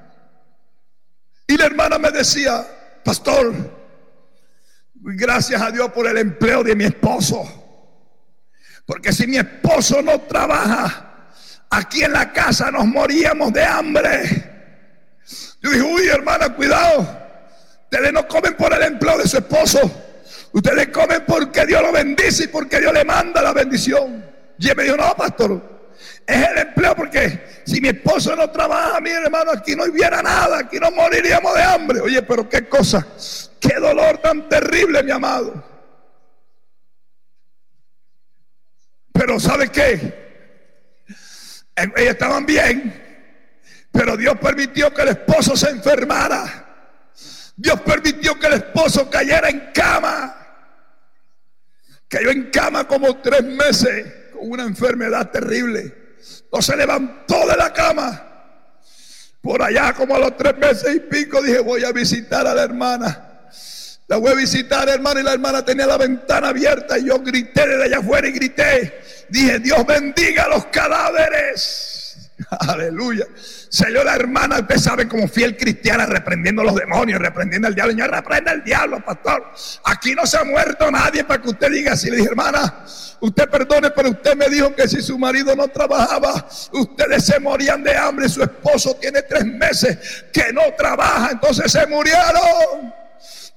Y 1.48 1.56
la 1.58 1.68
hermana 1.68 2.00
me 2.00 2.12
decía, 2.12 2.66
pastor, 3.04 3.54
gracias 4.96 5.62
a 5.62 5.72
Dios 5.72 5.92
por 5.92 6.08
el 6.08 6.18
empleo 6.18 6.64
de 6.64 6.76
mi 6.76 6.86
esposo. 6.86 7.44
Porque 8.86 9.14
si 9.14 9.28
mi 9.28 9.38
esposo 9.38 10.02
no 10.02 10.22
trabaja, 10.22 11.05
aquí 11.76 12.04
en 12.04 12.14
la 12.14 12.32
casa 12.32 12.72
nos 12.72 12.86
moríamos 12.86 13.52
de 13.54 13.64
hambre. 13.64 14.52
Yo 15.62 15.72
dije, 15.72 15.82
uy, 15.82 16.08
hermana, 16.08 16.50
cuidado. 16.50 17.08
Ustedes 17.84 18.14
no 18.14 18.28
comen 18.28 18.56
por 18.56 18.74
el 18.74 18.84
empleo 18.84 19.18
de 19.18 19.28
su 19.28 19.38
esposo. 19.38 19.80
Ustedes 20.52 20.88
comen 20.90 21.24
porque 21.28 21.66
Dios 21.66 21.82
lo 21.82 21.92
bendice 21.92 22.46
y 22.46 22.48
porque 22.48 22.80
Dios 22.80 22.94
le 22.94 23.04
manda 23.04 23.42
la 23.42 23.54
bendición. 23.54 24.26
Y 24.58 24.70
él 24.70 24.76
me 24.76 24.84
dijo, 24.84 24.98
no, 24.98 25.16
pastor. 25.16 25.76
Es 26.26 26.50
el 26.50 26.58
empleo 26.58 26.96
porque 26.96 27.62
si 27.66 27.80
mi 27.82 27.90
esposo 27.90 28.36
no 28.36 28.50
trabaja, 28.50 29.00
mi 29.00 29.12
hermano, 29.12 29.52
aquí 29.52 29.76
no 29.76 29.84
hubiera 29.84 30.22
nada, 30.22 30.60
aquí 30.60 30.80
no 30.80 30.90
moriríamos 30.92 31.54
de 31.54 31.62
hambre. 31.62 32.00
Oye, 32.00 32.22
pero 32.24 32.50
qué 32.50 32.68
cosa, 32.68 33.06
qué 33.60 33.76
dolor 33.76 34.18
tan 34.20 34.50
terrible, 34.50 35.04
mi 35.04 35.12
amado. 35.12 35.64
Pero 39.14 39.40
¿sabe 39.40 39.70
qué? 39.70 40.25
Ellos 41.76 42.12
estaban 42.12 42.46
bien, 42.46 43.04
pero 43.92 44.16
Dios 44.16 44.38
permitió 44.40 44.94
que 44.94 45.02
el 45.02 45.10
esposo 45.10 45.56
se 45.58 45.70
enfermara. 45.70 46.66
Dios 47.56 47.82
permitió 47.82 48.38
que 48.40 48.48
el 48.48 48.54
esposo 48.54 49.10
cayera 49.10 49.50
en 49.50 49.72
cama. 49.74 50.36
Cayó 52.08 52.30
en 52.32 52.50
cama 52.50 52.88
como 52.88 53.18
tres 53.22 53.44
meses 53.44 54.32
con 54.32 54.52
una 54.52 54.64
enfermedad 54.64 55.32
terrible. 55.32 56.18
No 56.52 56.62
se 56.62 56.76
levantó 56.76 57.48
de 57.48 57.58
la 57.58 57.74
cama. 57.74 58.22
Por 59.42 59.62
allá, 59.62 59.94
como 59.94 60.16
a 60.16 60.20
los 60.20 60.36
tres 60.38 60.58
meses 60.58 60.96
y 60.96 61.00
pico, 61.02 61.42
dije: 61.42 61.60
Voy 61.60 61.84
a 61.84 61.92
visitar 61.92 62.48
a 62.48 62.54
la 62.54 62.64
hermana. 62.64 63.25
La 64.08 64.18
voy 64.18 64.32
a 64.32 64.36
visitar, 64.36 64.88
hermano, 64.88 65.20
y 65.20 65.24
la 65.24 65.34
hermana 65.34 65.66
tenía 65.66 65.88
la 65.88 65.98
ventana 65.98 66.50
abierta. 66.50 66.98
Y 67.00 67.06
yo 67.06 67.20
grité 67.20 67.68
desde 67.68 67.86
allá 67.86 67.98
afuera 67.98 68.28
y 68.28 68.32
grité. 68.32 69.02
Dije: 69.30 69.60
Dios 69.60 69.86
bendiga 69.86 70.48
los 70.48 70.66
cadáveres. 70.68 72.32
Aleluya. 72.68 73.26
Salió 73.70 74.04
la 74.04 74.16
hermana, 74.16 74.60
usted 74.60 74.78
sabe, 74.78 75.08
como 75.08 75.28
fiel 75.28 75.58
cristiana, 75.58 76.06
reprendiendo 76.06 76.62
a 76.62 76.66
los 76.66 76.76
demonios, 76.76 77.20
reprendiendo 77.20 77.68
al 77.68 77.76
diablo. 77.76 77.94
Señor, 77.94 78.12
reprenda 78.12 78.52
al 78.52 78.64
diablo, 78.64 79.04
pastor. 79.04 79.52
Aquí 79.86 80.14
no 80.14 80.26
se 80.26 80.38
ha 80.38 80.44
muerto 80.44 80.90
nadie 80.92 81.24
para 81.24 81.42
que 81.42 81.50
usted 81.50 81.72
diga 81.72 81.94
así. 81.94 82.10
Le 82.10 82.18
dije, 82.18 82.30
hermana, 82.30 82.86
usted 83.20 83.50
perdone, 83.50 83.92
pero 83.92 84.10
usted 84.10 84.36
me 84.36 84.50
dijo 84.50 84.76
que 84.76 84.88
si 84.88 85.02
su 85.02 85.18
marido 85.18 85.56
no 85.56 85.68
trabajaba, 85.68 86.48
ustedes 86.74 87.26
se 87.26 87.40
morían 87.40 87.84
de 87.84 87.98
hambre. 87.98 88.30
Su 88.30 88.44
esposo 88.44 88.96
tiene 88.96 89.24
tres 89.24 89.46
meses 89.46 90.26
que 90.32 90.54
no 90.54 90.62
trabaja, 90.78 91.32
entonces 91.32 91.72
se 91.72 91.86
murieron. 91.88 93.05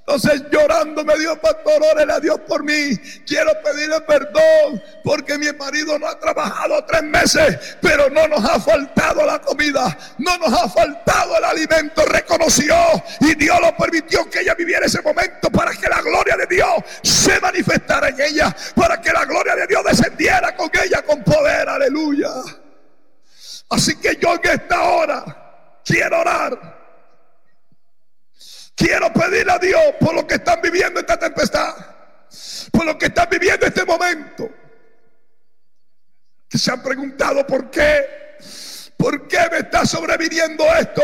Entonces 0.08 0.44
llorando 0.50 1.04
me 1.04 1.18
dio 1.18 1.38
pastor, 1.38 1.82
órele 1.92 2.14
a 2.14 2.18
Dios 2.18 2.40
por 2.48 2.64
mí. 2.64 2.96
Quiero 3.26 3.52
pedirle 3.62 4.00
perdón 4.00 4.82
porque 5.04 5.36
mi 5.36 5.52
marido 5.52 5.98
no 5.98 6.08
ha 6.08 6.18
trabajado 6.18 6.82
tres 6.86 7.02
meses, 7.02 7.76
pero 7.82 8.08
no 8.08 8.26
nos 8.26 8.42
ha 8.42 8.58
faltado 8.58 9.26
la 9.26 9.38
comida, 9.38 9.98
no 10.16 10.38
nos 10.38 10.50
ha 10.50 10.66
faltado 10.66 11.36
el 11.36 11.44
alimento. 11.44 12.06
Reconoció 12.06 12.74
y 13.20 13.34
Dios 13.34 13.60
lo 13.60 13.76
permitió 13.76 14.30
que 14.30 14.40
ella 14.40 14.54
viviera 14.54 14.86
ese 14.86 15.02
momento 15.02 15.50
para 15.50 15.72
que 15.72 15.90
la 15.90 16.00
gloria 16.00 16.38
de 16.38 16.46
Dios 16.46 16.70
se 17.02 17.38
manifestara 17.40 18.08
en 18.08 18.18
ella, 18.18 18.56
para 18.74 19.02
que 19.02 19.12
la 19.12 19.26
gloria 19.26 19.56
de 19.56 19.66
Dios 19.66 19.84
descendiera 19.84 20.56
con 20.56 20.70
ella 20.82 21.02
con 21.02 21.22
poder. 21.22 21.68
Aleluya. 21.68 22.30
Así 23.68 23.96
que 23.96 24.16
yo 24.16 24.36
en 24.42 24.50
esta 24.52 24.82
hora 24.84 25.80
quiero 25.84 26.18
orar 26.18 26.77
Quiero 28.78 29.12
pedirle 29.12 29.50
a 29.50 29.58
Dios 29.58 29.82
por 29.98 30.14
lo 30.14 30.24
que 30.24 30.36
están 30.36 30.62
viviendo 30.62 31.00
esta 31.00 31.18
tempestad, 31.18 31.74
por 32.70 32.86
lo 32.86 32.96
que 32.96 33.06
están 33.06 33.28
viviendo 33.28 33.66
este 33.66 33.84
momento. 33.84 34.48
Que 36.48 36.58
se 36.58 36.70
han 36.70 36.80
preguntado 36.80 37.44
por 37.44 37.72
qué, 37.72 38.36
por 38.96 39.26
qué 39.26 39.40
me 39.50 39.58
está 39.58 39.84
sobreviviendo 39.84 40.64
esto, 40.76 41.02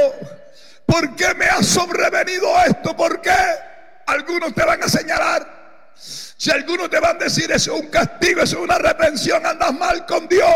por 0.87 1.17
qué 1.17 1.35
me 1.35 1.47
ha 1.47 1.65
sobrevenido 1.65 2.49
esto, 2.65 2.97
por 2.97 3.21
qué. 3.21 3.35
Algunos 4.07 4.55
te 4.55 4.65
van 4.65 4.81
a 4.81 4.89
señalar, 4.89 5.93
si 5.97 6.53
algunos 6.53 6.89
te 6.89 7.01
van 7.01 7.17
a 7.17 7.25
decir 7.25 7.51
eso 7.51 7.75
es 7.75 7.81
un 7.81 7.89
castigo, 7.89 8.43
eso 8.43 8.59
es 8.59 8.63
una 8.63 8.79
reprensión, 8.79 9.45
andas 9.45 9.75
mal 9.75 10.07
con 10.07 10.29
Dios. 10.29 10.55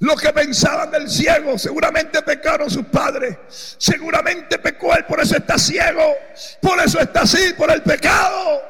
Lo 0.00 0.14
que 0.14 0.32
pensaban 0.32 0.90
del 0.90 1.08
ciego, 1.08 1.56
seguramente 1.58 2.20
pecaron 2.22 2.70
sus 2.70 2.84
padres. 2.86 3.36
Seguramente 3.78 4.58
pecó 4.58 4.94
él, 4.94 5.04
por 5.06 5.20
eso 5.20 5.36
está 5.36 5.58
ciego. 5.58 6.14
Por 6.60 6.78
eso 6.80 7.00
está 7.00 7.22
así, 7.22 7.54
por 7.54 7.70
el 7.70 7.82
pecado. 7.82 8.62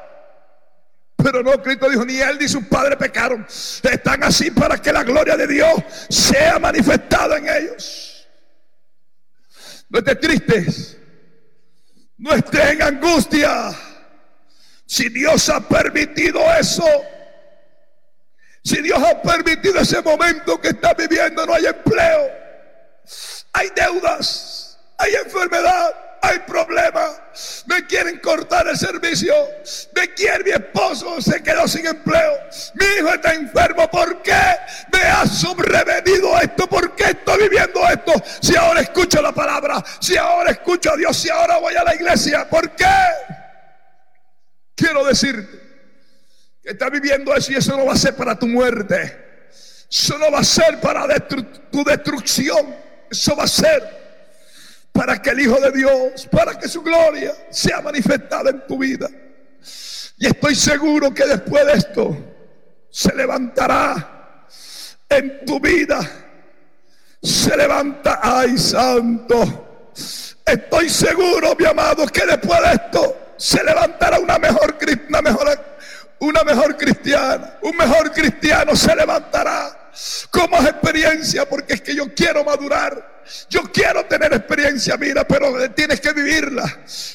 Pero 1.17 1.43
no, 1.43 1.61
Cristo 1.61 1.89
dijo, 1.89 2.05
ni 2.05 2.19
él 2.19 2.37
ni 2.39 2.47
sus 2.47 2.63
padres 2.65 2.97
pecaron. 2.97 3.45
Están 3.45 4.23
así 4.23 4.51
para 4.51 4.81
que 4.81 4.93
la 4.93 5.03
gloria 5.03 5.35
de 5.35 5.47
Dios 5.47 5.83
sea 6.09 6.59
manifestada 6.59 7.37
en 7.37 7.49
ellos. 7.49 8.27
No 9.89 9.99
estés 9.99 10.19
tristes. 10.19 10.97
No 12.17 12.33
estés 12.33 12.71
en 12.71 12.81
angustia. 12.81 13.71
Si 14.85 15.09
Dios 15.09 15.49
ha 15.49 15.67
permitido 15.67 16.39
eso, 16.57 16.85
si 18.67 18.81
Dios 18.81 19.01
ha 19.01 19.21
permitido 19.21 19.79
ese 19.79 20.01
momento 20.01 20.59
que 20.59 20.69
está 20.69 20.93
viviendo, 20.93 21.45
no 21.45 21.53
hay 21.53 21.67
empleo, 21.67 22.29
hay 23.53 23.69
deudas, 23.73 24.77
hay 24.97 25.13
enfermedad, 25.15 25.95
hay 26.21 26.39
problemas. 26.39 27.63
Me 27.65 27.87
quieren 27.87 28.19
cortar 28.19 28.67
el 28.67 28.77
servicio. 28.77 29.33
Me 29.95 30.13
quiere 30.13 30.43
mi 30.43 30.51
esposo, 30.51 31.21
se 31.21 31.41
quedó 31.41 31.65
sin 31.65 31.87
empleo. 31.87 32.33
Mi 32.73 32.85
hijo 32.99 33.13
está 33.13 33.35
enfermo. 33.35 33.89
¿Por 33.89 34.21
qué 34.21 34.43
me 34.91 34.99
ha 34.99 35.25
sobrevenido 35.25 36.37
esto? 36.37 36.67
¿Por 36.67 36.93
qué 36.93 37.11
estoy 37.11 37.43
viviendo 37.43 37.87
esto? 37.87 38.11
Si 38.41 38.53
ahora 38.57 38.81
escucho 38.81 39.21
la 39.21 39.31
palabra, 39.31 39.81
si 40.01 40.17
ahora 40.17 40.51
escucho 40.51 40.91
a 40.91 40.97
Dios, 40.97 41.15
si 41.15 41.29
ahora 41.29 41.57
voy 41.59 41.75
a 41.75 41.85
la 41.85 41.95
iglesia, 41.95 42.49
¿por 42.49 42.69
qué? 42.71 42.85
Quiero 44.75 45.05
decirte 45.05 45.66
Estás 46.67 46.91
viviendo 46.91 47.33
eso 47.33 47.53
y 47.53 47.55
eso 47.55 47.77
no 47.77 47.85
va 47.85 47.93
a 47.93 47.97
ser 47.97 48.13
para 48.13 48.37
tu 48.37 48.45
muerte. 48.45 49.25
Eso 49.89 50.17
no 50.17 50.29
va 50.29 50.39
a 50.39 50.43
ser 50.43 50.81
para 50.81 51.07
tu 51.71 51.81
destrucción. 51.85 52.75
Eso 53.09 53.37
va 53.37 53.45
a 53.45 53.47
ser 53.47 53.83
para 54.91 55.21
que 55.21 55.29
el 55.29 55.39
Hijo 55.39 55.61
de 55.61 55.71
Dios, 55.71 56.27
para 56.29 56.59
que 56.59 56.67
su 56.67 56.81
gloria 56.81 57.33
sea 57.51 57.79
manifestada 57.79 58.49
en 58.49 58.67
tu 58.67 58.77
vida. 58.77 59.07
Y 60.17 60.27
estoy 60.27 60.55
seguro 60.55 61.13
que 61.13 61.25
después 61.25 61.65
de 61.67 61.71
esto 61.71 62.17
se 62.89 63.15
levantará 63.15 64.45
en 65.07 65.45
tu 65.45 65.61
vida. 65.61 66.01
Se 67.23 67.55
levanta, 67.55 68.19
ay 68.21 68.57
santo. 68.57 69.93
Estoy 70.45 70.89
seguro, 70.89 71.55
mi 71.57 71.65
amado, 71.65 72.05
que 72.07 72.25
después 72.25 72.59
de 72.61 72.71
esto 72.73 73.33
se 73.37 73.63
levantará 73.63 74.19
una 74.19 74.37
mejor, 74.37 74.77
una 75.07 75.21
mejor 75.21 75.76
una 76.19 76.43
mejor 76.43 76.77
cristiana, 76.77 77.57
un 77.61 77.75
mejor 77.75 78.11
cristiano 78.11 78.75
se 78.75 78.95
levantará 78.95 79.89
con 80.29 80.49
más 80.49 80.65
experiencia, 80.65 81.47
porque 81.47 81.73
es 81.73 81.81
que 81.81 81.95
yo 81.95 82.13
quiero 82.13 82.43
madurar. 82.43 83.16
Yo 83.49 83.63
quiero 83.71 84.05
tener 84.05 84.33
experiencia, 84.33 84.97
mira, 84.97 85.25
pero 85.27 85.69
tienes 85.71 86.01
que 86.01 86.13
vivirla. 86.13 86.63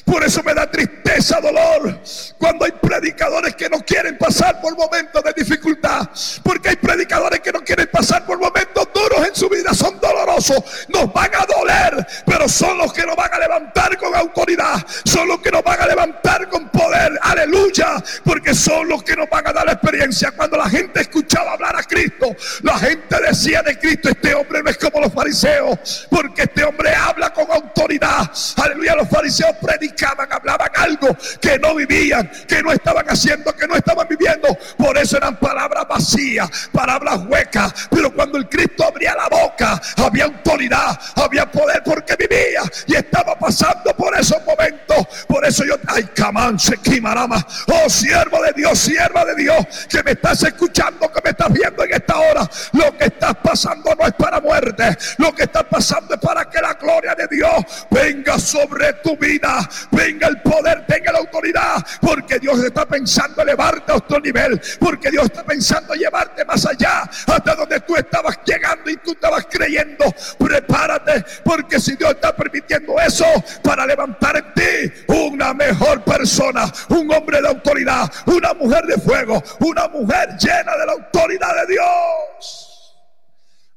Por 0.05 0.23
eso 0.23 0.43
me 0.43 0.53
da 0.53 0.69
tristeza, 0.69 1.39
dolor, 1.39 2.01
cuando 2.37 2.65
hay 2.65 2.71
predicadores 2.71 3.55
que 3.55 3.69
no 3.69 3.79
quieren 3.79 4.17
pasar 4.17 4.61
por 4.61 4.75
momentos 4.75 5.23
de 5.23 5.33
dificultad. 5.33 6.09
Porque 6.43 6.69
hay 6.69 6.75
predicadores 6.75 7.39
que 7.39 7.51
no 7.51 7.61
quieren 7.61 7.89
pasar 7.91 8.25
por 8.25 8.37
momentos 8.37 8.87
duros 8.93 9.27
en 9.27 9.35
su 9.35 9.49
vida, 9.49 9.73
son 9.73 9.99
dolorosos, 9.99 10.63
nos 10.89 11.11
van 11.13 11.31
a 11.35 11.45
doler, 11.45 12.07
pero 12.25 12.47
son 12.47 12.77
los 12.77 12.93
que 12.93 13.05
nos 13.05 13.15
van 13.15 13.33
a 13.33 13.39
levantar 13.39 13.97
con 13.97 14.15
autoridad, 14.15 14.85
son 15.05 15.27
los 15.27 15.39
que 15.39 15.51
nos 15.51 15.63
van 15.63 15.81
a 15.81 15.87
levantar 15.87 16.49
con 16.49 16.69
poder, 16.69 17.17
aleluya, 17.21 18.03
porque 18.23 18.53
son 18.53 18.87
los 18.87 19.03
que 19.03 19.15
nos 19.15 19.29
van 19.29 19.47
a 19.47 19.53
dar 19.53 19.65
la 19.65 19.73
experiencia. 19.73 20.31
Cuando 20.31 20.57
la 20.57 20.69
gente 20.69 21.01
escuchaba 21.01 21.53
hablar 21.53 21.75
a 21.75 21.83
Cristo, 21.83 22.35
la 22.61 22.77
gente 22.77 23.15
decía 23.21 23.61
de 23.61 23.77
Cristo, 23.77 24.09
este 24.09 24.33
hombre 24.33 24.61
no 24.63 24.69
es 24.69 24.77
como 24.77 24.99
los 24.99 25.13
fariseos, 25.13 26.02
porque 26.09 26.43
este 26.43 26.63
hombre 26.63 26.93
habla 26.93 27.31
con 27.33 27.49
autoridad. 27.51 28.31
Aleluya, 28.57 28.95
los 28.95 29.09
fariseos 29.09 29.55
predicaban, 29.61 30.31
hablaban 30.31 30.69
algo 30.75 31.15
que 31.39 31.59
no 31.59 31.75
vivían, 31.75 32.29
que 32.47 32.61
no 32.61 32.71
estaban 32.71 33.05
haciendo, 33.09 33.55
que 33.55 33.67
no 33.67 33.75
estaban 33.75 34.07
viviendo. 34.07 34.57
Por 34.77 34.97
eso 34.97 35.17
eran 35.17 35.37
palabras 35.37 35.87
vacías, 35.87 36.69
palabras 36.71 37.19
huecas. 37.27 37.73
Pero 37.89 38.13
cuando 38.13 38.37
el 38.37 38.49
Cristo 38.49 38.85
abría 38.85 39.15
la 39.15 39.27
boca, 39.29 39.81
había 39.97 40.25
autoridad, 40.25 40.99
había 41.15 41.49
poder 41.49 41.81
porque 41.83 42.15
vivía 42.15 42.61
y 42.87 42.95
estaba 42.95 43.37
pasando 43.37 43.95
por 43.95 44.17
esos 44.17 44.43
momentos. 44.45 45.25
Por 45.27 45.45
eso 45.45 45.63
yo, 45.65 45.75
ay, 45.87 46.03
camán, 46.15 46.59
se 46.59 46.77
quimarama. 46.77 47.45
Oh, 47.67 47.89
siervo 47.89 48.41
de 48.41 48.53
Dios, 48.53 48.79
sierva 48.79 49.25
de 49.25 49.35
Dios, 49.35 49.87
que 49.89 50.03
me 50.03 50.11
estás 50.11 50.43
escuchando, 50.43 51.11
que 51.11 51.21
me 51.23 51.29
estás 51.31 51.51
viendo 51.51 51.83
en 51.83 51.93
esta 51.93 52.17
hora. 52.17 52.49
Lo 52.73 52.97
que 52.97 53.05
estás 53.05 53.35
pasando 53.43 53.95
no 53.95 54.05
es 54.05 54.13
para 54.13 54.39
muerte. 54.39 54.97
Lo 55.17 55.33
que 55.33 55.43
está 55.43 55.63
pasando 55.63 55.92
para 56.21 56.49
que 56.49 56.61
la 56.61 56.73
gloria 56.73 57.15
de 57.15 57.27
Dios 57.27 57.87
venga 57.89 58.39
sobre 58.39 58.93
tu 58.93 59.15
vida, 59.17 59.67
venga 59.91 60.27
el 60.27 60.41
poder, 60.41 60.83
venga 60.87 61.11
la 61.11 61.19
autoridad, 61.19 61.85
porque 62.01 62.39
Dios 62.39 62.63
está 62.63 62.85
pensando 62.85 63.41
elevarte 63.41 63.91
a 63.91 63.95
otro 63.95 64.19
nivel, 64.19 64.59
porque 64.79 65.11
Dios 65.11 65.25
está 65.25 65.43
pensando 65.43 65.93
llevarte 65.93 66.43
más 66.45 66.65
allá, 66.65 67.01
hasta 67.27 67.55
donde 67.55 67.79
tú 67.81 67.95
estabas 67.95 68.39
llegando 68.45 68.89
y 68.89 68.97
tú 68.97 69.11
estabas 69.11 69.45
creyendo. 69.49 70.05
Prepárate, 70.37 71.23
porque 71.43 71.79
si 71.79 71.95
Dios 71.95 72.11
está 72.11 72.35
permitiendo 72.35 72.99
eso 72.99 73.25
para 73.63 73.85
levantar 73.85 74.37
en 74.37 74.53
ti 74.53 75.03
una 75.07 75.53
mejor 75.53 76.03
persona, 76.03 76.71
un 76.89 77.11
hombre 77.13 77.41
de 77.41 77.47
autoridad, 77.47 78.11
una 78.25 78.53
mujer 78.53 78.85
de 78.85 78.97
fuego, 78.97 79.41
una 79.59 79.87
mujer 79.87 80.29
llena 80.39 80.75
de 80.77 80.85
la 80.85 80.91
autoridad 80.93 81.55
de 81.61 81.73
Dios. 81.73 82.63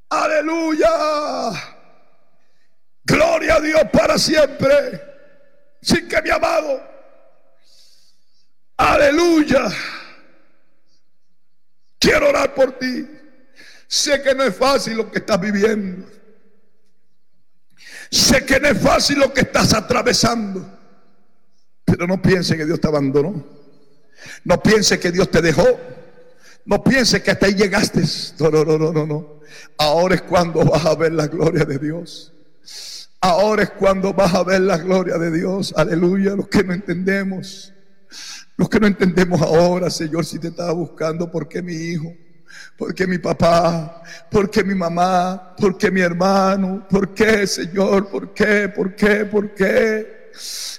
Aleluya. 0.09 1.76
Gloria 3.07 3.55
a 3.55 3.61
Dios 3.61 3.83
para 3.93 4.19
siempre. 4.19 5.01
Sin 5.81 6.09
que 6.09 6.21
mi 6.23 6.31
amado. 6.31 6.83
Aleluya. 8.77 9.69
Quiero 11.99 12.29
orar 12.29 12.53
por 12.55 12.73
ti. 12.79 13.09
Sé 13.87 14.21
que 14.23 14.35
no 14.35 14.43
es 14.43 14.57
fácil 14.57 14.97
lo 14.97 15.11
que 15.11 15.19
estás 15.19 15.41
viviendo. 15.41 16.09
Sé 18.11 18.45
que 18.45 18.59
no 18.59 18.69
es 18.69 18.81
fácil 18.81 19.21
lo 19.21 19.33
que 19.33 19.43
estás 19.43 19.73
atravesando. 19.73 20.69
Pero 21.85 22.09
no 22.09 22.21
piense 22.21 22.57
que 22.57 22.67
Dios 22.67 22.81
te 22.81 22.89
abandonó. 22.89 23.45
No 24.43 24.63
piense 24.63 24.99
que 24.99 25.13
Dios 25.13 25.31
te 25.31 25.41
dejó. 25.41 25.65
No 26.65 26.83
piense 26.83 27.23
que 27.23 27.31
hasta 27.31 27.47
ahí 27.47 27.55
llegaste. 27.55 28.03
No, 28.41 28.51
no, 28.51 28.65
no, 28.65 28.93
no, 28.93 29.07
no. 29.07 29.41
Ahora 29.79 30.17
es 30.17 30.23
cuando 30.23 30.65
vas 30.65 30.85
a 30.85 30.97
ver 30.97 31.13
la 31.13 31.29
gloria 31.29 31.65
de 31.65 31.79
Dios. 31.79 32.33
Ahora 33.21 33.65
es 33.65 33.71
cuando 33.71 34.13
vas 34.13 34.35
a 34.35 34.45
ver 34.45 34.61
la 34.63 34.79
gloria 34.79 35.19
de 35.19 35.31
Dios. 35.31 35.75
Aleluya. 35.77 36.37
Los 36.37 36.49
que 36.49 36.63
no 36.63 36.73
entendemos. 36.73 37.73
Los 38.57 38.69
que 38.69 38.81
no 38.81 38.87
entendemos 38.87 39.43
ahora, 39.43 39.91
Señor, 39.91 40.25
si 40.25 40.39
te 40.39 40.49
estaba 40.49 40.73
buscando, 40.73 41.31
¿por 41.31 41.47
qué 41.49 41.61
mi 41.61 41.75
hijo? 41.75 42.15
¿Por 42.77 42.95
qué 42.95 43.07
mi 43.07 43.19
papá? 43.19 44.03
¿Por 44.31 44.51
qué 44.51 44.65
mi 44.65 44.75
mamá? 44.75 45.55
¿Por 45.57 45.77
qué 45.77 45.91
mi 45.91 46.01
hermano? 46.01 46.87
¿Por 46.89 47.13
qué, 47.13 47.47
Señor? 47.47 48.09
¿Por 48.09 48.33
qué? 48.33 48.69
¿Por 48.69 48.95
qué? 48.95 49.25
¿Por 49.27 49.55
qué? 49.55 50.31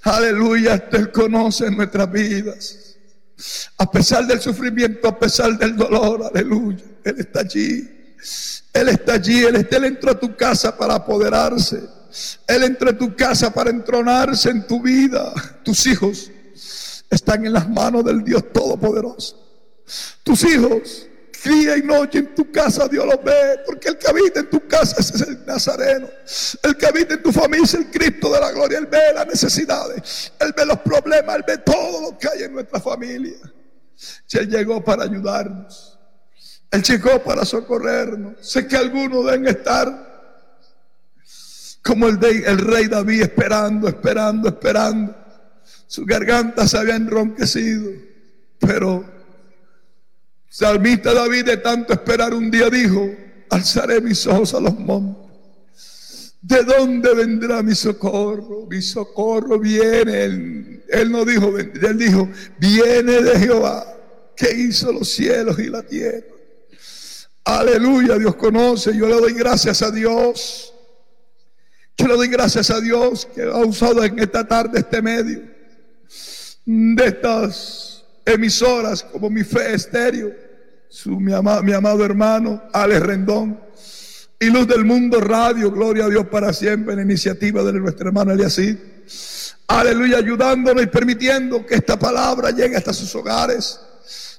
Aleluya, 0.04 0.88
Él 0.92 1.12
conoce 1.12 1.70
nuestras 1.72 2.12
vidas. 2.12 2.98
A 3.78 3.90
pesar 3.90 4.26
del 4.26 4.40
sufrimiento, 4.40 5.08
a 5.08 5.18
pesar 5.18 5.58
del 5.58 5.76
dolor, 5.76 6.32
aleluya, 6.34 6.84
Él 7.04 7.16
está 7.20 7.42
allí. 7.42 8.16
Él 8.74 8.90
está 8.90 9.14
allí, 9.14 9.44
Él, 9.44 9.56
está, 9.56 9.78
él 9.78 9.86
entró 9.86 10.12
a 10.12 10.20
tu 10.20 10.36
casa 10.36 10.76
para 10.76 10.96
apoderarse. 10.96 11.97
Él 12.48 12.64
entró 12.64 12.90
en 12.90 12.98
tu 12.98 13.16
casa 13.16 13.54
para 13.54 13.70
entronarse 13.70 14.50
en 14.50 14.66
tu 14.68 14.82
vida, 14.82 15.34
tus 15.64 15.86
hijos. 15.88 16.32
están 17.10 17.46
en 17.46 17.54
las 17.54 17.70
manos 17.70 18.04
del 18.04 18.24
Dios 18.24 18.52
Todopoderoso. 18.52 19.38
Tus 20.24 20.44
hijos, 20.44 21.08
día 21.48 21.78
y 21.78 21.82
noche 21.82 22.20
en 22.20 22.36
tu 22.36 22.52
casa 22.52 22.88
Dios 22.88 23.06
los 23.06 23.24
ve, 23.24 23.62
porque 23.66 23.90
el 23.90 23.98
que 23.98 24.08
habita 24.08 24.40
en 24.42 24.50
tu 24.50 24.68
casa 24.68 24.98
es 25.00 25.22
el 25.22 25.46
Nazareno. 25.46 26.10
El 26.64 26.76
que 26.76 26.86
habita 26.86 27.14
en 27.16 27.24
tu 27.24 27.32
familia 27.32 27.66
es 27.66 27.74
el 27.74 27.90
Cristo 27.90 28.32
de 28.32 28.40
la 28.40 28.52
gloria. 28.52 28.80
Él 28.80 28.88
ve 28.88 29.14
las 29.14 29.28
necesidades, 29.28 30.32
Él 30.40 30.54
ve 30.56 30.66
los 30.66 30.80
problemas, 30.80 31.36
Él 31.36 31.44
ve 31.48 31.58
todo 31.60 32.02
lo 32.02 32.18
que 32.18 32.28
hay 32.28 32.44
en 32.44 32.54
nuestra 32.54 32.80
familia. 32.80 33.38
Él 34.34 34.50
llegó 34.50 34.84
para 34.84 35.04
ayudarnos. 35.04 35.98
Él 36.70 36.84
llegó 36.84 37.24
para 37.24 37.46
socorrernos. 37.46 38.36
Sé 38.42 38.68
que 38.68 38.76
algunos 38.76 39.26
deben 39.26 39.48
estar 39.48 40.07
como 41.88 42.10
el, 42.10 42.20
el 42.24 42.58
rey 42.58 42.88
David 42.88 43.22
esperando, 43.22 43.88
esperando, 43.88 44.50
esperando. 44.50 45.16
Su 45.88 46.06
garganta 46.06 46.68
se 46.68 46.78
había 46.78 46.98
enronquecido, 46.98 47.94
pero 48.60 49.06
salmista 50.50 51.14
David 51.14 51.46
de 51.46 51.58
tanto 51.58 51.94
esperar 51.94 52.34
un 52.34 52.52
día 52.52 52.70
dijo, 52.70 53.10
alzaré 53.50 54.02
mis 54.02 54.28
ojos 54.28 54.54
a 54.54 54.60
los 54.60 54.78
montes. 54.78 56.36
¿De 56.42 56.64
dónde 56.64 57.14
vendrá 57.14 57.64
mi 57.64 57.74
socorro? 57.74 58.68
Mi 58.70 58.82
socorro 58.82 59.58
viene. 59.58 60.26
Él, 60.26 60.84
él 60.90 61.12
no 61.12 61.24
dijo, 61.24 61.58
él 61.58 61.98
dijo, 61.98 62.30
viene 62.60 63.22
de 63.22 63.40
Jehová, 63.40 63.86
que 64.36 64.52
hizo 64.52 64.92
los 64.92 65.10
cielos 65.10 65.58
y 65.58 65.68
la 65.68 65.84
tierra. 65.84 66.36
Aleluya, 67.46 68.18
Dios 68.18 68.36
conoce. 68.36 68.94
Yo 68.94 69.08
le 69.08 69.16
doy 69.16 69.34
gracias 69.34 69.82
a 69.82 69.90
Dios. 69.90 70.74
Yo 71.98 72.08
le 72.08 72.16
doy 72.16 72.28
gracias 72.28 72.70
a 72.70 72.80
Dios 72.80 73.28
que 73.34 73.42
ha 73.42 73.58
usado 73.58 74.04
en 74.04 74.20
esta 74.20 74.48
tarde 74.48 74.80
este 74.80 75.02
medio 75.02 75.42
de 76.64 77.06
estas 77.06 78.04
emisoras 78.24 79.04
como 79.04 79.30
mi 79.30 79.44
fe 79.44 79.74
estéreo, 79.74 80.32
mi, 81.08 81.34
amado 81.34 82.06
hermano 82.06 82.62
Alex 82.72 83.02
Rendón 83.02 83.60
y 84.40 84.46
Luz 84.48 84.68
del 84.68 84.86
Mundo 84.86 85.20
Radio, 85.20 85.72
gloria 85.72 86.06
a 86.06 86.10
Dios 86.10 86.28
para 86.28 86.54
siempre, 86.54 86.94
en 86.94 87.00
iniciativa 87.00 87.64
de 87.64 87.74
nuestro 87.74 88.10
hermano 88.10 88.32
Eliasí. 88.32 88.78
Aleluya, 89.66 90.18
ayudándonos 90.18 90.84
y 90.84 90.88
permitiendo 90.88 91.66
que 91.66 91.76
esta 91.76 91.98
palabra 91.98 92.52
llegue 92.52 92.76
hasta 92.76 92.94
sus 92.94 93.14
hogares. 93.16 93.80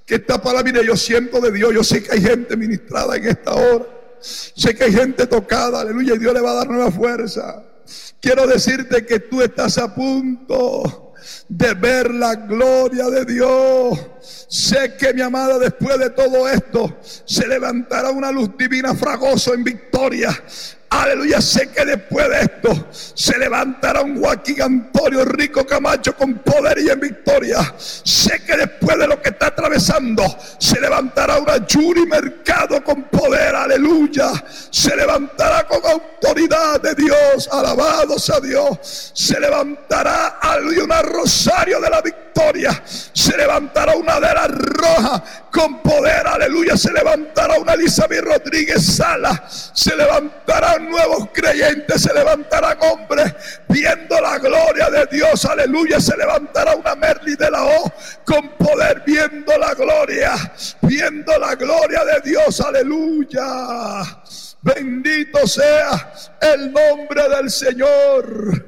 Que 0.06 0.14
esta 0.14 0.40
palabra, 0.40 0.70
mire, 0.70 0.86
yo 0.86 0.96
siento 0.96 1.40
de 1.40 1.50
Dios, 1.50 1.74
yo 1.74 1.82
sé 1.82 2.04
que 2.04 2.12
hay 2.12 2.22
gente 2.22 2.56
ministrada 2.56 3.16
en 3.16 3.26
esta 3.26 3.54
hora. 3.54 3.97
Sé 4.20 4.74
que 4.74 4.84
hay 4.84 4.92
gente 4.92 5.26
tocada, 5.26 5.80
aleluya, 5.80 6.14
y 6.14 6.18
Dios 6.18 6.34
le 6.34 6.40
va 6.40 6.52
a 6.52 6.54
dar 6.54 6.68
nueva 6.68 6.90
fuerza. 6.90 7.62
Quiero 8.20 8.46
decirte 8.46 9.06
que 9.06 9.20
tú 9.20 9.40
estás 9.42 9.78
a 9.78 9.94
punto 9.94 11.12
de 11.48 11.74
ver 11.74 12.12
la 12.12 12.34
gloria 12.34 13.08
de 13.08 13.24
Dios. 13.24 13.98
Sé 14.48 14.96
que 14.96 15.12
mi 15.12 15.20
amada 15.20 15.58
después 15.58 15.98
de 15.98 16.10
todo 16.10 16.48
esto 16.48 16.98
se 17.24 17.46
levantará 17.46 18.10
una 18.10 18.30
luz 18.32 18.56
divina 18.56 18.94
fragoso 18.94 19.54
en 19.54 19.64
victoria. 19.64 20.42
Aleluya, 20.90 21.42
sé 21.42 21.68
que 21.70 21.84
después 21.84 22.26
de 22.30 22.40
esto 22.40 22.88
se 22.90 23.36
levantará 23.36 24.00
un 24.00 24.20
Joaquín 24.20 24.62
Antonio 24.62 25.22
Rico 25.26 25.66
Camacho 25.66 26.16
con 26.16 26.38
poder 26.38 26.78
y 26.78 26.88
en 26.88 26.98
victoria. 26.98 27.74
Sé 27.76 28.42
que 28.42 28.56
después 28.56 28.96
de 28.98 29.06
lo 29.06 29.20
que 29.20 29.28
está 29.28 29.48
atravesando 29.48 30.24
se 30.58 30.80
levantará 30.80 31.38
una 31.40 31.66
Yuri 31.66 32.06
Mercado 32.06 32.82
con 32.82 33.02
poder, 33.04 33.54
aleluya. 33.54 34.30
Se 34.70 34.96
levantará 34.96 35.66
con 35.66 35.84
autoridad 35.84 36.80
de 36.80 36.94
Dios, 36.94 37.50
alabados 37.52 38.30
a 38.30 38.40
Dios. 38.40 39.10
Se 39.12 39.38
levantará, 39.38 40.38
aleluya, 40.40 40.84
una 40.84 41.02
Rosario 41.02 41.80
de 41.82 41.90
la 41.90 42.00
victoria. 42.00 42.82
Se 43.12 43.36
levantará 43.36 43.94
una 43.94 44.17
de 44.20 44.34
las 44.34 44.50
rojas 44.50 45.22
con 45.50 45.82
poder, 45.82 46.26
aleluya. 46.26 46.76
Se 46.76 46.92
levantará 46.92 47.58
una 47.58 47.74
Elizabeth 47.74 48.24
Rodríguez 48.24 48.96
Sala. 48.96 49.44
Se 49.48 49.94
levantará 49.96 50.78
nuevos 50.78 51.28
creyentes, 51.32 52.02
se 52.02 52.12
levantarán 52.12 52.78
hombres 52.80 53.34
viendo 53.68 54.20
la 54.20 54.38
gloria 54.38 54.90
de 54.90 55.06
Dios, 55.06 55.44
aleluya, 55.44 56.00
se 56.00 56.16
levantará 56.16 56.74
una 56.74 56.94
Merli 56.94 57.36
de 57.36 57.50
la 57.50 57.64
O 57.64 57.92
con 58.24 58.50
poder 58.56 59.02
viendo 59.06 59.56
la 59.58 59.74
gloria, 59.74 60.34
viendo 60.82 61.38
la 61.38 61.54
gloria 61.54 62.04
de 62.04 62.30
Dios, 62.30 62.60
aleluya. 62.60 63.44
Bendito 64.60 65.46
sea 65.46 66.12
el 66.40 66.72
nombre 66.72 67.28
del 67.28 67.50
Señor. 67.50 68.66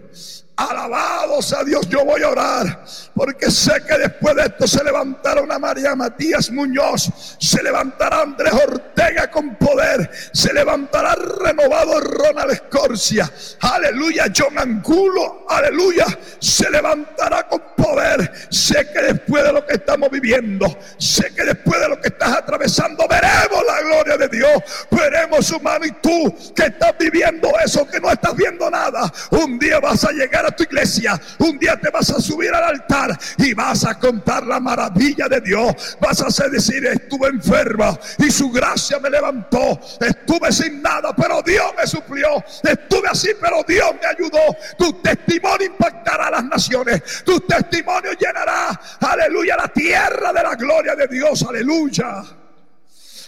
Alabados 0.57 1.55
a 1.55 1.64
Dios, 1.64 1.88
yo 1.88 2.05
voy 2.05 2.22
a 2.22 2.28
orar, 2.28 2.84
porque 3.20 3.50
sé 3.50 3.82
que 3.86 3.98
después 3.98 4.34
de 4.34 4.44
esto 4.44 4.66
se 4.66 4.82
levantará 4.82 5.42
una 5.42 5.58
María 5.58 5.94
Matías 5.94 6.50
Muñoz, 6.50 7.36
se 7.38 7.62
levantará 7.62 8.22
Andrés 8.22 8.54
Ortega 8.54 9.30
con 9.30 9.56
poder, 9.56 10.10
se 10.32 10.54
levantará 10.54 11.14
renovado 11.14 12.00
Ronald 12.00 12.52
Escorcia, 12.52 13.30
aleluya, 13.60 14.32
John 14.34 14.58
Angulo, 14.58 15.44
aleluya, 15.46 16.06
se 16.38 16.70
levantará 16.70 17.46
con 17.46 17.60
poder. 17.76 18.32
Sé 18.48 18.88
que 18.90 19.02
después 19.02 19.44
de 19.44 19.52
lo 19.52 19.66
que 19.66 19.74
estamos 19.74 20.10
viviendo, 20.10 20.78
sé 20.96 21.34
que 21.34 21.44
después 21.44 21.78
de 21.78 21.90
lo 21.90 22.00
que 22.00 22.08
estás 22.08 22.38
atravesando, 22.38 23.06
veremos 23.06 23.62
la 23.66 23.82
gloria 23.82 24.16
de 24.16 24.28
Dios, 24.28 24.62
veremos 24.90 25.44
su 25.44 25.60
mano 25.60 25.84
y 25.84 25.92
tú 26.00 26.34
que 26.56 26.62
estás 26.62 26.94
viviendo 26.98 27.50
eso, 27.62 27.86
que 27.86 28.00
no 28.00 28.10
estás 28.10 28.34
viendo 28.34 28.70
nada, 28.70 29.12
un 29.32 29.58
día 29.58 29.78
vas 29.78 30.06
a 30.06 30.12
llegar 30.12 30.46
a 30.46 30.56
tu 30.56 30.62
iglesia, 30.62 31.20
un 31.36 31.58
día 31.58 31.78
te 31.78 31.90
vas 31.90 32.08
a 32.12 32.18
subir 32.18 32.54
al 32.54 32.64
altar 32.64 33.09
y 33.38 33.54
vas 33.54 33.84
a 33.84 33.98
contar 33.98 34.46
la 34.46 34.61
maravilla 34.61 35.28
de 35.28 35.40
Dios. 35.40 35.96
Vas 36.00 36.20
a 36.20 36.48
decir, 36.48 36.84
estuve 36.86 37.28
enferma 37.28 37.98
y 38.18 38.30
su 38.30 38.50
gracia 38.50 38.98
me 38.98 39.11
levantó. 39.11 39.78
Estuve 40.00 40.52
sin 40.52 40.82
nada, 40.82 41.14
pero 41.14 41.42
Dios 41.42 41.72
me 41.76 41.86
suplió. 41.86 42.42
Estuve 42.62 43.08
así, 43.08 43.30
pero 43.40 43.62
Dios 43.66 43.92
me 44.00 44.06
ayudó. 44.06 44.56
Tu 44.78 44.92
testimonio 45.00 45.66
impactará 45.66 46.28
a 46.28 46.30
las 46.30 46.44
naciones. 46.44 47.22
Tu 47.24 47.40
testimonio 47.40 48.12
llenará, 48.12 48.80
aleluya, 49.00 49.56
la 49.56 49.68
tierra 49.68 50.32
de 50.32 50.42
la 50.42 50.54
gloria 50.54 50.94
de 50.94 51.06
Dios. 51.06 51.44
Aleluya. 51.48 52.22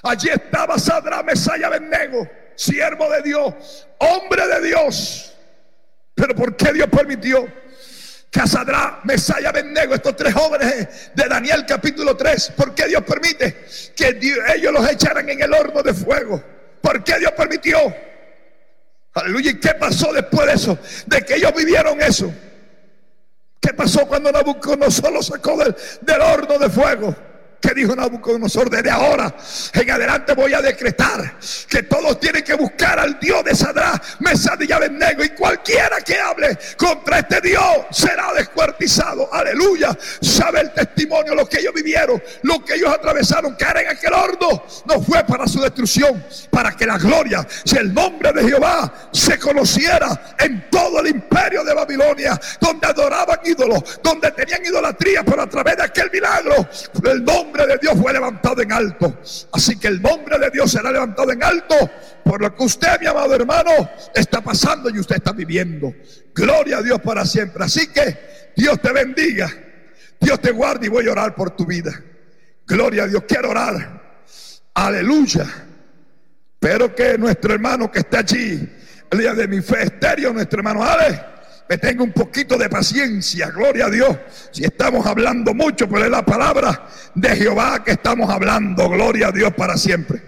Allí 0.04 0.28
estaba 0.28 0.78
Sadra 0.78 1.22
Mesaya 1.22 1.68
Bennego, 1.68 2.28
siervo 2.56 3.08
de 3.08 3.22
Dios, 3.22 3.86
hombre 3.98 4.46
de 4.48 4.68
Dios 4.68 5.32
pero 6.14 6.34
¿por 6.34 6.56
qué 6.56 6.72
Dios 6.72 6.88
permitió 6.88 7.48
Sadra, 8.32 9.00
Mesaya, 9.04 9.50
Abednego, 9.50 9.94
estos 9.94 10.16
tres 10.16 10.34
jóvenes 10.34 11.12
de 11.14 11.28
Daniel 11.28 11.64
capítulo 11.66 12.16
3, 12.16 12.52
¿por 12.56 12.74
qué 12.74 12.88
Dios 12.88 13.02
permite 13.04 13.66
que 13.94 14.18
ellos 14.54 14.72
los 14.72 14.90
echaran 14.90 15.28
en 15.28 15.42
el 15.42 15.52
horno 15.52 15.82
de 15.82 15.92
fuego? 15.92 16.42
¿Por 16.80 17.04
qué 17.04 17.18
Dios 17.18 17.32
permitió? 17.32 17.78
Aleluya. 19.14 19.50
¿Y 19.50 19.60
qué 19.60 19.74
pasó 19.74 20.12
después 20.12 20.46
de 20.46 20.54
eso? 20.54 20.78
De 21.06 21.22
que 21.22 21.36
ellos 21.36 21.52
vivieron 21.54 22.00
eso. 22.00 22.32
¿Qué 23.60 23.74
pasó 23.74 24.06
cuando 24.08 24.32
Nabucodonosor 24.32 25.12
los 25.12 25.26
sacó 25.26 25.56
del 25.56 26.20
horno 26.20 26.58
de 26.58 26.70
fuego? 26.70 27.14
Que 27.62 27.72
dijo 27.74 27.94
Nabucodonosor, 27.94 28.68
desde 28.68 28.90
ahora 28.90 29.32
en 29.72 29.90
adelante 29.90 30.34
voy 30.34 30.52
a 30.52 30.60
decretar 30.60 31.36
que 31.68 31.84
todos 31.84 32.18
tienen 32.18 32.42
que 32.42 32.54
buscar 32.54 32.98
al 32.98 33.20
Dios 33.20 33.44
de 33.44 33.54
Sadra, 33.54 34.02
Mesad 34.18 34.60
y 34.60 34.72
Abednego 34.72 35.22
y 35.22 35.28
cualquiera 35.30 36.00
que 36.00 36.18
hable 36.18 36.58
contra 36.76 37.20
este 37.20 37.40
Dios 37.40 37.62
será 37.92 38.32
descuartizado. 38.34 39.32
Aleluya. 39.32 39.96
Sabe 40.20 40.60
el 40.60 40.72
testimonio, 40.72 41.36
lo 41.36 41.48
que 41.48 41.60
ellos 41.60 41.72
vivieron, 41.72 42.20
lo 42.42 42.64
que 42.64 42.74
ellos 42.74 42.92
atravesaron, 42.92 43.54
caer 43.54 43.86
en 43.86 43.88
aquel 43.90 44.12
horno, 44.12 44.64
no 44.86 45.00
fue 45.00 45.22
para 45.24 45.46
su 45.46 45.60
destrucción, 45.60 46.24
para 46.50 46.76
que 46.76 46.84
la 46.84 46.98
gloria, 46.98 47.46
si 47.64 47.76
el 47.76 47.94
nombre 47.94 48.32
de 48.32 48.42
Jehová 48.42 48.92
se 49.12 49.38
conociera 49.38 50.34
en 50.40 50.68
todo 50.68 51.00
el 51.00 51.08
imperio 51.08 51.62
de 51.62 51.74
Babilonia, 51.74 52.40
donde 52.60 52.88
adoraban 52.88 53.38
ídolos, 53.44 54.00
donde 54.02 54.32
tenían 54.32 54.66
idolatría, 54.66 55.22
pero 55.22 55.42
a 55.42 55.48
través 55.48 55.76
de 55.76 55.84
aquel 55.84 56.10
milagro, 56.10 56.68
el 57.04 57.24
nombre 57.24 57.51
de 57.52 57.78
Dios 57.80 57.94
fue 58.00 58.12
levantado 58.12 58.62
en 58.62 58.72
alto. 58.72 59.18
Así 59.52 59.78
que 59.78 59.88
el 59.88 60.00
nombre 60.00 60.38
de 60.38 60.50
Dios 60.50 60.70
será 60.70 60.90
levantado 60.90 61.30
en 61.32 61.42
alto 61.42 61.74
por 62.24 62.40
lo 62.40 62.54
que 62.54 62.64
usted, 62.64 63.00
mi 63.00 63.06
amado 63.06 63.34
hermano, 63.34 63.70
está 64.14 64.40
pasando 64.40 64.90
y 64.90 64.98
usted 64.98 65.16
está 65.16 65.32
viviendo. 65.32 65.94
Gloria 66.34 66.78
a 66.78 66.82
Dios 66.82 67.00
para 67.00 67.24
siempre. 67.24 67.64
Así 67.64 67.88
que 67.88 68.52
Dios 68.56 68.80
te 68.80 68.92
bendiga. 68.92 69.52
Dios 70.20 70.40
te 70.40 70.50
guarde 70.50 70.86
y 70.86 70.88
voy 70.88 71.08
a 71.08 71.12
orar 71.12 71.34
por 71.34 71.50
tu 71.50 71.66
vida. 71.66 71.92
Gloria 72.66 73.04
a 73.04 73.06
Dios. 73.06 73.24
Quiero 73.26 73.50
orar. 73.50 74.22
Aleluya. 74.74 75.46
Pero 76.58 76.94
que 76.94 77.18
nuestro 77.18 77.54
hermano 77.54 77.90
que 77.90 78.00
está 78.00 78.20
allí, 78.20 78.68
el 79.10 79.18
día 79.18 79.34
de 79.34 79.48
mi 79.48 79.60
fe 79.60 79.82
estéreo, 79.82 80.32
nuestro 80.32 80.60
hermano 80.60 80.84
Ale 80.84 81.31
que 81.72 81.78
tenga 81.78 82.04
un 82.04 82.12
poquito 82.12 82.58
de 82.58 82.68
paciencia, 82.68 83.48
gloria 83.48 83.86
a 83.86 83.90
Dios. 83.90 84.14
Si 84.50 84.62
estamos 84.62 85.06
hablando 85.06 85.54
mucho, 85.54 85.88
pero 85.88 86.04
es 86.04 86.10
la 86.10 86.22
palabra 86.22 86.86
de 87.14 87.30
Jehová 87.30 87.82
que 87.82 87.92
estamos 87.92 88.28
hablando, 88.28 88.90
gloria 88.90 89.28
a 89.28 89.32
Dios 89.32 89.54
para 89.54 89.78
siempre. 89.78 90.22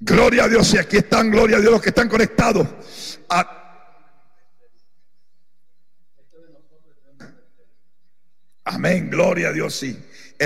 Gloria 0.00 0.44
a 0.44 0.48
Dios, 0.48 0.66
si 0.68 0.76
aquí 0.76 0.98
están, 0.98 1.30
gloria 1.30 1.56
a 1.56 1.60
Dios 1.60 1.72
los 1.72 1.80
que 1.80 1.88
están 1.88 2.10
conectados. 2.10 2.68
Ah, 3.30 3.96
amén, 8.64 9.08
gloria 9.08 9.48
a 9.48 9.52
Dios, 9.52 9.74
sí. 9.74 9.98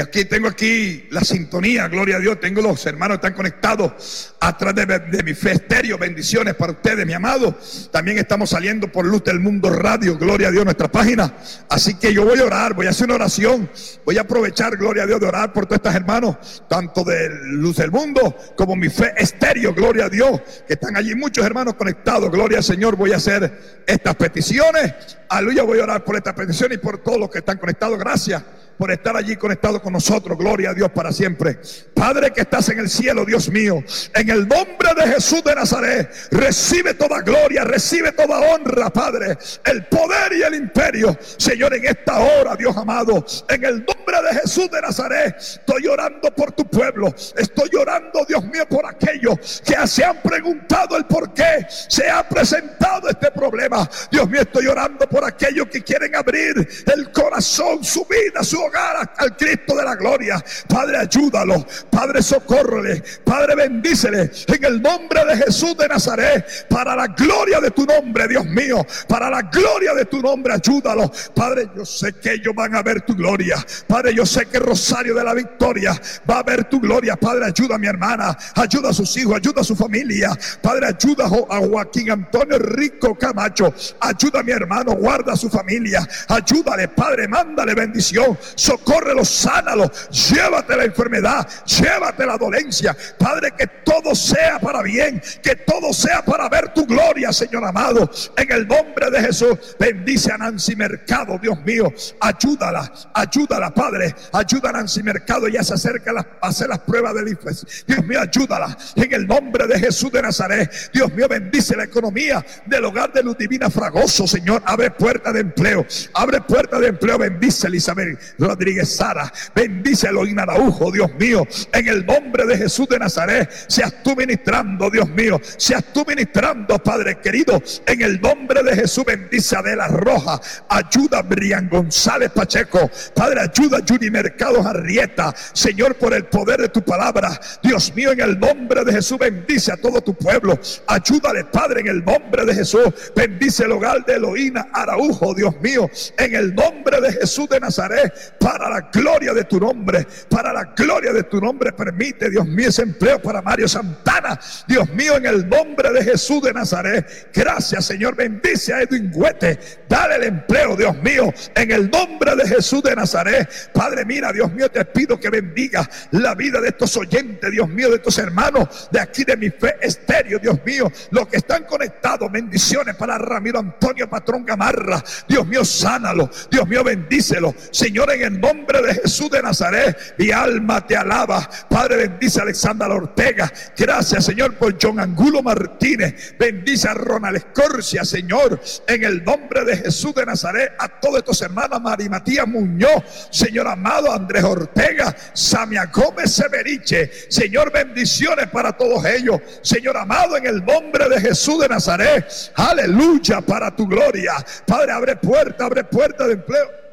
Aquí 0.02 0.24
tengo 0.24 0.48
aquí 0.48 1.06
la 1.10 1.20
sintonía, 1.20 1.86
gloria 1.86 2.16
a 2.16 2.18
Dios. 2.18 2.40
Tengo 2.40 2.60
los 2.60 2.84
hermanos 2.84 3.18
que 3.18 3.26
están 3.26 3.36
conectados 3.36 4.34
a 4.40 4.58
través 4.58 4.86
de, 4.88 5.22
mi 5.22 5.34
fe 5.34 5.52
estéreo. 5.52 5.96
Bendiciones 5.96 6.54
para 6.54 6.72
ustedes, 6.72 7.06
mi 7.06 7.12
amado. 7.12 7.56
También 7.92 8.18
estamos 8.18 8.50
saliendo 8.50 8.90
por 8.90 9.06
Luz 9.06 9.22
del 9.22 9.38
Mundo 9.38 9.70
Radio, 9.70 10.18
gloria 10.18 10.48
a 10.48 10.50
Dios, 10.50 10.64
nuestra 10.64 10.90
página. 10.90 11.36
Así 11.68 11.94
que 11.94 12.12
yo 12.12 12.24
voy 12.24 12.40
a 12.40 12.44
orar, 12.44 12.74
voy 12.74 12.86
a 12.86 12.90
hacer 12.90 13.06
una 13.06 13.14
oración. 13.14 13.70
Voy 14.04 14.18
a 14.18 14.22
aprovechar, 14.22 14.76
gloria 14.76 15.04
a 15.04 15.06
Dios, 15.06 15.20
de 15.20 15.26
orar 15.28 15.52
por 15.52 15.66
todos 15.66 15.76
estos 15.76 15.94
hermanos, 15.94 16.64
tanto 16.68 17.04
de 17.04 17.30
Luz 17.44 17.76
del 17.76 17.92
Mundo 17.92 18.36
como 18.56 18.74
mi 18.74 18.88
fe 18.88 19.14
estéreo, 19.16 19.72
gloria 19.72 20.06
a 20.06 20.08
Dios, 20.08 20.40
que 20.66 20.72
están 20.74 20.96
allí 20.96 21.14
muchos 21.14 21.46
hermanos 21.46 21.74
conectados. 21.74 22.32
Gloria 22.32 22.58
al 22.58 22.64
Señor, 22.64 22.96
voy 22.96 23.12
a 23.12 23.16
hacer 23.18 23.84
estas 23.86 24.16
peticiones. 24.16 24.92
Aleluya, 25.28 25.62
voy 25.62 25.78
a 25.78 25.84
orar 25.84 26.04
por 26.04 26.16
estas 26.16 26.34
peticiones 26.34 26.78
y 26.78 26.80
por 26.80 26.98
todos 26.98 27.20
los 27.20 27.30
que 27.30 27.38
están 27.38 27.58
conectados. 27.58 27.96
Gracias 27.96 28.42
por 28.78 28.90
estar 28.90 29.16
allí 29.16 29.36
conectado 29.36 29.80
con 29.80 29.92
nosotros. 29.92 30.36
Gloria 30.38 30.70
a 30.70 30.74
Dios 30.74 30.90
para 30.90 31.12
siempre. 31.12 31.58
Padre 31.94 32.32
que 32.32 32.42
estás 32.42 32.68
en 32.68 32.78
el 32.78 32.88
cielo, 32.88 33.24
Dios 33.24 33.48
mío, 33.48 33.82
en 34.14 34.30
el 34.30 34.48
nombre 34.48 34.90
de 34.96 35.12
Jesús 35.14 35.42
de 35.44 35.54
Nazaret, 35.54 36.10
recibe 36.30 36.94
toda 36.94 37.20
gloria, 37.20 37.64
recibe 37.64 38.12
toda 38.12 38.40
honra, 38.40 38.90
Padre, 38.90 39.38
el 39.64 39.84
poder 39.86 40.32
y 40.32 40.42
el 40.42 40.54
imperio. 40.54 41.16
Señor, 41.36 41.74
en 41.74 41.86
esta 41.86 42.18
hora, 42.20 42.56
Dios 42.56 42.76
amado, 42.76 43.24
en 43.48 43.64
el 43.64 43.84
nombre 43.84 44.22
de 44.28 44.40
Jesús 44.40 44.70
de 44.70 44.80
Nazaret, 44.80 45.36
estoy 45.38 45.86
orando 45.86 46.34
por 46.34 46.52
tu 46.52 46.64
pueblo. 46.66 47.14
Estoy 47.36 47.70
orando, 47.78 48.24
Dios 48.26 48.44
mío, 48.44 48.66
por 48.68 48.86
aquellos 48.86 49.62
que 49.64 49.74
se 49.86 50.04
han 50.04 50.20
preguntado 50.22 50.96
el 50.96 51.04
por 51.06 51.32
qué 51.32 51.66
se 51.68 52.08
ha 52.10 52.28
presentado 52.28 53.08
este 53.08 53.30
problema. 53.30 53.88
Dios 54.10 54.28
mío, 54.28 54.42
estoy 54.42 54.66
orando 54.66 55.08
por 55.08 55.24
aquellos 55.24 55.68
que 55.68 55.82
quieren 55.82 56.14
abrir 56.14 56.68
el 56.94 57.12
corazón, 57.12 57.84
su 57.84 58.04
vida, 58.06 58.42
su 58.42 58.63
hogar 58.66 59.12
al 59.16 59.36
Cristo 59.36 59.76
de 59.76 59.84
la 59.84 59.96
gloria. 59.96 60.42
Padre, 60.68 60.98
ayúdalo. 60.98 61.66
Padre, 61.90 62.22
socórrele. 62.22 63.02
Padre, 63.24 63.54
bendícele. 63.54 64.30
En 64.46 64.64
el 64.64 64.82
nombre 64.82 65.24
de 65.24 65.36
Jesús 65.36 65.76
de 65.76 65.88
Nazaret. 65.88 66.66
Para 66.68 66.96
la 66.96 67.06
gloria 67.08 67.60
de 67.60 67.70
tu 67.70 67.84
nombre, 67.84 68.28
Dios 68.28 68.44
mío. 68.46 68.84
Para 69.08 69.30
la 69.30 69.42
gloria 69.42 69.94
de 69.94 70.04
tu 70.06 70.20
nombre, 70.20 70.54
ayúdalo. 70.54 71.10
Padre, 71.34 71.70
yo 71.76 71.84
sé 71.84 72.12
que 72.14 72.34
ellos 72.34 72.54
van 72.54 72.74
a 72.74 72.82
ver 72.82 73.02
tu 73.02 73.14
gloria. 73.14 73.56
Padre, 73.86 74.14
yo 74.14 74.26
sé 74.26 74.46
que 74.46 74.58
Rosario 74.58 75.14
de 75.14 75.24
la 75.24 75.34
Victoria 75.34 76.00
va 76.28 76.38
a 76.38 76.42
ver 76.42 76.64
tu 76.64 76.80
gloria. 76.80 77.16
Padre, 77.16 77.46
ayuda 77.46 77.76
a 77.76 77.78
mi 77.78 77.86
hermana. 77.86 78.36
Ayuda 78.54 78.90
a 78.90 78.92
sus 78.92 79.16
hijos. 79.16 79.36
Ayuda 79.36 79.60
a 79.60 79.64
su 79.64 79.76
familia. 79.76 80.30
Padre, 80.62 80.86
ayuda 80.86 81.24
a 81.24 81.58
Joaquín 81.58 82.10
Antonio 82.10 82.58
Rico 82.58 83.16
Camacho. 83.16 83.72
Ayuda 84.00 84.40
a 84.40 84.42
mi 84.42 84.52
hermano. 84.52 84.94
Guarda 84.94 85.32
a 85.32 85.36
su 85.36 85.48
familia. 85.48 86.06
Ayúdale, 86.28 86.88
Padre. 86.88 87.28
Mándale 87.28 87.74
bendición 87.74 88.38
socórrelo, 88.54 89.24
sánalo, 89.24 89.90
llévate 90.10 90.76
la 90.76 90.84
enfermedad, 90.84 91.48
llévate 91.64 92.26
la 92.26 92.36
dolencia. 92.36 92.96
Padre, 93.18 93.52
que 93.56 93.66
todo 93.66 94.14
sea 94.14 94.58
para 94.58 94.82
bien, 94.82 95.22
que 95.42 95.56
todo 95.56 95.92
sea 95.92 96.24
para 96.24 96.48
ver 96.48 96.72
tu 96.72 96.86
gloria, 96.86 97.32
Señor 97.32 97.64
amado. 97.64 98.10
En 98.36 98.52
el 98.52 98.66
nombre 98.66 99.10
de 99.10 99.20
Jesús, 99.20 99.76
bendice 99.78 100.32
a 100.32 100.38
Nancy 100.38 100.76
Mercado, 100.76 101.38
Dios 101.38 101.58
mío. 101.64 101.92
Ayúdala, 102.20 102.92
ayúdala, 103.12 103.72
Padre. 103.72 104.14
Ayuda 104.32 104.70
a 104.70 104.72
Nancy 104.72 105.02
Mercado, 105.02 105.48
ya 105.48 105.62
se 105.62 105.74
acerca 105.74 106.12
a 106.40 106.48
hacer 106.48 106.68
las 106.68 106.80
pruebas 106.80 107.14
del 107.14 107.28
IFES. 107.28 107.84
Dios 107.86 108.04
mío, 108.04 108.20
ayúdala. 108.20 108.76
En 108.96 109.12
el 109.12 109.26
nombre 109.26 109.66
de 109.66 109.78
Jesús 109.78 110.10
de 110.12 110.22
Nazaret, 110.22 110.70
Dios 110.92 111.12
mío, 111.12 111.28
bendice 111.28 111.76
la 111.76 111.84
economía 111.84 112.44
del 112.66 112.84
hogar 112.84 113.12
de 113.12 113.22
Luz 113.22 113.36
Divina 113.38 113.70
Fragoso, 113.70 114.26
Señor. 114.26 114.62
Abre 114.64 114.90
puerta 114.90 115.32
de 115.32 115.40
empleo, 115.40 115.86
abre 116.14 116.40
puerta 116.40 116.78
de 116.78 116.88
empleo, 116.88 117.18
bendice 117.18 117.66
Elizabeth. 117.66 118.18
Rodríguez 118.44 118.94
Sara. 118.96 119.32
Bendice 119.54 120.06
a 120.06 120.10
Elohim 120.10 120.38
Araujo, 120.38 120.92
Dios 120.92 121.10
mío. 121.18 121.46
En 121.72 121.88
el 121.88 122.04
nombre 122.04 122.46
de 122.46 122.58
Jesús 122.58 122.86
de 122.88 122.98
Nazaret, 122.98 123.50
seas 123.68 124.02
tú 124.02 124.14
ministrando, 124.14 124.90
Dios 124.90 125.08
mío. 125.08 125.40
Seas 125.56 125.84
tú 125.92 126.04
ministrando, 126.06 126.78
Padre 126.78 127.18
querido. 127.20 127.62
En 127.86 128.02
el 128.02 128.20
nombre 128.20 128.62
de 128.62 128.76
Jesús, 128.76 129.04
bendice 129.04 129.56
a 129.56 129.60
Adela 129.60 129.88
Roja. 129.88 130.40
Ayuda 130.68 131.22
Brian 131.22 131.68
González 131.70 132.30
Pacheco. 132.30 132.90
Padre, 133.14 133.40
ayuda 133.40 133.78
a 133.78 133.82
Juni 133.86 134.10
Mercado 134.10 134.66
Arrieta. 134.66 135.34
Señor, 135.54 135.94
por 135.96 136.12
el 136.12 136.26
poder 136.26 136.60
de 136.60 136.68
tu 136.68 136.82
palabra. 136.82 137.40
Dios 137.62 137.94
mío, 137.94 138.12
en 138.12 138.20
el 138.20 138.38
nombre 138.38 138.84
de 138.84 138.92
Jesús, 138.92 139.18
bendice 139.18 139.72
a 139.72 139.76
todo 139.76 140.02
tu 140.02 140.14
pueblo. 140.14 140.58
Ayúdale, 140.86 141.44
Padre, 141.44 141.80
en 141.80 141.88
el 141.88 142.04
nombre 142.04 142.44
de 142.44 142.54
Jesús. 142.54 142.84
Bendice 143.16 143.64
el 143.64 143.72
hogar 143.72 144.04
de 144.04 144.14
Eloína 144.14 144.68
Araujo, 144.72 145.32
Dios 145.34 145.54
mío. 145.62 145.88
En 146.18 146.34
el 146.34 146.54
nombre 146.54 147.00
de 147.00 147.12
Jesús 147.12 147.48
de 147.48 147.58
Nazaret 147.60 148.33
para 148.44 148.68
la 148.68 148.80
gloria 148.92 149.32
de 149.32 149.44
tu 149.44 149.58
nombre, 149.58 150.06
para 150.28 150.52
la 150.52 150.64
gloria 150.76 151.14
de 151.14 151.22
tu 151.22 151.40
nombre. 151.40 151.72
Permite, 151.72 152.28
Dios 152.28 152.46
mío, 152.46 152.68
ese 152.68 152.82
empleo 152.82 153.18
para 153.22 153.40
Mario 153.40 153.66
Santana. 153.66 154.38
Dios 154.68 154.86
mío, 154.90 155.16
en 155.16 155.24
el 155.24 155.48
nombre 155.48 155.90
de 155.90 156.04
Jesús 156.04 156.42
de 156.42 156.52
Nazaret. 156.52 157.30
Gracias, 157.32 157.86
Señor. 157.86 158.14
Bendice 158.14 158.74
a 158.74 158.82
Edwin 158.82 159.10
Huete. 159.14 159.58
Dale 159.88 160.16
el 160.16 160.24
empleo, 160.24 160.76
Dios 160.76 160.94
mío, 161.02 161.32
en 161.54 161.70
el 161.70 161.90
nombre 161.90 162.36
de 162.36 162.46
Jesús 162.46 162.82
de 162.82 162.94
Nazaret. 162.94 163.48
Padre, 163.72 164.04
mira, 164.04 164.30
Dios 164.30 164.52
mío, 164.52 164.70
te 164.70 164.84
pido 164.84 165.18
que 165.18 165.30
bendiga 165.30 165.88
la 166.10 166.34
vida 166.34 166.60
de 166.60 166.68
estos 166.68 166.94
oyentes, 166.98 167.50
Dios 167.50 167.70
mío, 167.70 167.88
de 167.88 167.96
estos 167.96 168.18
hermanos 168.18 168.90
de 168.92 169.00
aquí 169.00 169.24
de 169.24 169.38
mi 169.38 169.48
fe 169.48 169.76
estéreo, 169.80 170.38
Dios 170.38 170.58
mío, 170.66 170.92
los 171.12 171.28
que 171.28 171.38
están 171.38 171.64
conectados. 171.64 172.30
Bendiciones 172.30 172.94
para 172.96 173.16
Ramiro 173.16 173.58
Antonio 173.58 174.06
Patrón 174.06 174.44
Gamarra. 174.44 175.02
Dios 175.26 175.46
mío, 175.46 175.64
sánalo. 175.64 176.28
Dios 176.50 176.68
mío, 176.68 176.84
bendícelo. 176.84 177.54
Señor, 177.70 178.12
en 178.12 178.22
el 178.22 178.33
nombre 178.40 178.82
de 178.82 178.94
Jesús 178.94 179.30
de 179.30 179.42
Nazaret, 179.42 180.14
mi 180.18 180.30
alma 180.30 180.86
te 180.86 180.96
alaba. 180.96 181.48
Padre, 181.68 182.08
bendice 182.08 182.40
a 182.40 182.42
Alexandra 182.42 182.88
Ortega. 182.88 183.52
Gracias, 183.76 184.24
Señor, 184.24 184.54
por 184.54 184.76
John 184.80 185.00
Angulo 185.00 185.42
Martínez. 185.42 186.34
Bendice 186.38 186.88
a 186.88 186.94
Ronald 186.94 187.36
Escorcia, 187.36 188.04
Señor, 188.04 188.60
en 188.86 189.04
el 189.04 189.24
nombre 189.24 189.64
de 189.64 189.76
Jesús 189.76 190.14
de 190.14 190.26
Nazaret. 190.26 190.72
A 190.78 190.88
todos 190.88 191.18
estos 191.18 191.40
hermanos, 191.42 191.80
Mari 191.80 192.08
Matías 192.08 192.46
Muñoz, 192.46 193.28
Señor 193.30 193.68
amado, 193.68 194.12
Andrés 194.12 194.44
Ortega, 194.44 195.14
Samia 195.32 195.86
Gómez 195.86 196.32
Severiche. 196.32 197.10
Señor, 197.28 197.72
bendiciones 197.72 198.48
para 198.48 198.72
todos 198.72 199.04
ellos. 199.04 199.40
Señor 199.62 199.96
amado, 199.96 200.36
en 200.36 200.46
el 200.46 200.64
nombre 200.64 201.08
de 201.08 201.20
Jesús 201.20 201.60
de 201.60 201.68
Nazaret. 201.68 202.26
Aleluya 202.54 203.40
para 203.40 203.74
tu 203.74 203.86
gloria. 203.86 204.34
Padre, 204.66 204.92
abre 204.92 205.16
puerta, 205.16 205.64
abre 205.64 205.84
puerta 205.84 206.26
de 206.26 206.34
empleo. 206.34 206.83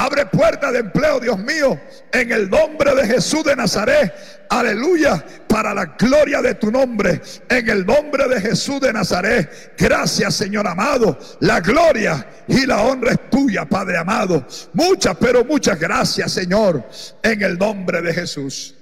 Abre 0.00 0.24
puertas 0.24 0.72
de 0.72 0.78
empleo, 0.78 1.20
Dios 1.20 1.38
mío, 1.38 1.78
en 2.10 2.32
el 2.32 2.48
nombre 2.48 2.94
de 2.94 3.06
Jesús 3.06 3.44
de 3.44 3.54
Nazaret. 3.54 4.46
Aleluya, 4.48 5.22
para 5.46 5.74
la 5.74 5.84
gloria 5.84 6.40
de 6.40 6.54
tu 6.54 6.70
nombre, 6.70 7.20
en 7.50 7.68
el 7.68 7.84
nombre 7.84 8.26
de 8.26 8.40
Jesús 8.40 8.80
de 8.80 8.94
Nazaret. 8.94 9.74
Gracias, 9.76 10.36
Señor 10.36 10.66
amado. 10.66 11.18
La 11.40 11.60
gloria 11.60 12.26
y 12.48 12.64
la 12.64 12.80
honra 12.80 13.12
es 13.12 13.28
tuya, 13.28 13.66
Padre 13.66 13.98
amado. 13.98 14.46
Muchas, 14.72 15.18
pero 15.18 15.44
muchas 15.44 15.78
gracias, 15.78 16.32
Señor, 16.32 16.82
en 17.22 17.42
el 17.42 17.58
nombre 17.58 18.00
de 18.00 18.14
Jesús. 18.14 18.74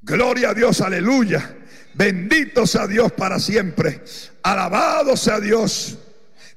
Gloria 0.00 0.50
a 0.50 0.54
Dios, 0.54 0.80
aleluya. 0.80 1.54
Bendito 1.94 2.66
sea 2.66 2.88
Dios 2.88 3.12
para 3.12 3.38
siempre. 3.38 4.02
Alabado 4.42 5.16
sea 5.16 5.38
Dios. 5.38 6.00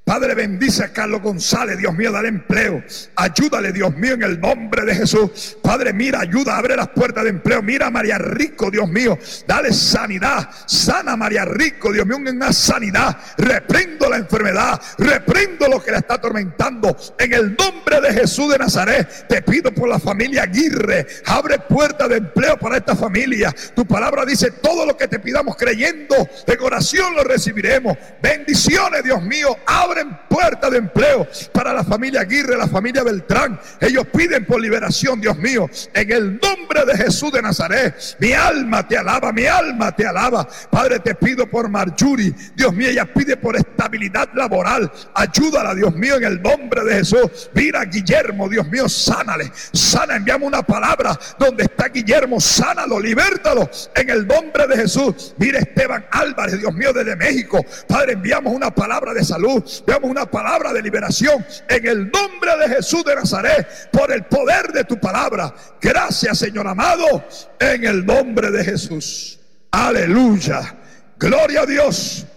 Padre, 0.07 0.35
bendice 0.35 0.85
a 0.85 0.93
Carlos 0.93 1.21
González, 1.21 1.77
Dios 1.77 1.93
mío, 1.93 2.13
dale 2.13 2.29
empleo. 2.29 2.81
Ayúdale, 3.17 3.73
Dios 3.73 3.93
mío, 3.97 4.13
en 4.13 4.23
el 4.23 4.39
nombre 4.39 4.85
de 4.85 4.95
Jesús. 4.95 5.57
Padre, 5.61 5.91
mira, 5.91 6.21
ayuda, 6.21 6.55
abre 6.55 6.77
las 6.77 6.87
puertas 6.87 7.25
de 7.25 7.31
empleo. 7.31 7.61
Mira 7.61 7.87
a 7.87 7.89
María 7.89 8.17
Rico, 8.17 8.71
Dios 8.71 8.87
mío, 8.87 9.19
dale 9.45 9.73
sanidad. 9.73 10.49
Sana 10.65 11.17
María 11.17 11.43
Rico, 11.43 11.91
Dios 11.91 12.05
mío, 12.05 12.15
una 12.15 12.53
sanidad. 12.53 13.17
Reprendo 13.37 14.09
la 14.09 14.15
enfermedad, 14.15 14.81
reprendo 14.97 15.67
lo 15.67 15.83
que 15.83 15.91
la 15.91 15.97
está 15.97 16.13
atormentando. 16.13 16.95
En 17.19 17.33
el 17.33 17.57
nombre 17.57 17.99
de 17.99 18.13
Jesús 18.13 18.49
de 18.49 18.59
Nazaret, 18.59 19.27
te 19.27 19.41
pido 19.41 19.73
por 19.73 19.89
la 19.89 19.99
familia 19.99 20.43
Aguirre. 20.43 21.05
Abre 21.25 21.59
puertas 21.59 22.07
de 22.07 22.15
empleo 22.15 22.57
para 22.57 22.77
esta 22.77 22.95
familia. 22.95 23.53
Tu 23.75 23.85
palabra 23.85 24.23
dice: 24.23 24.51
todo 24.51 24.85
lo 24.85 24.95
que 24.95 25.09
te 25.09 25.19
pidamos 25.19 25.57
creyendo 25.57 26.15
en 26.47 26.61
oración 26.61 27.13
lo 27.13 27.25
recibiremos. 27.25 27.97
Bendiciones, 28.21 29.03
Dios 29.03 29.21
mío. 29.21 29.57
Abre 29.65 29.96
en 29.97 30.17
puerta 30.29 30.69
de 30.69 30.77
empleo 30.77 31.27
para 31.51 31.73
la 31.73 31.83
familia 31.83 32.21
Aguirre, 32.21 32.57
la 32.57 32.67
familia 32.67 33.03
Beltrán. 33.03 33.59
Ellos 33.79 34.05
piden 34.13 34.45
por 34.45 34.61
liberación, 34.61 35.19
Dios 35.19 35.37
mío, 35.37 35.69
en 35.93 36.11
el 36.11 36.39
nombre 36.39 36.85
de 36.85 36.97
Jesús 36.97 37.31
de 37.31 37.41
Nazaret. 37.41 37.95
Mi 38.19 38.33
alma 38.33 38.87
te 38.87 38.97
alaba, 38.97 39.31
mi 39.31 39.45
alma 39.45 39.95
te 39.95 40.05
alaba. 40.05 40.47
Padre, 40.69 40.99
te 40.99 41.15
pido 41.15 41.47
por 41.49 41.69
Marjuri. 41.69 42.33
Dios 42.55 42.73
mío, 42.73 42.89
ella 42.89 43.05
pide 43.05 43.37
por 43.37 43.55
estabilidad 43.55 44.29
laboral. 44.33 44.91
Ayúdala, 45.13 45.73
Dios 45.73 45.95
mío, 45.95 46.17
en 46.17 46.23
el 46.23 46.41
nombre 46.41 46.83
de 46.83 46.95
Jesús. 46.95 47.49
Mira, 47.53 47.83
Guillermo, 47.85 48.47
Dios 48.49 48.67
mío, 48.67 48.87
sánale. 48.87 49.51
Sana, 49.73 50.15
enviamos 50.15 50.47
una 50.47 50.61
palabra 50.61 51.17
donde 51.37 51.63
está 51.63 51.87
Guillermo, 51.89 52.39
sánalo, 52.39 52.99
libértalo 52.99 53.69
en 53.95 54.09
el 54.09 54.27
nombre 54.27 54.67
de 54.67 54.77
Jesús. 54.77 55.33
Mira, 55.37 55.59
Esteban 55.59 56.05
Álvarez, 56.11 56.59
Dios 56.59 56.73
mío, 56.73 56.93
desde 56.93 57.15
México. 57.15 57.65
Padre, 57.87 58.13
enviamos 58.13 58.53
una 58.53 58.73
palabra 58.73 59.13
de 59.13 59.23
salud 59.23 59.63
Veamos 59.87 60.11
una 60.11 60.29
palabra 60.29 60.73
de 60.73 60.81
liberación 60.81 61.45
en 61.69 61.87
el 61.87 62.11
nombre 62.11 62.57
de 62.57 62.75
Jesús 62.75 63.05
de 63.05 63.15
Nazaret, 63.15 63.89
por 63.89 64.11
el 64.11 64.25
poder 64.25 64.73
de 64.73 64.83
tu 64.83 64.99
palabra. 64.99 65.55
Gracias, 65.79 66.39
Señor 66.39 66.67
amado, 66.67 67.23
en 67.57 67.85
el 67.85 68.05
nombre 68.05 68.51
de 68.51 68.65
Jesús. 68.65 69.39
Aleluya. 69.71 70.75
Gloria 71.17 71.61
a 71.61 71.65
Dios. 71.65 72.27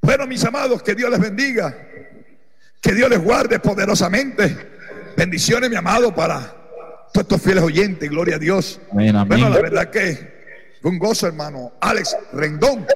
Bueno, 0.00 0.28
mis 0.28 0.44
amados, 0.44 0.80
que 0.80 0.94
Dios 0.94 1.10
les 1.10 1.18
bendiga. 1.18 1.76
Que 2.80 2.94
Dios 2.94 3.10
les 3.10 3.20
guarde 3.20 3.58
poderosamente. 3.58 4.56
Bendiciones, 5.16 5.68
mi 5.70 5.74
amado, 5.74 6.14
para 6.14 6.38
todos 7.12 7.24
estos 7.24 7.42
fieles 7.42 7.64
oyentes. 7.64 8.08
Gloria 8.08 8.36
a 8.36 8.38
Dios. 8.38 8.80
Amén, 8.92 9.16
amén. 9.16 9.40
Bueno, 9.40 9.48
la 9.48 9.60
verdad 9.60 9.90
que 9.90 10.76
fue 10.80 10.92
un 10.92 11.00
gozo, 11.00 11.26
hermano. 11.26 11.72
Alex 11.80 12.16
Rendón. 12.32 12.86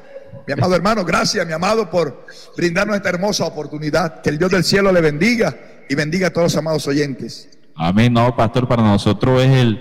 Mi 0.46 0.52
amado 0.52 0.74
hermano, 0.74 1.04
gracias, 1.04 1.46
mi 1.46 1.52
amado, 1.52 1.88
por 1.88 2.26
brindarnos 2.56 2.96
esta 2.96 3.08
hermosa 3.08 3.44
oportunidad. 3.44 4.20
Que 4.22 4.30
el 4.30 4.38
Dios 4.38 4.50
del 4.50 4.64
cielo 4.64 4.92
le 4.92 5.00
bendiga 5.00 5.56
y 5.88 5.94
bendiga 5.94 6.28
a 6.28 6.30
todos 6.30 6.46
los 6.52 6.56
amados 6.56 6.86
oyentes. 6.86 7.48
Amén. 7.74 8.12
No, 8.12 8.34
pastor, 8.36 8.68
para 8.68 8.82
nosotros 8.82 9.42
es 9.42 9.50
el 9.50 9.80